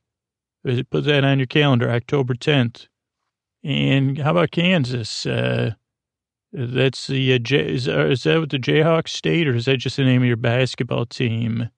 put 0.64 1.04
that 1.04 1.24
on 1.24 1.38
your 1.38 1.46
calendar, 1.46 1.90
October 1.90 2.34
10th. 2.34 2.88
And 3.62 4.18
how 4.18 4.32
about 4.32 4.50
Kansas? 4.50 5.26
Uh, 5.26 5.74
that's 6.52 7.06
the, 7.06 7.34
uh, 7.34 7.38
J- 7.38 7.74
is, 7.74 7.88
is 7.88 8.22
that 8.22 8.40
what 8.40 8.50
the 8.50 8.58
Jayhawks 8.58 9.08
state, 9.08 9.48
or 9.48 9.54
is 9.54 9.64
that 9.66 9.78
just 9.78 9.96
the 9.96 10.04
name 10.04 10.22
of 10.22 10.28
your 10.28 10.36
basketball 10.36 11.06
team? 11.06 11.70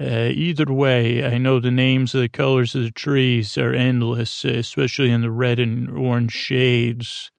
Uh, 0.00 0.30
either 0.32 0.72
way, 0.72 1.22
I 1.26 1.36
know 1.36 1.60
the 1.60 1.70
names 1.70 2.14
of 2.14 2.22
the 2.22 2.28
colors 2.30 2.74
of 2.74 2.82
the 2.82 2.90
trees 2.90 3.58
are 3.58 3.74
endless, 3.74 4.46
especially 4.46 5.10
in 5.10 5.20
the 5.20 5.30
red 5.30 5.58
and 5.58 5.90
orange 5.90 6.32
shades. 6.32 7.30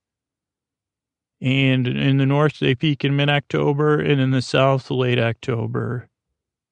And 1.41 1.88
in 1.88 2.18
the 2.18 2.26
north, 2.28 2.59
they 2.59 2.76
peak 2.76 3.03
in 3.03 3.16
mid 3.16 3.30
October, 3.30 3.99
and 3.99 4.22
in 4.22 4.30
the 4.30 4.43
south, 4.43 4.91
late 4.91 5.18
October. 5.18 6.07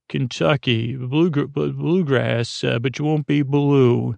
Kentucky, 0.09 0.95
blue, 0.95 1.31
bluegrass, 1.31 2.63
uh, 2.63 2.77
but 2.77 2.99
you 2.99 3.05
won't 3.05 3.25
be 3.25 3.41
blue 3.41 4.15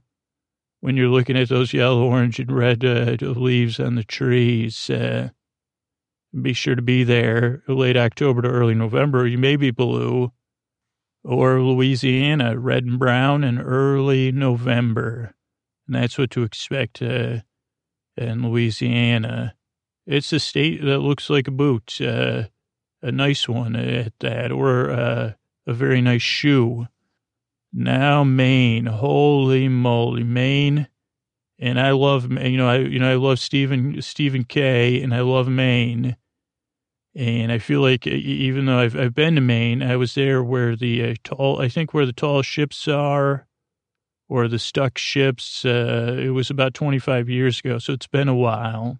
when 0.81 0.97
you're 0.97 1.07
looking 1.07 1.37
at 1.37 1.47
those 1.47 1.73
yellow, 1.73 2.03
orange, 2.03 2.37
and 2.37 2.51
red 2.51 2.83
uh, 2.83 3.15
leaves 3.21 3.79
on 3.79 3.95
the 3.95 4.03
trees. 4.03 4.89
Uh, 4.89 5.29
Be 6.41 6.51
sure 6.51 6.75
to 6.75 6.81
be 6.81 7.05
there 7.05 7.63
late 7.69 7.95
October 7.95 8.41
to 8.41 8.49
early 8.49 8.75
November. 8.75 9.25
You 9.25 9.37
may 9.37 9.55
be 9.55 9.71
blue 9.71 10.33
or 11.23 11.61
Louisiana, 11.61 12.57
red 12.57 12.85
and 12.85 12.99
brown 12.99 13.43
in 13.43 13.59
early 13.59 14.31
November. 14.31 15.33
And 15.87 15.95
that's 15.95 16.17
what 16.17 16.31
to 16.31 16.43
expect 16.43 17.01
uh, 17.01 17.39
in 18.17 18.43
Louisiana. 18.43 19.55
It's 20.05 20.33
a 20.33 20.39
state 20.39 20.83
that 20.83 20.99
looks 20.99 21.29
like 21.29 21.47
a 21.47 21.51
boot, 21.51 21.99
uh, 22.01 22.43
a 23.01 23.11
nice 23.11 23.47
one 23.47 23.75
at 23.75 24.13
that, 24.19 24.51
or 24.51 24.89
uh, 24.89 25.33
a 25.67 25.73
very 25.73 26.01
nice 26.01 26.21
shoe. 26.21 26.87
Now 27.73 28.23
Maine, 28.23 28.87
holy 28.87 29.69
moly, 29.69 30.23
Maine, 30.23 30.87
and 31.57 31.79
I 31.79 31.91
love 31.91 32.29
you 32.29 32.57
know 32.57 32.67
I 32.67 32.77
you 32.79 32.99
know 32.99 33.09
I 33.09 33.15
love 33.15 33.39
Stephen 33.39 34.01
Stephen 34.01 34.43
K. 34.43 35.01
and 35.01 35.13
I 35.13 35.21
love 35.21 35.47
Maine, 35.47 36.17
and 37.15 37.51
I 37.51 37.57
feel 37.57 37.81
like 37.81 38.07
even 38.07 38.65
though 38.65 38.79
I've 38.79 38.95
I've 38.95 39.13
been 39.13 39.35
to 39.35 39.41
Maine, 39.41 39.83
I 39.83 39.95
was 39.95 40.15
there 40.15 40.43
where 40.43 40.75
the 40.75 41.11
uh, 41.11 41.15
tall 41.23 41.61
I 41.61 41.69
think 41.69 41.93
where 41.93 42.05
the 42.05 42.13
tall 42.13 42.41
ships 42.41 42.87
are, 42.87 43.47
or 44.29 44.47
the 44.47 44.59
stuck 44.59 44.97
ships. 44.97 45.65
Uh, 45.65 46.17
it 46.19 46.29
was 46.29 46.49
about 46.49 46.73
twenty 46.73 46.99
five 46.99 47.29
years 47.29 47.59
ago, 47.59 47.79
so 47.79 47.93
it's 47.93 48.07
been 48.07 48.27
a 48.27 48.35
while. 48.35 48.99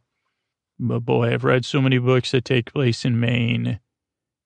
But 0.80 1.01
boy, 1.01 1.34
I've 1.34 1.43
read 1.43 1.66
so 1.66 1.82
many 1.82 1.99
books 1.99 2.32
that 2.32 2.45
take 2.45 2.74
place 2.74 3.05
in 3.05 3.20
Maine 3.20 3.80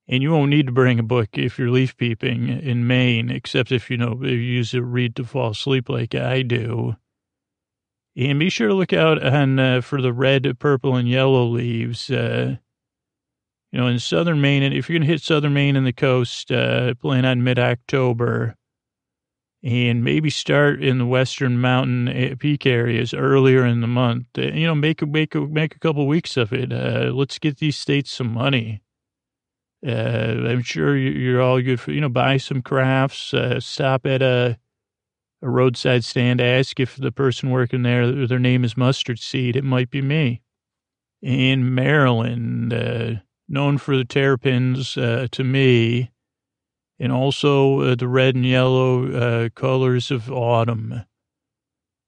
and 0.07 0.22
you 0.22 0.32
won't 0.32 0.51
need 0.51 0.68
to 0.68 0.72
bring 0.72 0.99
a 0.99 1.03
book 1.03 1.30
if 1.34 1.57
you're 1.57 1.72
leaf 1.72 1.97
peeping 1.97 2.49
in 2.49 2.86
Maine, 2.86 3.30
except 3.32 3.72
if 3.72 3.89
you 3.89 3.97
know 3.97 4.20
if 4.22 4.32
you 4.32 4.38
use 4.38 4.74
a 4.74 4.82
read 4.82 5.16
to 5.16 5.24
fall 5.24 5.51
asleep 5.51 5.89
like 5.89 6.13
I 6.13 6.41
do. 6.43 6.95
And 8.16 8.39
be 8.39 8.49
sure 8.49 8.70
to 8.70 8.74
look 8.74 8.93
out 8.93 9.22
on 9.22 9.59
uh, 9.59 9.82
for 9.82 10.01
the 10.01 10.13
red, 10.13 10.57
purple, 10.59 10.95
and 10.95 11.09
yellow 11.09 11.45
leaves. 11.45 12.09
Uh, 12.09 12.57
you 13.76 13.82
know, 13.82 13.88
in 13.88 13.99
southern 13.99 14.39
Maine, 14.39 14.63
and 14.63 14.73
if 14.73 14.88
you're 14.88 14.97
going 14.97 15.05
to 15.05 15.11
hit 15.11 15.21
southern 15.21 15.53
Maine 15.53 15.76
and 15.76 15.86
the 15.86 15.91
coast, 15.91 16.49
uh, 16.49 16.93
plan 16.93 17.26
on 17.26 17.43
mid 17.43 17.59
October, 17.59 18.55
and 19.61 20.01
maybe 20.01 20.30
start 20.30 20.82
in 20.82 20.97
the 20.97 21.05
western 21.05 21.59
mountain 21.59 22.07
uh, 22.07 22.36
peak 22.39 22.65
areas 22.65 23.13
earlier 23.13 23.65
in 23.65 23.82
the 23.82 23.88
month. 23.88 24.28
Uh, 24.38 24.43
you 24.43 24.65
know, 24.65 24.76
make 24.76 25.01
a 25.01 25.05
make 25.05 25.36
make 25.36 25.76
a 25.76 25.80
couple 25.80 26.07
weeks 26.07 26.38
of 26.38 26.53
it. 26.53 26.71
Uh, 26.71 27.11
let's 27.13 27.38
get 27.38 27.57
these 27.57 27.76
states 27.76 28.13
some 28.13 28.32
money. 28.32 28.82
Uh, 29.86 30.47
I'm 30.47 30.61
sure 30.61 30.95
you're 30.95 31.41
all 31.41 31.61
good 31.61 31.82
for, 31.82 31.91
you 31.91 31.99
know, 31.99 32.07
buy 32.07 32.38
some 32.38 32.61
crafts, 32.61 33.34
uh, 33.34 33.59
stop 33.59 34.05
at 34.05 34.21
a, 34.21 34.57
a 35.41 35.49
roadside 35.49 36.05
stand, 36.05 36.39
ask 36.39 36.80
if 36.80 36.95
the 36.95 37.11
person 37.11 37.49
working 37.49 37.84
there, 37.84 38.26
their 38.26 38.39
name 38.39 38.63
is 38.63 38.78
Mustard 38.78 39.19
Seed. 39.19 39.57
It 39.57 39.65
might 39.65 39.89
be 39.89 40.01
me. 40.01 40.41
In 41.21 41.76
Maryland, 41.76 42.73
uh, 42.73 43.15
known 43.48 43.78
for 43.78 43.96
the 43.98 44.06
terrapins 44.06 44.98
uh, 44.98 45.28
to 45.32 45.43
me, 45.43 46.12
and 47.00 47.12
also 47.12 47.82
uh, 47.82 47.96
the 47.96 48.08
red 48.08 48.36
and 48.36 48.46
yellow 48.46 49.12
uh, 49.12 49.50
colors 49.50 50.12
of 50.12 50.32
autumn. 50.32 51.04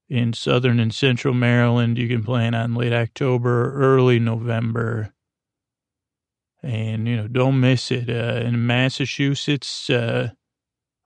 In 0.08 0.32
southern 0.32 0.80
and 0.80 0.94
central 0.94 1.34
Maryland, 1.34 1.98
you 1.98 2.08
can 2.08 2.24
plan 2.24 2.54
on 2.54 2.74
late 2.74 2.94
October, 2.94 3.74
early 3.74 4.18
November 4.18 5.12
and 6.62 7.06
you 7.06 7.16
know 7.16 7.28
don't 7.28 7.60
miss 7.60 7.90
it. 7.90 8.08
Uh, 8.08 8.40
in 8.44 8.66
Massachusetts, 8.66 9.90
uh, 9.90 10.30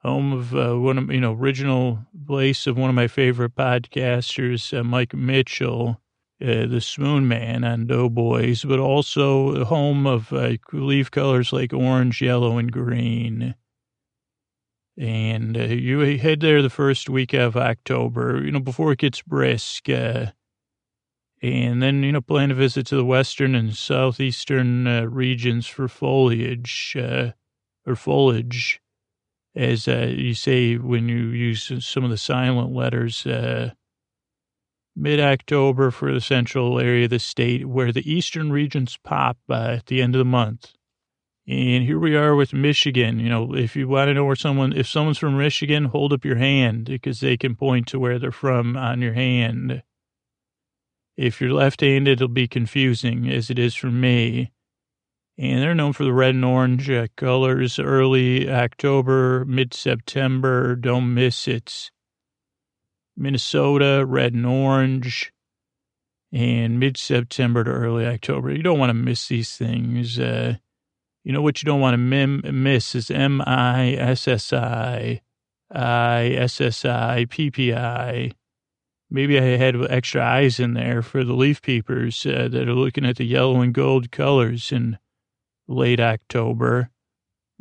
home 0.02 0.32
of 0.32 0.54
uh, 0.54 0.78
one 0.78 0.98
of 0.98 1.10
you 1.10 1.20
know 1.20 1.32
original 1.34 2.00
place 2.26 2.66
of 2.66 2.76
one 2.76 2.90
of 2.90 2.96
my 2.96 3.08
favorite 3.08 3.54
podcasters, 3.54 4.84
Mike 4.84 5.14
Mitchell, 5.14 6.00
uh, 6.42 6.66
the 6.66 6.80
Spoon 6.80 7.28
Man 7.28 7.64
on 7.64 7.86
Doughboys, 7.86 8.64
but 8.64 8.78
also 8.78 9.64
home 9.64 10.06
of 10.06 10.32
uh, 10.32 10.56
leaf 10.72 11.10
colors 11.10 11.52
like 11.52 11.72
orange, 11.72 12.20
yellow, 12.20 12.58
and 12.58 12.72
green. 12.72 13.54
And 14.98 15.56
you 15.56 16.00
head 16.18 16.40
there 16.40 16.60
the 16.60 16.68
first 16.68 17.08
week 17.08 17.32
of 17.32 17.56
October, 17.56 18.42
you 18.44 18.50
know, 18.50 18.60
before 18.60 18.92
it 18.92 18.98
gets 18.98 19.22
brisk 19.22 19.88
and 21.42 21.82
then 21.82 22.02
you 22.02 22.12
know 22.12 22.20
plan 22.20 22.50
a 22.50 22.54
visit 22.54 22.86
to 22.86 22.96
the 22.96 23.04
western 23.04 23.54
and 23.54 23.76
southeastern 23.76 24.86
uh, 24.86 25.02
regions 25.02 25.66
for 25.66 25.88
foliage 25.88 26.96
uh, 26.98 27.32
or 27.86 27.96
foliage 27.96 28.80
as 29.54 29.86
uh, 29.88 30.06
you 30.08 30.34
say 30.34 30.76
when 30.76 31.08
you 31.08 31.26
use 31.26 31.70
some 31.84 32.04
of 32.04 32.10
the 32.10 32.16
silent 32.16 32.72
letters 32.72 33.26
uh, 34.96 35.00
mid-october 35.00 35.90
for 35.90 36.12
the 36.12 36.20
central 36.20 36.78
area 36.78 37.04
of 37.04 37.10
the 37.10 37.18
state 37.18 37.66
where 37.66 37.92
the 37.92 38.10
eastern 38.10 38.52
regions 38.52 38.98
pop 39.02 39.38
uh, 39.50 39.76
at 39.78 39.86
the 39.86 40.02
end 40.02 40.14
of 40.14 40.18
the 40.18 40.24
month 40.24 40.72
and 41.46 41.84
here 41.84 41.98
we 41.98 42.16
are 42.16 42.34
with 42.34 42.52
michigan 42.52 43.18
you 43.18 43.28
know 43.28 43.54
if 43.54 43.74
you 43.74 43.88
want 43.88 44.08
to 44.08 44.14
know 44.14 44.24
where 44.24 44.36
someone 44.36 44.72
if 44.72 44.86
someone's 44.88 45.18
from 45.18 45.36
michigan 45.36 45.86
hold 45.86 46.12
up 46.12 46.24
your 46.24 46.36
hand 46.36 46.84
because 46.84 47.20
they 47.20 47.36
can 47.36 47.56
point 47.56 47.86
to 47.86 47.98
where 47.98 48.18
they're 48.18 48.30
from 48.30 48.76
on 48.76 49.00
your 49.00 49.14
hand 49.14 49.82
if 51.16 51.40
you're 51.40 51.52
left-handed, 51.52 52.20
it'll 52.20 52.28
be 52.28 52.48
confusing, 52.48 53.28
as 53.28 53.50
it 53.50 53.58
is 53.58 53.74
for 53.74 53.90
me. 53.90 54.52
And 55.38 55.62
they're 55.62 55.74
known 55.74 55.92
for 55.92 56.04
the 56.04 56.12
red 56.12 56.34
and 56.34 56.44
orange 56.44 56.90
uh, 56.90 57.08
colors. 57.16 57.78
Early 57.78 58.50
October, 58.50 59.44
mid-September, 59.44 60.76
don't 60.76 61.14
miss 61.14 61.48
it. 61.48 61.90
Minnesota, 63.16 64.04
red 64.06 64.34
and 64.34 64.46
orange, 64.46 65.32
and 66.32 66.78
mid-September 66.80 67.64
to 67.64 67.70
early 67.70 68.06
October. 68.06 68.52
You 68.52 68.62
don't 68.62 68.78
want 68.78 68.90
to 68.90 68.94
miss 68.94 69.28
these 69.28 69.56
things. 69.56 70.18
Uh, 70.18 70.56
you 71.24 71.32
know 71.32 71.42
what 71.42 71.62
you 71.62 71.66
don't 71.66 71.80
want 71.80 71.94
to 71.94 71.98
miss 72.52 72.94
is 72.94 73.10
M-I-S-S-I, 73.10 74.60
I-S-S-I, 75.70 77.26
P-P-I 77.30 78.32
maybe 79.12 79.38
I 79.38 79.56
had 79.58 79.76
extra 79.90 80.24
eyes 80.24 80.58
in 80.58 80.74
there 80.74 81.02
for 81.02 81.22
the 81.22 81.34
leaf 81.34 81.60
peepers 81.60 82.24
uh, 82.24 82.48
that 82.50 82.68
are 82.68 82.74
looking 82.74 83.04
at 83.04 83.16
the 83.16 83.26
yellow 83.26 83.60
and 83.60 83.74
gold 83.74 84.10
colors 84.10 84.72
in 84.72 84.98
late 85.68 86.00
October. 86.00 86.90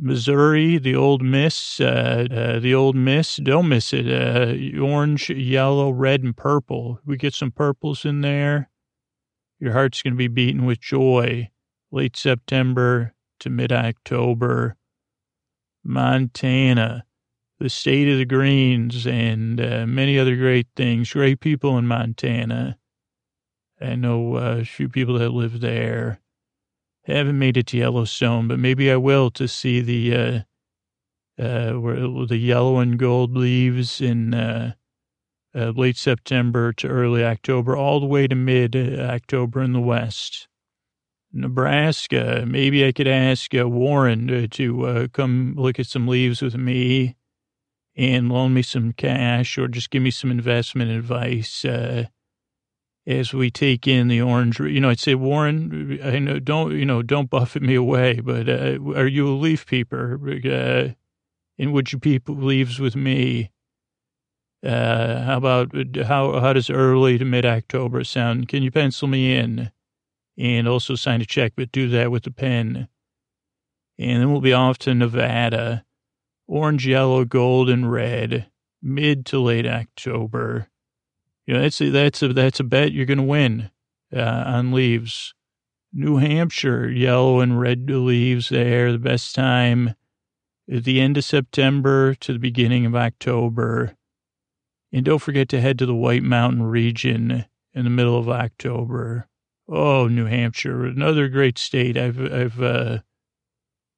Missouri, 0.03 0.79
the 0.79 0.95
old 0.95 1.21
miss, 1.21 1.79
uh, 1.79 2.25
uh, 2.31 2.59
the 2.59 2.73
old 2.73 2.95
miss, 2.95 3.35
don't 3.35 3.69
miss 3.69 3.93
it. 3.93 4.07
Uh, 4.09 4.81
orange, 4.81 5.29
yellow, 5.29 5.91
red, 5.91 6.23
and 6.23 6.35
purple. 6.35 6.99
We 7.05 7.17
get 7.17 7.35
some 7.35 7.51
purples 7.51 8.03
in 8.03 8.21
there. 8.21 8.71
Your 9.59 9.73
heart's 9.73 10.01
going 10.01 10.13
to 10.13 10.17
be 10.17 10.27
beating 10.27 10.65
with 10.65 10.81
joy. 10.81 11.51
Late 11.91 12.17
September 12.17 13.13
to 13.41 13.51
mid 13.51 13.71
October. 13.71 14.75
Montana, 15.83 17.05
the 17.59 17.69
state 17.69 18.09
of 18.09 18.17
the 18.17 18.25
greens 18.25 19.05
and 19.05 19.61
uh, 19.61 19.85
many 19.85 20.17
other 20.17 20.35
great 20.35 20.67
things. 20.75 21.13
Great 21.13 21.41
people 21.41 21.77
in 21.77 21.85
Montana. 21.85 22.79
I 23.79 23.95
know 23.95 24.37
uh, 24.37 24.57
a 24.61 24.65
few 24.65 24.89
people 24.89 25.19
that 25.19 25.29
live 25.29 25.59
there. 25.59 26.21
Haven't 27.03 27.39
made 27.39 27.57
it 27.57 27.67
to 27.67 27.77
Yellowstone, 27.77 28.47
but 28.47 28.59
maybe 28.59 28.91
I 28.91 28.97
will 28.97 29.31
to 29.31 29.47
see 29.47 29.81
the 29.81 30.15
uh, 30.15 31.41
uh, 31.41 31.73
where 31.73 31.95
the 32.27 32.37
yellow 32.37 32.79
and 32.79 32.99
gold 32.99 33.35
leaves 33.35 34.01
in 34.01 34.33
uh, 34.33 34.73
uh, 35.55 35.71
late 35.75 35.97
September 35.97 36.71
to 36.73 36.87
early 36.87 37.23
October, 37.23 37.75
all 37.75 37.99
the 37.99 38.05
way 38.05 38.27
to 38.27 38.35
mid 38.35 38.75
October 38.75 39.61
in 39.61 39.73
the 39.73 39.79
west. 39.81 40.47
Nebraska, 41.33 42.43
maybe 42.45 42.85
I 42.85 42.91
could 42.91 43.07
ask 43.07 43.55
uh, 43.55 43.67
Warren 43.67 44.29
uh, 44.29 44.47
to 44.51 44.85
uh, 44.85 45.07
come 45.07 45.55
look 45.57 45.79
at 45.79 45.87
some 45.87 46.07
leaves 46.07 46.41
with 46.41 46.55
me 46.55 47.15
and 47.95 48.29
loan 48.29 48.53
me 48.53 48.61
some 48.61 48.93
cash 48.93 49.57
or 49.57 49.67
just 49.67 49.89
give 49.91 50.03
me 50.03 50.11
some 50.11 50.29
investment 50.29 50.91
advice 50.91 51.63
uh, 51.63 52.05
as 53.19 53.33
we 53.33 53.49
take 53.51 53.87
in 53.87 54.07
the 54.07 54.21
orange. 54.21 54.59
You 54.59 54.79
know, 54.79 54.89
I'd 54.89 54.99
say, 54.99 55.15
Warren, 55.15 55.99
I 56.03 56.19
know, 56.19 56.39
don't, 56.39 56.71
you 56.77 56.85
know, 56.85 57.01
don't 57.01 57.29
buffet 57.29 57.61
me 57.61 57.75
away, 57.75 58.19
but 58.19 58.49
uh, 58.49 58.77
are 58.95 59.07
you 59.07 59.27
a 59.27 59.35
leaf 59.35 59.65
peeper? 59.65 60.19
Uh, 60.45 60.93
and 61.57 61.73
would 61.73 61.91
you 61.91 61.99
peep 61.99 62.27
leaves 62.27 62.79
with 62.79 62.95
me? 62.95 63.51
Uh, 64.63 65.23
how 65.23 65.37
about, 65.37 65.71
how, 66.05 66.39
how 66.39 66.53
does 66.53 66.69
early 66.69 67.17
to 67.17 67.25
mid 67.25 67.45
October 67.45 68.03
sound? 68.03 68.47
Can 68.47 68.63
you 68.63 68.71
pencil 68.71 69.07
me 69.07 69.35
in 69.35 69.71
and 70.37 70.67
also 70.67 70.95
sign 70.95 71.21
a 71.21 71.25
check, 71.25 71.53
but 71.55 71.71
do 71.71 71.89
that 71.89 72.11
with 72.11 72.25
a 72.27 72.31
pen? 72.31 72.87
And 73.97 74.21
then 74.21 74.31
we'll 74.31 74.41
be 74.41 74.53
off 74.53 74.77
to 74.79 74.93
Nevada 74.93 75.83
orange, 76.51 76.85
yellow, 76.85 77.23
gold, 77.23 77.69
and 77.69 77.89
red, 77.91 78.51
mid 78.81 79.25
to 79.25 79.39
late 79.39 79.65
October. 79.65 80.67
You 81.45 81.55
know, 81.55 81.61
that's 81.61 81.81
a, 81.81 81.89
that's 81.89 82.21
a, 82.21 82.33
that's 82.33 82.59
a 82.59 82.63
bet 82.63 82.91
you're 82.91 83.05
going 83.05 83.17
to 83.17 83.23
win 83.23 83.71
uh, 84.15 84.43
on 84.45 84.71
leaves. 84.71 85.33
New 85.93 86.17
Hampshire, 86.17 86.89
yellow 86.89 87.41
and 87.41 87.59
red 87.59 87.89
leaves 87.89 88.49
there, 88.49 88.91
the 88.91 88.97
best 88.97 89.35
time 89.35 89.95
at 90.71 90.85
the 90.85 91.01
end 91.01 91.17
of 91.17 91.25
September 91.25 92.15
to 92.15 92.33
the 92.33 92.39
beginning 92.39 92.85
of 92.85 92.95
October. 92.95 93.95
And 94.93 95.03
don't 95.03 95.19
forget 95.19 95.49
to 95.49 95.61
head 95.61 95.77
to 95.79 95.85
the 95.85 95.95
White 95.95 96.23
Mountain 96.23 96.63
region 96.63 97.45
in 97.73 97.83
the 97.83 97.89
middle 97.89 98.17
of 98.17 98.29
October. 98.29 99.27
Oh, 99.67 100.07
New 100.07 100.25
Hampshire, 100.25 100.85
another 100.85 101.27
great 101.29 101.57
state. 101.57 101.97
I've 101.97 102.19
I've 102.19 102.61
uh, 102.61 102.99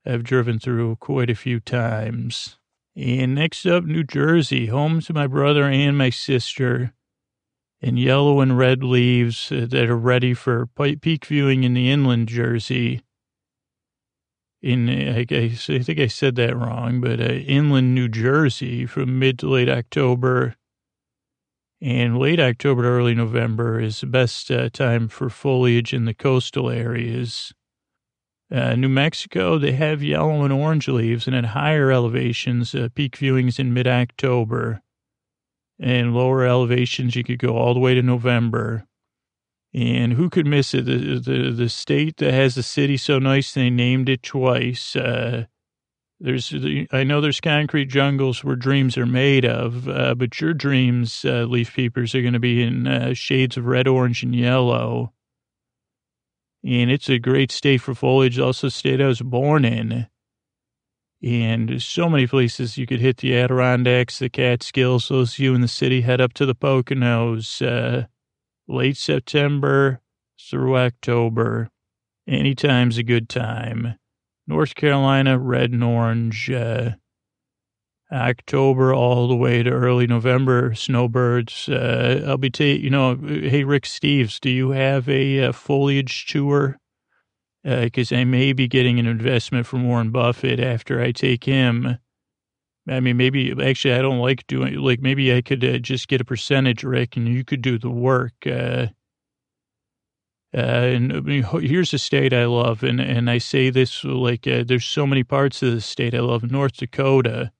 I've 0.05 0.23
driven 0.23 0.59
through 0.59 0.97
quite 0.97 1.29
a 1.29 1.35
few 1.35 1.59
times. 1.59 2.57
And 2.95 3.33
next 3.33 3.65
up, 3.65 3.83
New 3.83 4.03
Jersey, 4.03 4.67
home 4.67 5.01
to 5.01 5.13
my 5.13 5.25
brother 5.25 5.63
and 5.63 5.97
my 5.97 6.11
sister, 6.11 6.93
and 7.83 7.99
yellow 7.99 8.39
and 8.39 8.57
red 8.57 8.81
leaves 8.81 9.51
uh, 9.51 9.67
that 9.69 9.89
are 9.89 9.97
ready 9.97 10.33
for 10.33 10.67
peak 11.01 11.25
viewing 11.25 11.65
in 11.65 11.73
the 11.73 11.91
inland 11.91 12.29
Jersey. 12.29 13.01
In 14.61 14.89
I, 14.89 15.25
I, 15.29 15.57
I 15.69 15.79
think 15.79 15.99
I 15.99 16.07
said 16.07 16.35
that 16.35 16.55
wrong, 16.55 17.01
but 17.01 17.19
uh, 17.19 17.25
inland 17.25 17.93
New 17.93 18.07
Jersey 18.07 18.85
from 18.85 19.19
mid 19.19 19.37
to 19.39 19.49
late 19.49 19.67
October 19.67 20.55
and 21.81 22.17
late 22.17 22.39
October 22.39 22.83
to 22.83 22.87
early 22.87 23.13
November 23.13 23.77
is 23.81 23.99
the 23.99 24.07
best 24.07 24.49
uh, 24.49 24.69
time 24.69 25.09
for 25.09 25.29
foliage 25.29 25.93
in 25.93 26.05
the 26.05 26.13
coastal 26.13 26.69
areas. 26.69 27.53
Uh, 28.49 28.75
New 28.75 28.87
Mexico, 28.87 29.57
they 29.57 29.73
have 29.73 30.01
yellow 30.01 30.43
and 30.43 30.53
orange 30.53 30.87
leaves, 30.87 31.27
and 31.27 31.35
at 31.35 31.47
higher 31.47 31.91
elevations, 31.91 32.73
uh, 32.73 32.87
peak 32.95 33.17
viewings 33.17 33.59
in 33.59 33.73
mid 33.73 33.87
October. 33.87 34.82
And 35.79 36.13
lower 36.13 36.45
elevations, 36.45 37.15
you 37.15 37.23
could 37.23 37.39
go 37.39 37.57
all 37.57 37.73
the 37.73 37.79
way 37.79 37.93
to 37.95 38.01
November. 38.01 38.85
And 39.73 40.13
who 40.13 40.29
could 40.29 40.45
miss 40.45 40.73
it? 40.73 40.85
The, 40.85 41.19
the, 41.19 41.51
the 41.51 41.69
state 41.69 42.17
that 42.17 42.33
has 42.33 42.55
the 42.55 42.63
city 42.63 42.95
so 42.95 43.17
nice 43.17 43.53
they 43.53 43.69
named 43.71 44.07
it 44.07 44.21
twice. 44.21 44.95
Uh, 44.95 45.45
there's, 46.19 46.53
I 46.91 47.03
know 47.03 47.19
there's 47.19 47.41
concrete 47.41 47.87
jungles 47.87 48.43
where 48.43 48.55
dreams 48.55 48.97
are 48.97 49.05
made 49.05 49.45
of, 49.45 49.89
uh, 49.89 50.15
but 50.15 50.39
your 50.39 50.53
dreams, 50.53 51.25
uh, 51.25 51.45
leaf 51.49 51.73
peepers, 51.73 52.13
are 52.13 52.21
going 52.21 52.33
to 52.33 52.39
be 52.39 52.61
in 52.61 52.87
uh, 52.87 53.13
shades 53.13 53.57
of 53.57 53.65
red, 53.65 53.87
orange, 53.87 54.23
and 54.23 54.35
yellow. 54.35 55.11
And 56.63 56.89
it's 56.89 57.09
a 57.09 57.19
great 57.19 57.51
state 57.51 57.81
for 57.81 57.93
foliage. 57.93 58.39
Also, 58.39 58.69
state 58.69 59.01
I 59.01 59.07
was 59.07 59.21
born 59.21 59.65
in. 59.65 60.07
And 61.23 61.81
so 61.81 62.09
many 62.09 62.27
places 62.27 62.77
you 62.77 62.85
could 62.85 62.99
hit 62.99 63.17
the 63.17 63.37
Adirondacks, 63.37 64.19
the 64.19 64.29
Catskills. 64.29 65.07
Those 65.07 65.39
you 65.39 65.55
in 65.55 65.61
the 65.61 65.67
city 65.67 66.01
head 66.01 66.19
up 66.19 66.33
to 66.33 66.45
the 66.45 66.55
Poconos. 66.55 67.61
Uh, 67.61 68.07
late 68.67 68.97
September 68.97 70.01
through 70.39 70.77
October. 70.77 71.69
Anytime's 72.27 72.97
a 72.97 73.03
good 73.03 73.29
time. 73.29 73.95
North 74.47 74.75
Carolina, 74.75 75.37
red 75.39 75.71
and 75.71 75.83
orange, 75.83 76.49
uh, 76.49 76.91
October 78.11 78.93
all 78.93 79.27
the 79.27 79.35
way 79.35 79.63
to 79.63 79.69
early 79.69 80.05
November, 80.05 80.75
snowbirds. 80.75 81.67
Uh, 81.67 82.23
I'll 82.27 82.37
be, 82.37 82.49
ta- 82.49 82.63
you 82.63 82.89
know, 82.89 83.15
hey, 83.15 83.63
Rick 83.63 83.83
Steves, 83.83 84.39
do 84.39 84.49
you 84.49 84.71
have 84.71 85.09
a, 85.09 85.37
a 85.39 85.53
foliage 85.53 86.25
tour? 86.27 86.77
Because 87.63 88.11
uh, 88.11 88.17
I 88.17 88.23
may 88.25 88.53
be 88.53 88.67
getting 88.67 88.99
an 88.99 89.07
investment 89.07 89.65
from 89.65 89.87
Warren 89.87 90.11
Buffett 90.11 90.59
after 90.59 91.01
I 91.01 91.11
take 91.11 91.45
him. 91.45 91.97
I 92.89 92.99
mean, 92.99 93.15
maybe, 93.15 93.53
actually, 93.63 93.93
I 93.93 94.01
don't 94.01 94.19
like 94.19 94.45
doing, 94.47 94.75
like, 94.75 94.99
maybe 94.99 95.33
I 95.33 95.41
could 95.41 95.63
uh, 95.63 95.77
just 95.77 96.09
get 96.09 96.19
a 96.19 96.25
percentage, 96.25 96.83
Rick, 96.83 97.15
and 97.15 97.29
you 97.29 97.45
could 97.45 97.61
do 97.61 97.77
the 97.77 97.89
work. 97.89 98.33
Uh, 98.45 98.87
uh, 100.55 100.59
and 100.59 101.13
I 101.13 101.19
mean, 101.21 101.43
here's 101.43 101.93
a 101.93 101.97
state 101.97 102.33
I 102.33 102.45
love, 102.45 102.83
and, 102.83 102.99
and 102.99 103.29
I 103.29 103.39
say 103.39 103.71
this 103.71 104.03
like 104.03 104.45
uh, 104.45 104.63
there's 104.67 104.85
so 104.85 105.07
many 105.07 105.23
parts 105.23 105.63
of 105.63 105.73
the 105.73 105.81
state 105.81 106.13
I 106.13 106.19
love. 106.19 106.51
North 106.51 106.77
Dakota, 106.77 107.51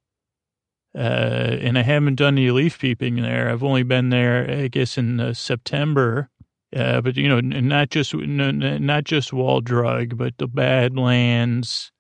uh, 0.96 1.00
and 1.00 1.80
I 1.80 1.82
haven't 1.82 2.16
done 2.16 2.38
any 2.38 2.52
leaf 2.52 2.78
peeping 2.78 3.16
there. 3.16 3.50
I've 3.50 3.64
only 3.64 3.82
been 3.82 4.10
there, 4.10 4.48
I 4.48 4.68
guess, 4.68 4.98
in 4.98 5.20
uh, 5.20 5.34
September. 5.34 6.30
Uh, 6.76 7.02
but 7.02 7.16
you 7.16 7.30
know, 7.30 7.40
not 7.40 7.90
just 7.90 8.16
not 8.16 9.04
just 9.04 9.34
Wall 9.34 9.62
Drug, 9.62 10.18
but 10.18 10.38
the 10.38 10.48
Badlands, 10.48 11.92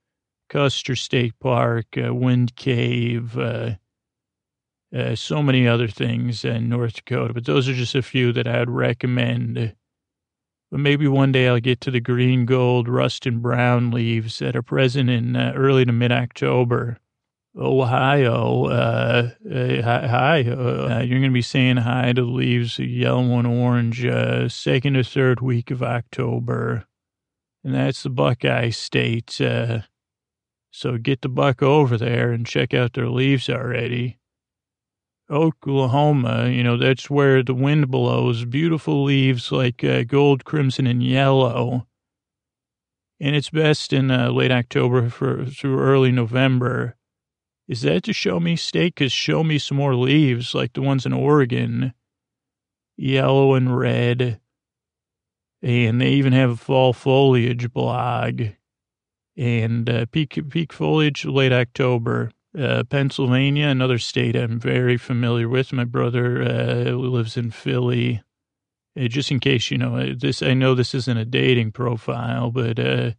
Custer 0.50 0.96
State 0.96 1.34
Park, 1.40 1.86
uh, 1.98 2.14
Wind 2.14 2.56
Cave, 2.56 3.38
so 5.16 5.44
many 5.44 5.68
other 5.68 5.88
things 5.88 6.44
in 6.44 6.70
North 6.70 6.94
Dakota. 6.96 7.34
But 7.34 7.46
those 7.46 7.70
are 7.70 7.74
just 7.74 7.96
a 7.96 8.02
few 8.02 8.32
that 8.34 8.48
I'd 8.48 8.70
recommend 8.70 9.76
but 10.74 10.80
maybe 10.80 11.08
one 11.08 11.32
day 11.32 11.48
I'll 11.48 11.60
get 11.60 11.82
to 11.82 11.92
the 11.92 12.00
green, 12.00 12.48
gold, 12.48 12.90
rust, 12.90 13.28
and 13.28 13.44
brown 13.44 13.92
leaves 13.92 14.40
that 14.40 14.56
are 14.56 14.64
present 14.64 15.08
in 15.08 15.36
uh, 15.36 15.54
early 15.56 15.86
to 15.86 15.92
mid 15.92 16.12
October. 16.12 16.98
Ohio, 17.56 18.66
uh, 18.66 19.30
uh, 19.48 19.82
hi, 19.84 20.42
uh, 20.42 21.04
you're 21.06 21.20
going 21.20 21.24
to 21.24 21.30
be 21.30 21.44
saying 21.44 21.78
hi 21.78 22.12
to 22.12 22.22
the 22.22 22.28
leaves, 22.28 22.80
yellow 22.80 23.38
and 23.38 23.48
orange, 23.48 24.04
uh, 24.04 24.50
second 24.50 24.98
or 24.98 25.04
third 25.04 25.40
week 25.40 25.70
of 25.70 25.84
October. 25.84 26.86
And 27.64 27.76
that's 27.76 28.02
the 28.02 28.10
Buckeye 28.10 28.72
State. 28.72 29.40
Uh, 29.40 29.82
so 30.72 30.98
get 30.98 31.22
the 31.22 31.30
buck 31.30 31.62
over 31.62 31.96
there 31.96 32.32
and 32.32 32.48
check 32.48 32.74
out 32.74 32.94
their 32.94 33.10
leaves 33.10 33.48
already. 33.48 34.18
Oklahoma, 35.30 36.50
you 36.50 36.64
know, 36.64 36.78
that's 36.78 37.10
where 37.10 37.44
the 37.44 37.54
wind 37.54 37.90
blows 37.90 38.46
beautiful 38.46 39.04
leaves 39.04 39.52
like 39.52 39.84
uh, 39.84 40.04
gold, 40.04 40.44
crimson, 40.44 40.88
and 40.88 41.04
yellow. 41.04 41.88
And 43.20 43.36
it's 43.36 43.52
best 43.52 43.94
in 43.94 44.10
uh, 44.10 44.32
late 44.32 44.52
October 44.52 45.10
for, 45.10 45.46
through 45.46 45.80
early 45.80 46.12
November. 46.12 46.96
Is 47.68 47.82
that 47.82 48.04
to 48.04 48.14
show 48.14 48.40
me 48.40 48.56
state? 48.56 48.96
Because 48.96 49.14
show 49.14 49.44
me 49.44 49.58
some 49.58 49.78
more 49.78 49.96
leaves 49.96 50.54
like 50.54 50.74
the 50.74 50.82
ones 50.82 51.06
in 51.06 51.14
Oregon, 51.14 51.94
yellow 52.98 53.54
and 53.54 53.78
red. 53.78 54.40
And 55.62 56.02
they 56.02 56.10
even 56.10 56.34
have 56.34 56.50
a 56.50 56.56
fall 56.58 56.92
foliage 56.92 57.72
blog 57.72 58.42
and 59.38 59.90
uh, 59.90 60.06
peak, 60.12 60.38
peak 60.50 60.74
foliage 60.74 61.26
late 61.26 61.54
October. 61.54 62.32
Uh, 62.58 62.84
Pennsylvania, 62.84 63.68
another 63.68 63.98
state 63.98 64.36
I'm 64.36 64.60
very 64.60 64.98
familiar 64.98 65.50
with. 65.50 65.74
My 65.74 65.86
brother 65.86 66.44
uh, 66.44 66.92
lives 66.92 67.36
in 67.36 67.50
Philly. 67.50 68.22
Uh, 69.00 69.08
just 69.08 69.32
in 69.32 69.40
case 69.40 69.72
you 69.72 69.78
know 69.80 69.98
uh, 69.98 70.14
this, 70.16 70.44
I 70.44 70.54
know 70.54 70.76
this 70.76 70.94
isn't 70.94 71.18
a 71.18 71.26
dating 71.26 71.72
profile, 71.72 72.52
but 72.52 72.78
uh, 72.78 73.12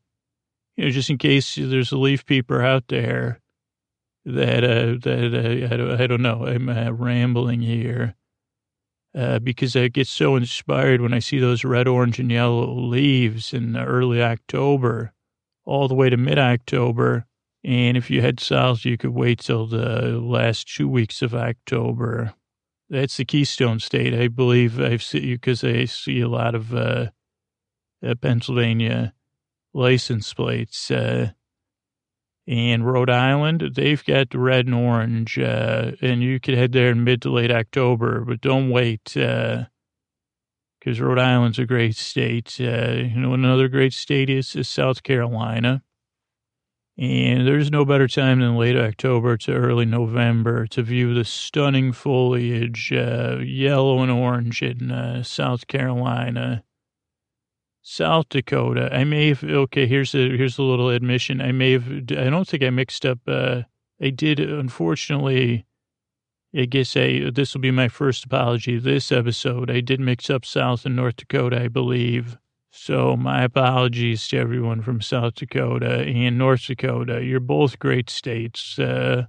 you 0.77 0.85
know, 0.85 0.91
just 0.91 1.11
in 1.11 1.19
case 1.19 1.57
there's 1.57 1.91
a 1.91 1.99
leaf 1.99 2.25
peeper 2.25 2.63
out 2.63 2.85
there 2.87 3.41
that 4.25 4.65
uh, 4.65 4.97
that 5.03 5.69
I 5.71 5.77
don't, 5.77 6.01
I, 6.01 6.07
don't, 6.07 6.23
know. 6.23 6.47
I'm 6.47 6.69
rambling 6.69 7.61
here 7.61 8.15
uh, 9.15 9.39
because 9.39 9.77
I 9.77 9.89
get 9.89 10.07
so 10.07 10.37
inspired 10.37 11.01
when 11.01 11.13
I 11.13 11.19
see 11.19 11.39
those 11.39 11.65
red, 11.65 11.87
orange, 11.87 12.19
and 12.19 12.31
yellow 12.31 12.73
leaves 12.73 13.53
in 13.53 13.77
early 13.77 14.23
October, 14.23 15.13
all 15.65 15.89
the 15.89 15.95
way 15.95 16.11
to 16.11 16.17
mid 16.17 16.39
October 16.39 17.27
and 17.65 17.97
if 17.97 18.11
you 18.11 18.21
head 18.21 18.41
south, 18.41 18.85
you 18.85 18.99
could 18.99 19.11
wait 19.11 19.39
till 19.39 19.67
the 19.67 20.19
last 20.21 20.69
two 20.69 20.87
weeks 20.87 21.23
of 21.23 21.35
October. 21.35 22.35
That's 22.91 23.17
the 23.17 23.25
Keystone 23.25 23.81
State, 23.81 24.13
I 24.13 24.29
believe. 24.29 24.79
I've 24.79 25.03
seen 25.03 25.33
because 25.33 25.65
I 25.65 25.87
see 25.87 26.21
a 26.21 26.29
lot 26.29 26.55
of 26.55 26.75
uh, 26.75 27.07
uh, 28.07 28.15
Pennsylvania 28.21 29.15
license 29.73 30.35
plates. 30.35 30.91
Uh, 30.91 31.31
and 32.47 32.87
Rhode 32.87 33.11
Island, 33.11 33.73
they've 33.75 34.05
got 34.05 34.31
the 34.31 34.39
red 34.39 34.67
and 34.67 34.75
orange, 34.75 35.39
uh, 35.39 35.93
and 36.03 36.23
you 36.23 36.39
could 36.39 36.55
head 36.55 36.73
there 36.73 36.91
in 36.91 37.03
mid 37.03 37.23
to 37.23 37.31
late 37.31 37.51
October, 37.51 38.21
but 38.21 38.41
don't 38.41 38.69
wait, 38.71 39.05
because 39.05 39.67
uh, 41.01 41.05
Rhode 41.05 41.19
Island's 41.19 41.59
a 41.59 41.65
great 41.65 41.97
state. 41.97 42.57
Uh, 42.61 42.93
you 42.93 43.17
know, 43.17 43.33
another 43.33 43.69
great 43.69 43.95
state 43.95 44.29
is, 44.29 44.55
is 44.55 44.69
South 44.69 45.03
Carolina. 45.03 45.83
And 46.97 47.45
there's 47.45 47.73
no 47.73 47.85
better 47.85 48.07
time 48.07 48.39
than 48.39 48.57
late 48.57 48.77
October 48.77 49.37
to 49.39 49.53
early 49.53 49.85
November 49.85 50.67
to 50.69 50.83
view 50.83 51.13
the 51.13 51.25
stunning 51.25 51.93
foliage, 51.93 52.93
uh, 52.93 53.39
yellow 53.43 54.01
and 54.01 54.13
orange 54.13 54.63
in 54.63 54.93
uh, 54.93 55.25
South 55.25 55.67
Carolina, 55.67 56.63
South 57.87 58.31
Dakota. 58.31 58.89
I 58.91 59.05
may 59.05 59.29
have, 59.29 59.45
okay, 59.45 59.87
here's 59.87 60.15
a, 60.15 60.19
here's 60.19 60.57
a 60.59 60.63
little 60.63 60.89
admission. 60.89 61.43
I 61.43 61.53
may 61.53 61.73
have, 61.73 61.87
I 61.87 62.31
don't 62.31 62.49
think 62.49 62.63
I 62.63 62.71
mixed 62.71 63.05
up, 63.05 63.19
uh, 63.29 63.63
I 64.01 64.09
did, 64.09 64.41
unfortunately, 64.41 65.67
I 66.57 66.65
guess 66.65 66.97
I, 66.97 67.31
this 67.31 67.53
will 67.53 67.61
be 67.61 67.71
my 67.71 67.89
first 67.89 68.25
apology 68.25 68.79
this 68.79 69.13
episode. 69.13 69.71
I 69.71 69.81
did 69.81 70.01
mix 70.01 70.31
up 70.31 70.47
South 70.47 70.87
and 70.87 70.97
North 70.97 71.17
Dakota, 71.17 71.61
I 71.61 71.69
believe. 71.69 72.39
So 72.71 73.19
my 73.19 73.43
apologies 73.43 74.27
to 74.29 74.39
everyone 74.39 74.81
from 74.81 75.03
South 75.03 75.35
Dakota 75.35 76.01
and 76.01 76.39
North 76.39 76.67
Dakota. 76.67 77.23
You're 77.23 77.39
both 77.39 77.79
great 77.79 78.09
states. 78.09 78.79
Uh, 78.79 79.27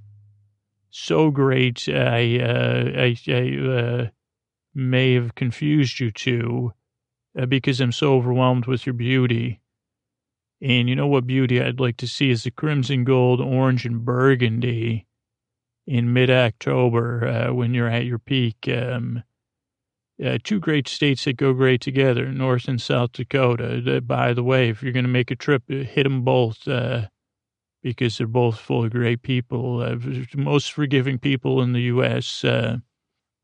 so 0.92 1.30
great. 1.30 1.90
I, 1.90 2.40
uh, 2.40 2.92
I, 2.96 3.18
I 3.28 3.68
uh, 3.68 4.08
may 4.74 5.14
have 5.16 5.36
confused 5.36 6.00
you 6.00 6.10
two 6.10 6.72
because 7.48 7.82
I'm 7.82 7.92
so 7.92 8.16
overwhelmed 8.16 8.66
with 8.66 8.86
your 8.86 8.94
beauty. 8.94 9.60
And 10.62 10.88
you 10.88 10.96
know 10.96 11.08
what 11.08 11.28
beauty 11.28 11.62
I'd 11.62 11.80
like 11.80 11.98
to 11.98 12.08
see 12.08 12.30
is 12.30 12.44
the 12.44 12.52
crimson, 12.52 13.04
gold, 13.04 13.42
orange, 13.42 13.86
and 13.86 14.06
burgundy 14.06 15.06
in 15.86 16.14
mid-October 16.14 17.28
uh, 17.28 17.54
when 17.54 17.74
you're 17.74 17.90
at 17.90 18.06
your 18.06 18.20
peak. 18.20 18.68
Um, 18.68 19.24
uh, 20.24 20.38
two 20.44 20.60
great 20.60 20.88
states 20.88 21.26
that 21.26 21.36
go 21.38 21.54
great 21.54 21.82
together, 21.82 22.32
North 22.32 22.68
and 22.68 22.82
South 22.82 23.12
Dakota. 23.12 23.98
Uh, 23.98 24.00
by 24.00 24.34
the 24.34 24.44
way, 24.44 24.70
if 24.70 24.82
you're 24.82 24.94
going 24.94 25.06
to 25.06 25.12
make 25.12 25.30
a 25.30 25.36
trip, 25.36 25.64
uh, 25.70 25.76
hit 25.76 26.04
them 26.04 26.22
both 26.22 26.68
uh, 26.68 27.08
because 27.84 28.18
they're 28.18 28.28
both 28.28 28.58
full 28.58 28.86
of 28.86 28.92
great 28.92 29.22
people, 29.22 29.82
uh, 29.82 29.98
most 30.36 30.72
forgiving 30.72 31.20
people 31.20 31.62
in 31.62 31.74
the 31.74 31.82
U.S. 31.82 32.44
Uh, 32.46 32.78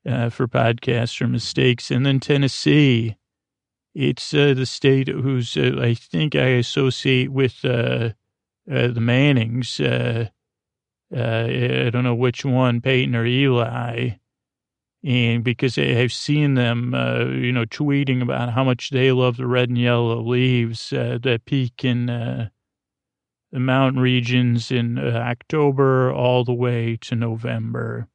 for 0.04 0.48
podcasts 0.48 1.22
or 1.22 1.28
mistakes. 1.28 1.92
And 1.92 2.06
then 2.06 2.20
Tennessee, 2.20 3.18
it's 3.94 4.32
the 4.32 4.66
state 4.66 5.08
whose 5.08 5.58
I 5.58 5.94
think 5.94 6.36
I 6.36 6.48
associate 6.48 7.32
with 7.32 7.62
the 7.62 8.16
Mannings. 8.68 9.80
I 9.80 10.30
don't 11.12 12.04
know 12.04 12.16
which 12.16 12.46
one, 12.46 12.82
Peyton 12.82 13.16
or 13.16 13.26
Eli 13.26 14.12
and 15.04 15.44
because 15.44 15.78
I've 15.78 16.14
seen 16.14 16.54
them, 16.54 16.94
uh, 16.94 17.26
you 17.26 17.52
know, 17.52 17.66
tweeting 17.66 18.22
about 18.22 18.54
how 18.54 18.64
much 18.64 18.92
they 18.92 19.12
love 19.12 19.38
the 19.38 19.48
red 19.48 19.70
and 19.70 19.78
yellow 19.78 20.22
leaves 20.22 20.94
uh, 20.94 21.18
that 21.24 21.46
peak 21.46 21.84
in 21.84 22.10
uh, 22.10 22.50
the 23.52 23.60
mountain 23.60 24.02
regions 24.02 24.72
in 24.72 25.00
uh, 25.00 25.18
October 25.18 26.14
all 26.14 26.44
the 26.44 26.54
way 26.54 26.98
to 27.02 27.16
November. 27.16 28.08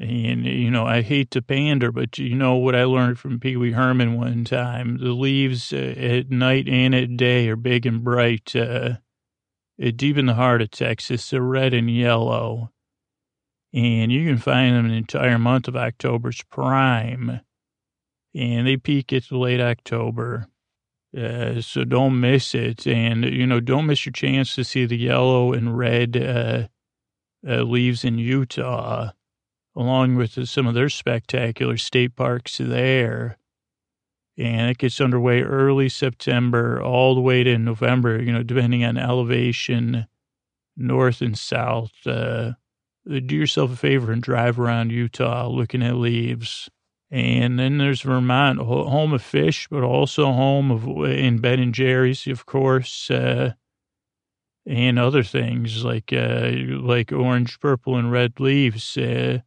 And, 0.00 0.46
you 0.46 0.70
know, 0.70 0.86
I 0.86 1.02
hate 1.02 1.32
to 1.32 1.42
pander, 1.42 1.90
but 1.90 2.18
you 2.18 2.36
know 2.36 2.54
what 2.54 2.76
I 2.76 2.84
learned 2.84 3.18
from 3.18 3.40
Pee 3.40 3.56
Wee 3.56 3.72
Herman 3.72 4.16
one 4.16 4.44
time? 4.44 4.98
The 4.98 5.12
leaves 5.12 5.72
uh, 5.72 5.76
at 5.76 6.30
night 6.30 6.68
and 6.68 6.94
at 6.94 7.16
day 7.16 7.48
are 7.48 7.56
big 7.56 7.84
and 7.84 8.04
bright. 8.04 8.54
Uh, 8.54 8.98
deep 9.76 10.16
in 10.16 10.26
the 10.26 10.34
heart 10.34 10.62
of 10.62 10.70
Texas, 10.70 11.28
they're 11.28 11.42
red 11.42 11.74
and 11.74 11.90
yellow 11.90 12.70
and 13.72 14.10
you 14.10 14.26
can 14.26 14.38
find 14.38 14.74
them 14.74 14.86
an 14.86 14.92
entire 14.92 15.38
month 15.38 15.68
of 15.68 15.76
October's 15.76 16.42
prime, 16.44 17.40
and 18.34 18.66
they 18.66 18.76
peak 18.76 19.12
at 19.12 19.30
late 19.30 19.60
October. 19.60 20.48
Uh, 21.16 21.60
so 21.60 21.84
don't 21.84 22.20
miss 22.20 22.54
it, 22.54 22.86
and 22.86 23.24
you 23.24 23.46
know 23.46 23.60
don't 23.60 23.86
miss 23.86 24.06
your 24.06 24.12
chance 24.12 24.54
to 24.54 24.64
see 24.64 24.84
the 24.84 24.96
yellow 24.96 25.52
and 25.52 25.76
red 25.76 26.16
uh, 26.16 26.68
uh, 27.46 27.62
leaves 27.62 28.04
in 28.04 28.18
Utah, 28.18 29.10
along 29.78 30.16
with 30.16 30.48
some 30.48 30.66
of 30.66 30.74
their 30.74 30.88
spectacular 30.88 31.76
state 31.76 32.16
parks 32.16 32.58
there. 32.58 33.38
And 34.36 34.70
it 34.70 34.78
gets 34.78 35.00
underway 35.00 35.42
early 35.42 35.88
September, 35.88 36.82
all 36.82 37.14
the 37.14 37.20
way 37.20 37.44
to 37.44 37.56
November. 37.56 38.22
You 38.22 38.32
know, 38.32 38.42
depending 38.42 38.84
on 38.84 38.98
elevation, 38.98 40.06
north 40.76 41.20
and 41.20 41.36
south. 41.36 41.92
Uh, 42.06 42.52
do 43.06 43.34
yourself 43.34 43.72
a 43.72 43.76
favor 43.76 44.12
and 44.12 44.22
drive 44.22 44.58
around 44.60 44.92
Utah 44.92 45.48
looking 45.48 45.82
at 45.82 45.96
leaves. 45.96 46.68
And 47.10 47.58
then 47.58 47.78
there's 47.78 48.02
Vermont, 48.02 48.58
home 48.58 49.14
of 49.14 49.22
Phish, 49.22 49.66
but 49.70 49.82
also 49.82 50.26
home 50.26 50.70
of 50.70 50.84
in 51.10 51.38
Ben 51.38 51.58
and 51.58 51.74
Jerry's, 51.74 52.26
of 52.26 52.44
course, 52.44 53.10
uh, 53.10 53.54
and 54.66 54.98
other 54.98 55.22
things 55.22 55.84
like 55.84 56.12
uh, 56.12 56.50
like 56.52 57.10
orange, 57.10 57.58
purple, 57.60 57.96
and 57.96 58.12
red 58.12 58.38
leaves. 58.38 58.96
Uh, 58.98 59.38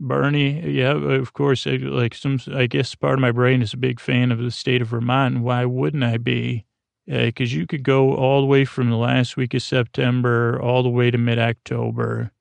Bernie, 0.00 0.70
yeah, 0.70 0.92
of 0.92 1.32
course. 1.32 1.66
Like 1.66 2.14
some, 2.14 2.38
I 2.54 2.66
guess 2.66 2.94
part 2.94 3.14
of 3.14 3.20
my 3.20 3.32
brain 3.32 3.62
is 3.62 3.74
a 3.74 3.78
big 3.78 4.00
fan 4.00 4.30
of 4.30 4.38
the 4.38 4.50
state 4.50 4.82
of 4.82 4.88
Vermont. 4.88 5.40
Why 5.40 5.64
wouldn't 5.64 6.04
I 6.04 6.18
be? 6.18 6.64
Because 7.06 7.52
uh, 7.52 7.56
you 7.56 7.66
could 7.66 7.82
go 7.82 8.14
all 8.14 8.40
the 8.40 8.46
way 8.46 8.64
from 8.64 8.90
the 8.90 8.96
last 8.96 9.36
week 9.36 9.54
of 9.54 9.62
September 9.62 10.60
all 10.60 10.82
the 10.82 10.90
way 10.90 11.10
to 11.10 11.18
mid 11.18 11.38
October 11.38 12.32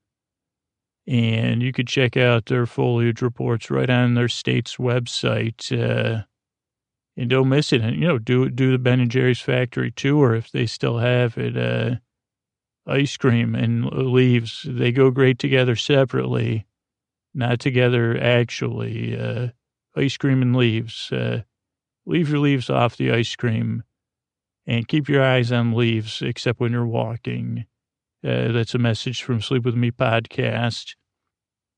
and 1.08 1.64
you 1.64 1.72
could 1.72 1.88
check 1.88 2.18
out 2.18 2.47
their 2.47 2.66
foliage 2.66 3.22
reports 3.22 3.72
right 3.72 3.89
on 3.89 4.14
their 4.14 4.28
state's 4.28 4.76
website. 4.76 5.72
Uh, 5.72 6.24
and 7.16 7.30
don't 7.30 7.49
miss 7.49 7.72
it. 7.72 7.82
And, 7.82 7.95
you 7.95 8.08
know, 8.08 8.20
do 8.20 8.49
do 8.49 8.72
the 8.72 8.78
Ben 8.78 8.99
and 8.99 9.10
Jerry's 9.10 9.39
factory 9.39 9.89
tour 9.89 10.36
if 10.36 10.51
they 10.51 10.66
still 10.66 10.97
have 10.97 11.38
it. 11.38 11.58
Uh, 11.58 11.95
ice 12.86 13.18
cream 13.18 13.55
and 13.55 13.86
leaves, 13.86 14.66
they 14.68 14.91
go 14.91 15.10
great 15.12 15.39
together 15.39 15.76
separately, 15.76 16.66
not 17.38 17.60
together 17.60 18.18
actually. 18.22 19.18
Uh, 19.18 19.50
ice 19.96 20.18
cream 20.18 20.42
and 20.42 20.56
leaves. 20.56 21.12
Uh, 21.12 21.42
leave 22.06 22.30
your 22.30 22.40
leaves 22.40 22.70
off 22.70 22.98
the 22.98 23.12
ice 23.12 23.36
cream 23.36 23.84
and 24.66 24.88
keep 24.88 25.08
your 25.08 25.24
eyes 25.24 25.52
on 25.52 25.74
leaves, 25.74 26.22
except 26.22 26.60
when 26.60 26.74
you're 26.74 26.86
walking. 26.86 27.66
Uh, 28.24 28.52
that's 28.52 28.76
a 28.76 28.80
message 28.80 29.24
from 29.24 29.42
Sleep 29.42 29.64
With 29.64 29.76
Me 29.76 29.92
podcast. 29.92 30.96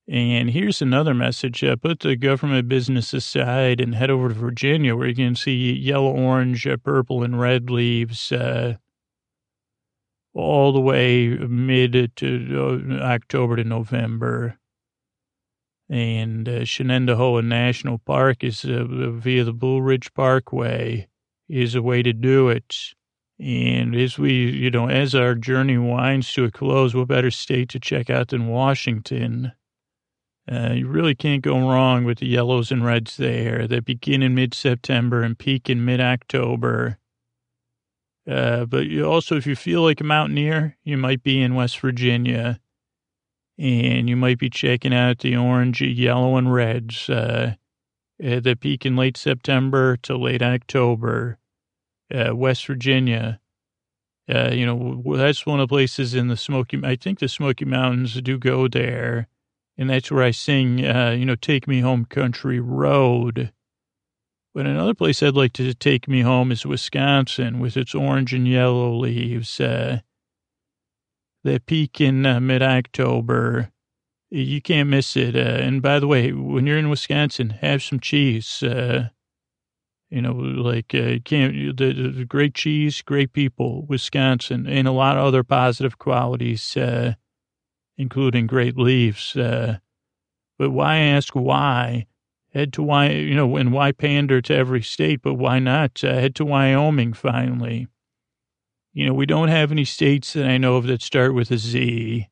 And 0.08 0.50
here's 0.50 0.82
another 0.82 1.14
message. 1.14 1.62
Uh, 1.62 1.76
put 1.76 2.00
the 2.00 2.16
government 2.16 2.68
business 2.68 3.14
aside 3.14 3.80
and 3.80 3.94
head 3.94 4.10
over 4.10 4.28
to 4.28 4.34
Virginia 4.34 4.96
where 4.96 5.06
you 5.06 5.14
can 5.14 5.36
see 5.36 5.72
yellow, 5.72 6.10
orange, 6.10 6.66
uh, 6.66 6.76
purple, 6.78 7.22
and 7.22 7.38
red 7.38 7.70
leaves 7.70 8.32
uh, 8.32 8.74
all 10.34 10.72
the 10.72 10.80
way 10.80 11.28
mid 11.28 12.16
to 12.16 12.90
uh, 12.90 13.04
October 13.04 13.56
to 13.56 13.64
November. 13.64 14.58
And 15.90 16.48
uh, 16.48 16.60
Shenendehowa 16.60 17.44
National 17.44 17.98
Park 17.98 18.44
is 18.44 18.64
uh, 18.64 18.84
via 18.88 19.42
the 19.42 19.52
Blue 19.52 19.80
Ridge 19.80 20.14
Parkway 20.14 21.08
is 21.48 21.74
a 21.74 21.82
way 21.82 22.00
to 22.04 22.12
do 22.12 22.48
it. 22.48 22.94
And 23.40 23.96
as 23.96 24.16
we, 24.16 24.50
you 24.50 24.70
know, 24.70 24.88
as 24.88 25.16
our 25.16 25.34
journey 25.34 25.78
winds 25.78 26.32
to 26.34 26.44
a 26.44 26.50
close, 26.50 26.94
what 26.94 27.08
better 27.08 27.30
state 27.32 27.70
to 27.70 27.80
check 27.80 28.08
out 28.08 28.28
than 28.28 28.46
Washington? 28.46 29.52
Uh, 30.50 30.74
you 30.74 30.86
really 30.86 31.16
can't 31.16 31.42
go 31.42 31.58
wrong 31.58 32.04
with 32.04 32.18
the 32.18 32.26
yellows 32.26 32.70
and 32.70 32.84
reds 32.84 33.16
there 33.16 33.66
that 33.66 33.84
begin 33.84 34.22
in 34.22 34.34
mid 34.34 34.54
September 34.54 35.22
and 35.22 35.38
peak 35.38 35.68
in 35.68 35.84
mid 35.84 36.00
October. 36.00 36.98
Uh, 38.30 38.64
but 38.64 38.86
you 38.86 39.04
also, 39.04 39.36
if 39.36 39.46
you 39.46 39.56
feel 39.56 39.82
like 39.82 40.00
a 40.00 40.04
mountaineer, 40.04 40.76
you 40.84 40.96
might 40.96 41.24
be 41.24 41.42
in 41.42 41.56
West 41.56 41.80
Virginia 41.80 42.59
and 43.60 44.08
you 44.08 44.16
might 44.16 44.38
be 44.38 44.48
checking 44.48 44.94
out 44.94 45.18
the 45.18 45.36
orange, 45.36 45.82
yellow, 45.82 46.36
and 46.36 46.52
reds 46.52 47.10
uh, 47.10 47.54
that 48.18 48.60
peak 48.60 48.86
in 48.86 48.96
late 48.96 49.18
September 49.18 49.98
to 49.98 50.16
late 50.16 50.42
October 50.42 51.38
uh, 52.12 52.34
West 52.34 52.66
Virginia. 52.66 53.38
Uh, 54.32 54.50
you 54.52 54.64
know, 54.64 55.02
that's 55.16 55.44
one 55.44 55.60
of 55.60 55.68
the 55.68 55.72
places 55.72 56.14
in 56.14 56.28
the 56.28 56.36
Smoky, 56.36 56.80
I 56.82 56.96
think 56.96 57.18
the 57.18 57.28
Smoky 57.28 57.66
Mountains 57.66 58.20
do 58.22 58.38
go 58.38 58.66
there. 58.66 59.28
And 59.76 59.90
that's 59.90 60.10
where 60.10 60.22
I 60.22 60.30
sing, 60.30 60.84
uh, 60.84 61.10
you 61.10 61.24
know, 61.24 61.36
Take 61.36 61.66
Me 61.66 61.80
Home 61.80 62.04
Country 62.04 62.60
Road. 62.60 63.52
But 64.54 64.66
another 64.66 64.94
place 64.94 65.22
I'd 65.22 65.34
like 65.34 65.52
to 65.54 65.74
take 65.74 66.08
me 66.08 66.22
home 66.22 66.50
is 66.52 66.66
Wisconsin 66.66 67.60
with 67.60 67.76
its 67.76 67.94
orange 67.94 68.32
and 68.32 68.48
yellow 68.48 68.94
leaves. 68.96 69.60
Uh, 69.60 70.00
that 71.44 71.66
peak 71.66 72.00
in 72.00 72.26
uh, 72.26 72.40
mid 72.40 72.62
October. 72.62 73.70
You 74.30 74.60
can't 74.62 74.88
miss 74.88 75.16
it. 75.16 75.34
Uh, 75.34 75.38
and 75.38 75.82
by 75.82 75.98
the 75.98 76.06
way, 76.06 76.32
when 76.32 76.66
you're 76.66 76.78
in 76.78 76.90
Wisconsin, 76.90 77.50
have 77.50 77.82
some 77.82 77.98
cheese. 77.98 78.62
Uh, 78.62 79.08
you 80.10 80.20
know, 80.20 80.32
like 80.32 80.92
uh, 80.94 81.18
can't 81.24 81.76
the, 81.76 82.12
the, 82.16 82.24
great 82.24 82.54
cheese, 82.54 83.00
great 83.00 83.32
people, 83.32 83.86
Wisconsin, 83.86 84.66
and 84.66 84.88
a 84.88 84.92
lot 84.92 85.16
of 85.16 85.24
other 85.24 85.44
positive 85.44 85.98
qualities, 85.98 86.76
uh, 86.76 87.14
including 87.96 88.48
great 88.48 88.76
leaves. 88.76 89.36
Uh, 89.36 89.78
but 90.58 90.70
why 90.70 90.96
ask 90.96 91.32
why? 91.34 92.06
Head 92.52 92.72
to 92.72 92.82
why 92.82 93.10
you 93.10 93.36
know, 93.36 93.56
and 93.56 93.72
why 93.72 93.92
pander 93.92 94.42
to 94.42 94.54
every 94.54 94.82
state? 94.82 95.22
But 95.22 95.34
why 95.34 95.60
not 95.60 96.02
uh, 96.02 96.14
head 96.14 96.34
to 96.36 96.44
Wyoming 96.44 97.12
finally? 97.12 97.86
You 98.92 99.06
know, 99.06 99.14
we 99.14 99.26
don't 99.26 99.48
have 99.48 99.70
any 99.70 99.84
states 99.84 100.32
that 100.32 100.46
I 100.46 100.58
know 100.58 100.76
of 100.76 100.86
that 100.86 101.02
start 101.02 101.34
with 101.34 101.50
a 101.50 101.58
Z, 101.58 102.28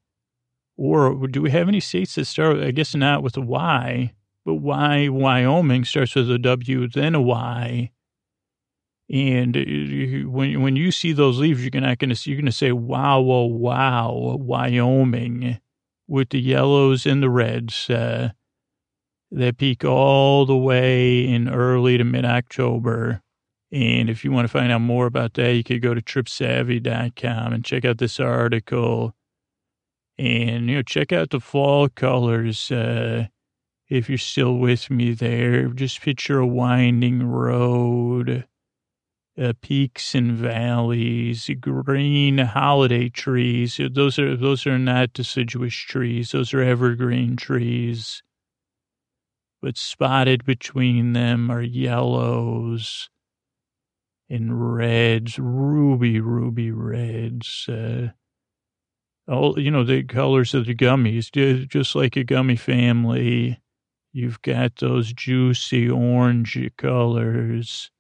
or 0.76 1.26
do 1.28 1.42
we 1.42 1.50
have 1.50 1.68
any 1.68 1.80
states 1.80 2.16
that 2.16 2.24
start? 2.26 2.58
I 2.58 2.72
guess 2.72 2.94
not 2.94 3.22
with 3.22 3.36
a 3.36 3.40
Y. 3.40 4.12
But 4.48 4.54
why 4.54 5.08
Wyoming 5.08 5.84
starts 5.84 6.14
with 6.14 6.30
a 6.30 6.38
W, 6.38 6.88
then 6.88 7.14
a 7.14 7.20
Y. 7.20 7.90
And 9.10 9.56
uh, 9.56 10.30
when 10.30 10.62
when 10.62 10.74
you 10.74 10.90
see 10.90 11.12
those 11.12 11.38
leaves, 11.38 11.62
you're 11.62 11.82
not 11.82 11.98
going 11.98 12.14
to 12.14 12.30
you're 12.30 12.38
going 12.38 12.46
to 12.46 12.52
say, 12.52 12.72
"Wow, 12.72 13.20
wow, 13.20 13.44
wow, 13.44 14.36
Wyoming," 14.40 15.60
with 16.06 16.30
the 16.30 16.40
yellows 16.40 17.04
and 17.04 17.22
the 17.22 17.28
reds 17.28 17.90
uh, 17.90 18.30
that 19.30 19.58
peak 19.58 19.84
all 19.84 20.46
the 20.46 20.56
way 20.56 21.26
in 21.26 21.48
early 21.48 21.98
to 21.98 22.04
mid 22.04 22.24
October. 22.24 23.22
And 23.70 24.08
if 24.08 24.24
you 24.24 24.32
want 24.32 24.46
to 24.46 24.52
find 24.52 24.72
out 24.72 24.80
more 24.80 25.06
about 25.06 25.34
that, 25.34 25.54
you 25.54 25.62
could 25.62 25.82
go 25.82 25.94
to 25.94 26.00
tripsavvy.com 26.00 27.52
and 27.52 27.64
check 27.64 27.84
out 27.84 27.98
this 27.98 28.18
article. 28.18 29.14
And 30.16 30.68
you 30.68 30.76
know, 30.76 30.82
check 30.82 31.12
out 31.12 31.30
the 31.30 31.40
fall 31.40 31.88
colors. 31.88 32.70
Uh, 32.70 33.26
if 33.88 34.08
you're 34.08 34.18
still 34.18 34.54
with 34.56 34.90
me 34.90 35.12
there, 35.12 35.68
just 35.68 36.00
picture 36.00 36.38
a 36.38 36.46
winding 36.46 37.22
road, 37.26 38.46
uh, 39.40 39.52
peaks 39.62 40.14
and 40.14 40.32
valleys, 40.32 41.50
green 41.60 42.38
holiday 42.38 43.08
trees. 43.08 43.80
Those 43.92 44.18
are 44.18 44.36
those 44.36 44.66
are 44.66 44.78
not 44.78 45.12
deciduous 45.12 45.74
trees; 45.74 46.32
those 46.32 46.52
are 46.54 46.62
evergreen 46.62 47.36
trees. 47.36 48.22
but 49.62 49.76
spotted 49.76 50.44
between 50.44 51.12
them 51.14 51.50
are 51.50 51.62
yellows 51.62 53.08
and 54.30 54.74
reds, 54.74 55.38
ruby, 55.38 56.20
ruby 56.20 56.70
reds. 56.70 57.68
Uh, 57.68 58.08
all, 59.26 59.58
you 59.58 59.70
know, 59.70 59.84
the 59.84 60.02
colors 60.04 60.54
of 60.54 60.66
the 60.66 60.74
gummies, 60.74 61.30
just 61.68 61.94
like 61.94 62.16
a 62.16 62.24
gummy 62.24 62.56
family. 62.56 63.60
You've 64.12 64.40
got 64.42 64.76
those 64.76 65.12
juicy 65.12 65.88
orange 65.88 66.58
colors, 66.76 67.90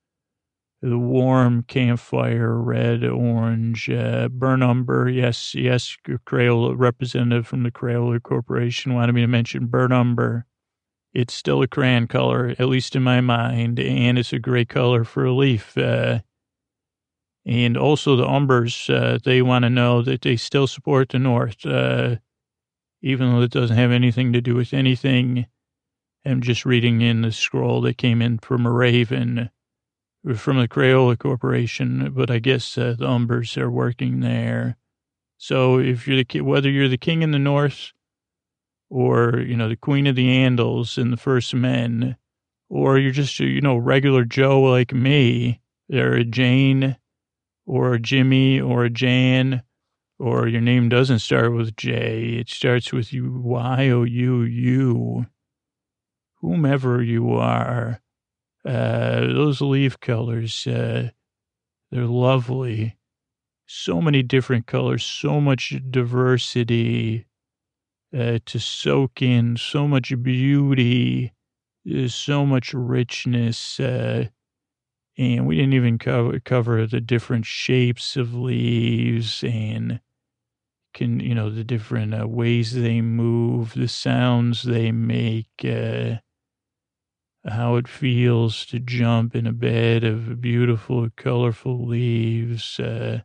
the 0.80 0.98
warm 0.98 1.64
campfire 1.64 2.54
red, 2.60 3.04
orange, 3.04 3.90
uh, 3.90 4.28
burn 4.28 4.62
umber. 4.62 5.08
Yes, 5.08 5.54
yes, 5.54 5.96
Crayola 6.06 6.74
representative 6.76 7.46
from 7.46 7.62
the 7.62 7.70
Crayola 7.70 8.22
Corporation 8.22 8.94
wanted 8.94 9.12
me 9.12 9.20
to 9.20 9.26
mention 9.26 9.66
burn 9.66 9.92
umber. 9.92 10.46
It's 11.14 11.34
still 11.34 11.62
a 11.62 11.68
crayon 11.68 12.06
color, 12.06 12.54
at 12.58 12.68
least 12.68 12.94
in 12.94 13.02
my 13.02 13.20
mind, 13.20 13.80
and 13.80 14.18
it's 14.18 14.32
a 14.32 14.38
great 14.38 14.68
color 14.68 15.04
for 15.04 15.24
a 15.24 15.32
leaf. 15.32 15.76
Uh, 15.76 16.20
and 17.46 17.76
also 17.76 18.14
the 18.14 18.26
umbers, 18.26 18.90
uh, 18.90 19.18
they 19.24 19.40
want 19.40 19.62
to 19.62 19.70
know 19.70 20.02
that 20.02 20.20
they 20.20 20.36
still 20.36 20.66
support 20.66 21.08
the 21.08 21.18
North, 21.18 21.64
uh, 21.64 22.16
even 23.00 23.32
though 23.32 23.42
it 23.42 23.50
doesn't 23.50 23.76
have 23.76 23.90
anything 23.90 24.32
to 24.34 24.40
do 24.40 24.54
with 24.54 24.74
anything. 24.74 25.46
I'm 26.26 26.42
just 26.42 26.66
reading 26.66 27.00
in 27.00 27.22
the 27.22 27.32
scroll 27.32 27.80
that 27.82 27.96
came 27.96 28.20
in 28.20 28.38
from 28.38 28.66
a 28.66 28.70
raven 28.70 29.50
from 30.36 30.58
the 30.58 30.68
Crayola 30.68 31.18
Corporation, 31.18 32.12
but 32.12 32.30
I 32.30 32.38
guess 32.38 32.76
uh, 32.76 32.94
the 32.98 33.06
umbers 33.06 33.56
are 33.56 33.70
working 33.70 34.20
there. 34.20 34.76
So 35.38 35.78
if 35.78 36.06
you're 36.06 36.22
the 36.22 36.40
whether 36.40 36.68
you're 36.68 36.88
the 36.88 36.98
king 36.98 37.22
in 37.22 37.30
the 37.30 37.38
North 37.38 37.92
or, 38.90 39.38
you 39.38 39.56
know, 39.56 39.68
the 39.68 39.76
queen 39.76 40.06
of 40.06 40.16
the 40.16 40.28
Andals 40.28 40.96
and 40.96 41.12
the 41.12 41.16
first 41.16 41.54
men, 41.54 42.16
or 42.68 42.98
you're 42.98 43.12
just, 43.12 43.38
you 43.38 43.60
know, 43.60 43.76
regular 43.76 44.24
Joe 44.24 44.60
like 44.60 44.92
me, 44.92 45.60
or 45.92 46.12
a 46.12 46.24
Jane, 46.24 46.96
or 47.66 47.94
a 47.94 48.00
Jimmy, 48.00 48.60
or 48.60 48.84
a 48.84 48.90
Jan, 48.90 49.62
or 50.18 50.48
your 50.48 50.60
name 50.60 50.88
doesn't 50.88 51.20
start 51.20 51.54
with 51.54 51.76
J, 51.76 52.38
it 52.40 52.48
starts 52.48 52.92
with 52.92 53.12
you, 53.12 53.40
Y 53.42 53.88
O 53.90 54.02
U 54.02 54.42
U, 54.42 55.26
whomever 56.40 57.02
you 57.02 57.32
are. 57.34 58.00
Uh, 58.64 59.20
those 59.20 59.60
leaf 59.60 60.00
colors, 60.00 60.66
uh, 60.66 61.10
they're 61.90 62.04
lovely. 62.04 62.96
So 63.66 64.00
many 64.00 64.22
different 64.22 64.66
colors, 64.66 65.04
so 65.04 65.40
much 65.40 65.74
diversity 65.90 67.26
uh, 68.16 68.38
to 68.46 68.58
soak 68.58 69.22
in 69.22 69.56
so 69.56 69.86
much 69.86 70.12
beauty, 70.22 71.32
uh, 71.92 72.08
so 72.08 72.46
much 72.46 72.72
richness. 72.72 73.80
Uh, 73.80 74.26
and 75.16 75.46
we 75.46 75.56
didn't 75.56 75.74
even 75.74 75.98
cover, 75.98 76.38
cover 76.40 76.86
the 76.86 77.00
different 77.00 77.44
shapes 77.44 78.16
of 78.16 78.34
leaves 78.34 79.42
and 79.42 80.00
can, 80.94 81.20
you 81.20 81.34
know, 81.34 81.50
the 81.50 81.64
different 81.64 82.14
uh, 82.14 82.26
ways 82.26 82.72
they 82.72 83.00
move, 83.00 83.74
the 83.74 83.88
sounds 83.88 84.62
they 84.62 84.90
make, 84.90 85.48
uh, 85.64 86.16
how 87.48 87.76
it 87.76 87.88
feels 87.88 88.66
to 88.66 88.78
jump 88.78 89.34
in 89.34 89.46
a 89.46 89.52
bed 89.52 90.04
of 90.04 90.40
beautiful, 90.40 91.08
colorful 91.16 91.86
leaves. 91.86 92.78
Uh, 92.80 93.20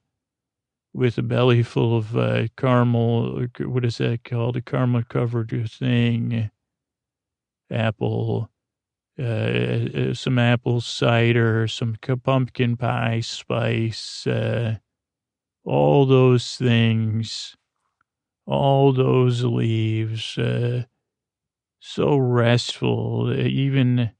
with 0.94 1.18
a 1.18 1.24
belly 1.24 1.64
full 1.64 1.98
of 1.98 2.16
uh, 2.16 2.48
caramel. 2.56 3.48
What 3.60 3.86
is 3.86 3.98
that 3.98 4.24
called? 4.24 4.58
A 4.58 4.62
caramel 4.62 5.04
covered 5.10 5.70
thing. 5.70 6.52
Apple, 7.72 8.50
uh, 9.20 9.24
uh, 9.24 10.14
some 10.14 10.38
apple 10.38 10.82
cider, 10.82 11.68
some 11.68 11.96
pumpkin 12.24 12.78
pie 12.78 13.22
spice, 13.22 14.28
uh, 14.28 14.78
all 15.64 16.06
those 16.06 16.56
things, 16.56 17.56
all 18.46 18.94
those 18.94 19.44
leaves. 19.44 20.38
Uh, 20.38 20.84
so 21.80 22.16
restful, 22.16 23.34
even 23.34 24.12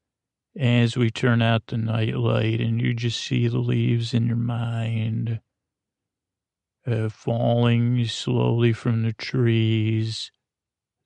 as 0.60 0.98
we 0.98 1.10
turn 1.10 1.42
out 1.42 1.68
the 1.68 1.78
night 1.78 2.16
light 2.16 2.60
and 2.60 2.82
you 2.82 2.94
just 2.94 3.24
see 3.24 3.48
the 3.48 3.60
leaves 3.60 4.14
in 4.14 4.28
your 4.28 4.36
mind 4.36 5.40
uh, 6.86 7.10
falling 7.10 8.06
slowly 8.06 8.74
from 8.74 9.04
the 9.04 9.14
trees, 9.14 10.32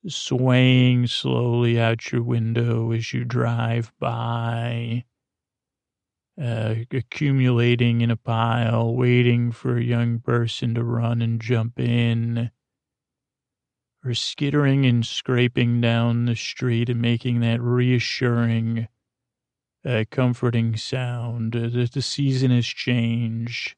swaying 0.06 1.06
slowly 1.06 1.78
out 1.78 2.12
your 2.12 2.22
window 2.22 2.92
as 2.92 3.12
you 3.12 3.24
drive 3.24 3.92
by, 3.98 5.04
uh, 6.40 6.74
accumulating 6.92 8.00
in 8.00 8.10
a 8.10 8.16
pile, 8.16 8.94
waiting 8.94 9.50
for 9.50 9.76
a 9.76 9.82
young 9.82 10.20
person 10.20 10.74
to 10.74 10.84
run 10.84 11.20
and 11.20 11.40
jump 11.40 11.78
in, 11.78 12.50
or 14.04 14.14
skittering 14.14 14.86
and 14.86 15.04
scraping 15.04 15.80
down 15.80 16.26
the 16.26 16.36
street 16.36 16.88
and 16.88 17.00
making 17.02 17.40
that 17.40 17.60
reassuring, 17.60 18.86
uh, 19.84 20.04
comforting 20.10 20.76
sound. 20.76 21.56
Uh, 21.56 21.68
that 21.68 21.92
the 21.92 22.02
season 22.02 22.52
has 22.52 22.66
changed 22.66 23.74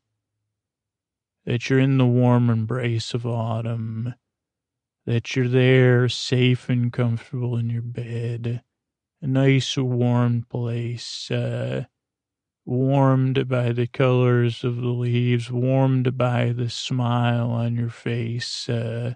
that 1.47 1.68
you're 1.68 1.78
in 1.78 1.99
the 1.99 2.07
warm 2.07 2.51
embrace 2.51 3.14
of 3.14 3.26
autumn, 3.26 4.14
that 5.07 5.34
you're 5.34 5.49
there 5.49 6.09
safe 6.09 6.68
and 6.68 6.93
comfortable 6.93 7.57
in 7.57 7.70
your 7.70 7.82
bed, 7.82 8.62
a 9.22 9.26
nice 9.26 9.76
warm 9.76 10.45
place, 10.49 11.30
uh, 11.30 11.84
warmed 12.64 13.49
by 13.49 13.72
the 13.72 13.86
colors 13.86 14.62
of 14.62 14.76
the 14.76 14.88
leaves, 14.88 15.51
warmed 15.51 16.16
by 16.16 16.53
the 16.53 16.68
smile 16.68 17.51
on 17.51 17.74
your 17.74 17.91
face. 17.91 18.68
Uh, 18.68 19.14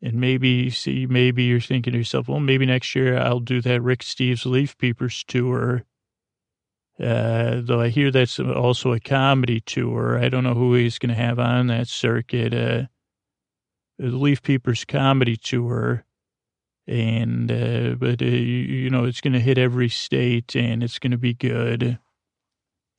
and 0.00 0.14
maybe, 0.14 0.70
see, 0.70 1.06
maybe 1.06 1.44
you're 1.44 1.60
thinking 1.60 1.92
to 1.92 1.98
yourself, 1.98 2.28
well, 2.28 2.40
maybe 2.40 2.64
next 2.64 2.94
year 2.94 3.18
I'll 3.18 3.40
do 3.40 3.60
that 3.62 3.82
Rick 3.82 4.00
Steves 4.00 4.46
Leaf 4.46 4.78
Peepers 4.78 5.24
tour 5.26 5.84
uh, 7.00 7.60
though 7.62 7.80
I 7.80 7.88
hear 7.88 8.10
that's 8.10 8.40
also 8.40 8.92
a 8.92 9.00
comedy 9.00 9.60
tour. 9.60 10.18
I 10.18 10.28
don't 10.28 10.44
know 10.44 10.54
who 10.54 10.74
he's 10.74 10.98
going 10.98 11.14
to 11.14 11.22
have 11.22 11.38
on 11.38 11.68
that 11.68 11.86
circuit. 11.86 12.52
Uh, 12.52 12.86
the 13.98 14.16
Leaf 14.16 14.42
Peepers 14.42 14.84
comedy 14.84 15.36
tour. 15.36 16.04
And, 16.88 17.52
uh, 17.52 17.94
but, 17.98 18.22
uh, 18.22 18.24
you, 18.24 18.30
you, 18.32 18.90
know, 18.90 19.04
it's 19.04 19.20
going 19.20 19.34
to 19.34 19.40
hit 19.40 19.58
every 19.58 19.88
state 19.88 20.56
and 20.56 20.82
it's 20.82 20.98
going 20.98 21.10
to 21.12 21.18
be 21.18 21.34
good. 21.34 21.98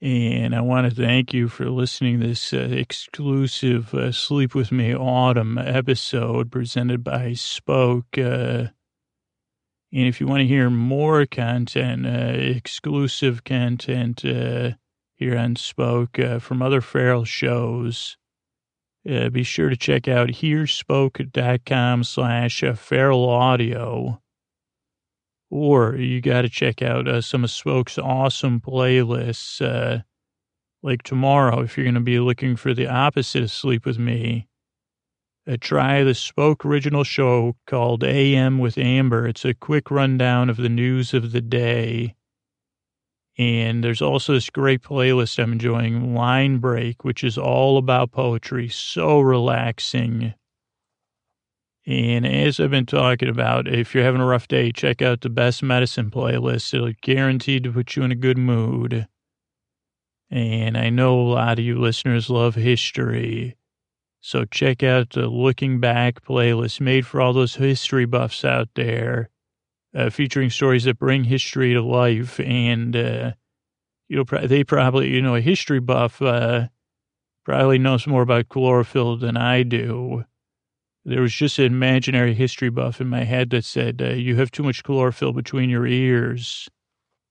And 0.02 0.56
I 0.56 0.62
want 0.62 0.88
to 0.90 0.96
thank 0.96 1.34
you 1.34 1.50
for 1.50 1.70
listening 1.70 2.22
to 2.22 2.28
this 2.28 2.54
uh, 2.54 2.70
exclusive 2.72 3.94
Sleep 4.16 4.56
With 4.56 4.72
Me 4.72 4.96
Autumn 4.96 5.58
episode 5.58 6.52
presented 6.52 7.04
by 7.04 7.34
Spoke. 7.34 8.18
And 9.92 10.08
if 10.08 10.22
you 10.22 10.28
want 10.28 10.42
to 10.42 10.48
hear 10.48 10.70
more 10.70 11.26
content, 11.26 12.06
uh, 12.06 12.34
exclusive 12.36 13.44
content 13.44 14.24
uh, 14.24 14.72
here 15.16 15.38
on 15.38 15.56
Spoke 15.56 16.20
uh, 16.20 16.38
from 16.40 16.62
other 16.62 16.82
Feral 16.82 17.26
shows, 17.26 18.16
uh, 19.10 19.30
be 19.30 19.42
sure 19.42 19.70
to 19.70 19.78
check 19.78 20.08
out 20.08 20.30
hearspoke.com 20.30 22.04
slash 22.04 22.64
uh, 22.64 22.76
feral 22.76 23.28
audio. 23.30 24.22
Or 25.50 25.96
you 25.96 26.22
got 26.22 26.44
to 26.44 26.50
check 26.50 26.84
out 26.84 27.08
uh, 27.08 27.22
some 27.22 27.44
of 27.44 27.50
Spoke's 27.50 27.98
awesome 27.98 28.60
playlists. 28.60 30.04
like 30.84 31.02
tomorrow, 31.02 31.62
if 31.62 31.76
you're 31.76 31.86
going 31.86 31.96
to 31.96 32.02
be 32.02 32.20
looking 32.20 32.56
for 32.56 32.76
the 32.76 32.86
opposite 32.86 33.42
of 33.42 33.52
Sleep 33.52 33.86
With 33.86 33.98
Me, 33.98 34.49
Uh, 35.50 35.58
try 35.60 36.04
the 36.04 36.14
Spoke 36.14 36.64
original 36.64 37.04
show 37.04 37.56
called 37.66 38.04
AM 38.04 38.60
with 38.60 38.78
Amber. 38.78 39.26
It's 39.26 39.46
a 39.46 39.56
quick 39.56 39.90
rundown 39.90 40.48
of 40.48 40.58
the 40.58 40.70
news 40.70 41.12
of 41.12 41.32
the 41.32 41.42
day. 41.42 42.16
And 43.36 43.84
there's 43.84 44.02
also 44.02 44.34
this 44.34 44.52
great 44.52 44.84
playlist 44.84 45.42
I'm 45.42 45.54
enjoying, 45.54 46.14
Line 46.14 46.58
Break, 46.60 47.04
which 47.04 47.24
is 47.24 47.36
all 47.36 47.80
about 47.80 48.12
poetry. 48.12 48.70
So 48.70 49.22
relaxing. 49.22 50.36
And 51.88 52.28
as 52.28 52.60
I've 52.60 52.70
been 52.70 52.86
talking 52.86 53.30
about, 53.30 53.68
if 53.68 53.96
you're 53.96 54.04
having 54.04 54.22
a 54.22 54.26
rough 54.26 54.48
day, 54.48 54.72
check 54.72 55.02
out 55.02 55.22
the 55.22 55.30
Best 55.30 55.64
Medicine 55.64 56.12
playlist. 56.12 56.76
It'll 56.76 56.92
guaranteed 57.02 57.64
to 57.64 57.72
put 57.72 57.96
you 57.96 58.04
in 58.04 58.12
a 58.12 58.16
good 58.16 58.38
mood. 58.38 59.08
And 60.30 60.78
I 60.78 60.92
know 60.92 61.20
a 61.20 61.24
lot 61.24 61.58
of 61.58 61.66
you 61.66 61.80
listeners 61.80 62.30
love 62.30 62.54
history. 62.54 63.56
So 64.22 64.46
check 64.46 64.84
out 64.84 65.12
the 65.12 65.28
Looking 65.28 65.80
Back 65.80 66.24
playlist 66.24 66.82
made 66.82 67.06
for 67.06 67.22
all 67.22 67.34
those 67.34 67.56
history 67.56 68.06
buffs 68.06 68.44
out 68.44 68.70
there, 68.76 69.30
uh, 69.96 70.10
featuring 70.10 70.50
stories 70.50 70.84
that 70.84 71.00
bring 71.00 71.24
history 71.24 71.74
to 71.74 71.82
life. 71.82 72.40
And, 72.40 72.96
uh, 72.96 73.32
you 74.10 74.18
know, 74.18 74.48
they 74.48 74.64
probably, 74.64 75.10
you 75.10 75.22
know, 75.22 75.36
a 75.36 75.42
history 75.42 75.80
buff 75.80 76.22
uh, 76.22 76.68
probably 77.46 77.80
knows 77.80 78.08
more 78.08 78.22
about 78.22 78.50
chlorophyll 78.50 79.18
than 79.18 79.38
I 79.38 79.64
do. 79.64 80.26
there 81.06 81.22
was 81.22 81.34
just 81.34 81.58
an 81.58 81.66
imaginary 81.66 82.34
history 82.34 82.70
buff 82.70 83.02
in 83.02 83.08
my 83.08 83.24
head 83.24 83.50
that 83.52 83.66
said, 83.66 84.02
uh, 84.02 84.10
You 84.10 84.36
have 84.36 84.52
too 84.52 84.64
much 84.64 84.84
chlorophyll 84.84 85.34
between 85.34 85.70
your 85.70 85.88
ears. 85.88 86.70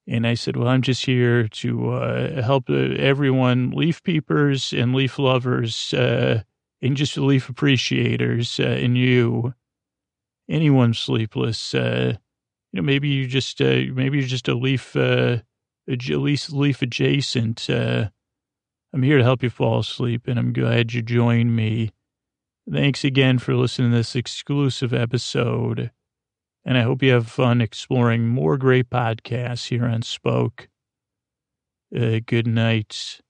And 0.07 0.27
I 0.27 0.35
said, 0.35 0.57
Well, 0.57 0.69
I'm 0.69 0.83
just 0.83 1.05
here 1.05 1.47
to 1.49 1.91
uh, 1.91 2.43
help 2.43 2.71
uh, 2.71 2.75
everyone, 2.99 3.71
leaf 3.71 4.03
peepers 4.03 4.73
and 4.73 4.95
leaf 4.95 5.19
lovers, 5.19 5.93
uh, 5.95 6.43
and 6.83 6.97
just 6.97 7.17
leaf 7.17 7.49
appreciators, 7.49 8.61
uh, 8.61 8.65
and 8.65 8.97
you, 8.97 9.55
anyone 10.49 10.95
sleepless. 10.95 11.75
Uh, 11.75 12.15
you 12.73 12.81
know, 12.81 12.87
maybe 12.87 13.09
you 13.09 13.27
just, 13.27 13.61
uh, 13.61 13.81
maybe 13.93 14.19
you're 14.19 14.27
just 14.27 14.49
a 14.49 14.55
leaf, 14.55 14.95
uh, 14.97 15.39
at 15.91 16.09
least 16.09 16.53
leaf 16.53 16.83
adjacent. 16.83 17.69
Uh, 17.69 18.11
I'm 18.93 19.03
here 19.03 19.19
to 19.19 19.25
help 19.25 19.43
you 19.43 19.51
fall 19.51 19.81
asleep, 19.81 20.27
and 20.27 20.39
I'm 20.39 20.53
glad 20.53 20.93
you 20.93 21.03
joined 21.03 21.55
me. 21.55 21.91
Thanks 22.71 23.05
again 23.05 23.39
for 23.39 23.55
listening 23.55 23.91
to 23.91 23.97
this 23.97 24.15
exclusive 24.15 24.93
episode. 24.93 25.91
And 26.65 26.77
I 26.77 26.83
hope 26.83 27.03
you 27.03 27.13
have 27.13 27.29
fun 27.29 27.61
exploring 27.61 28.29
more 28.29 28.59
great 28.59 28.91
podcasts 28.91 29.69
here 29.69 29.87
on 29.87 30.03
Spoke. 30.03 30.69
Uh, 31.97 32.21
good 32.27 32.47
night. 32.47 33.21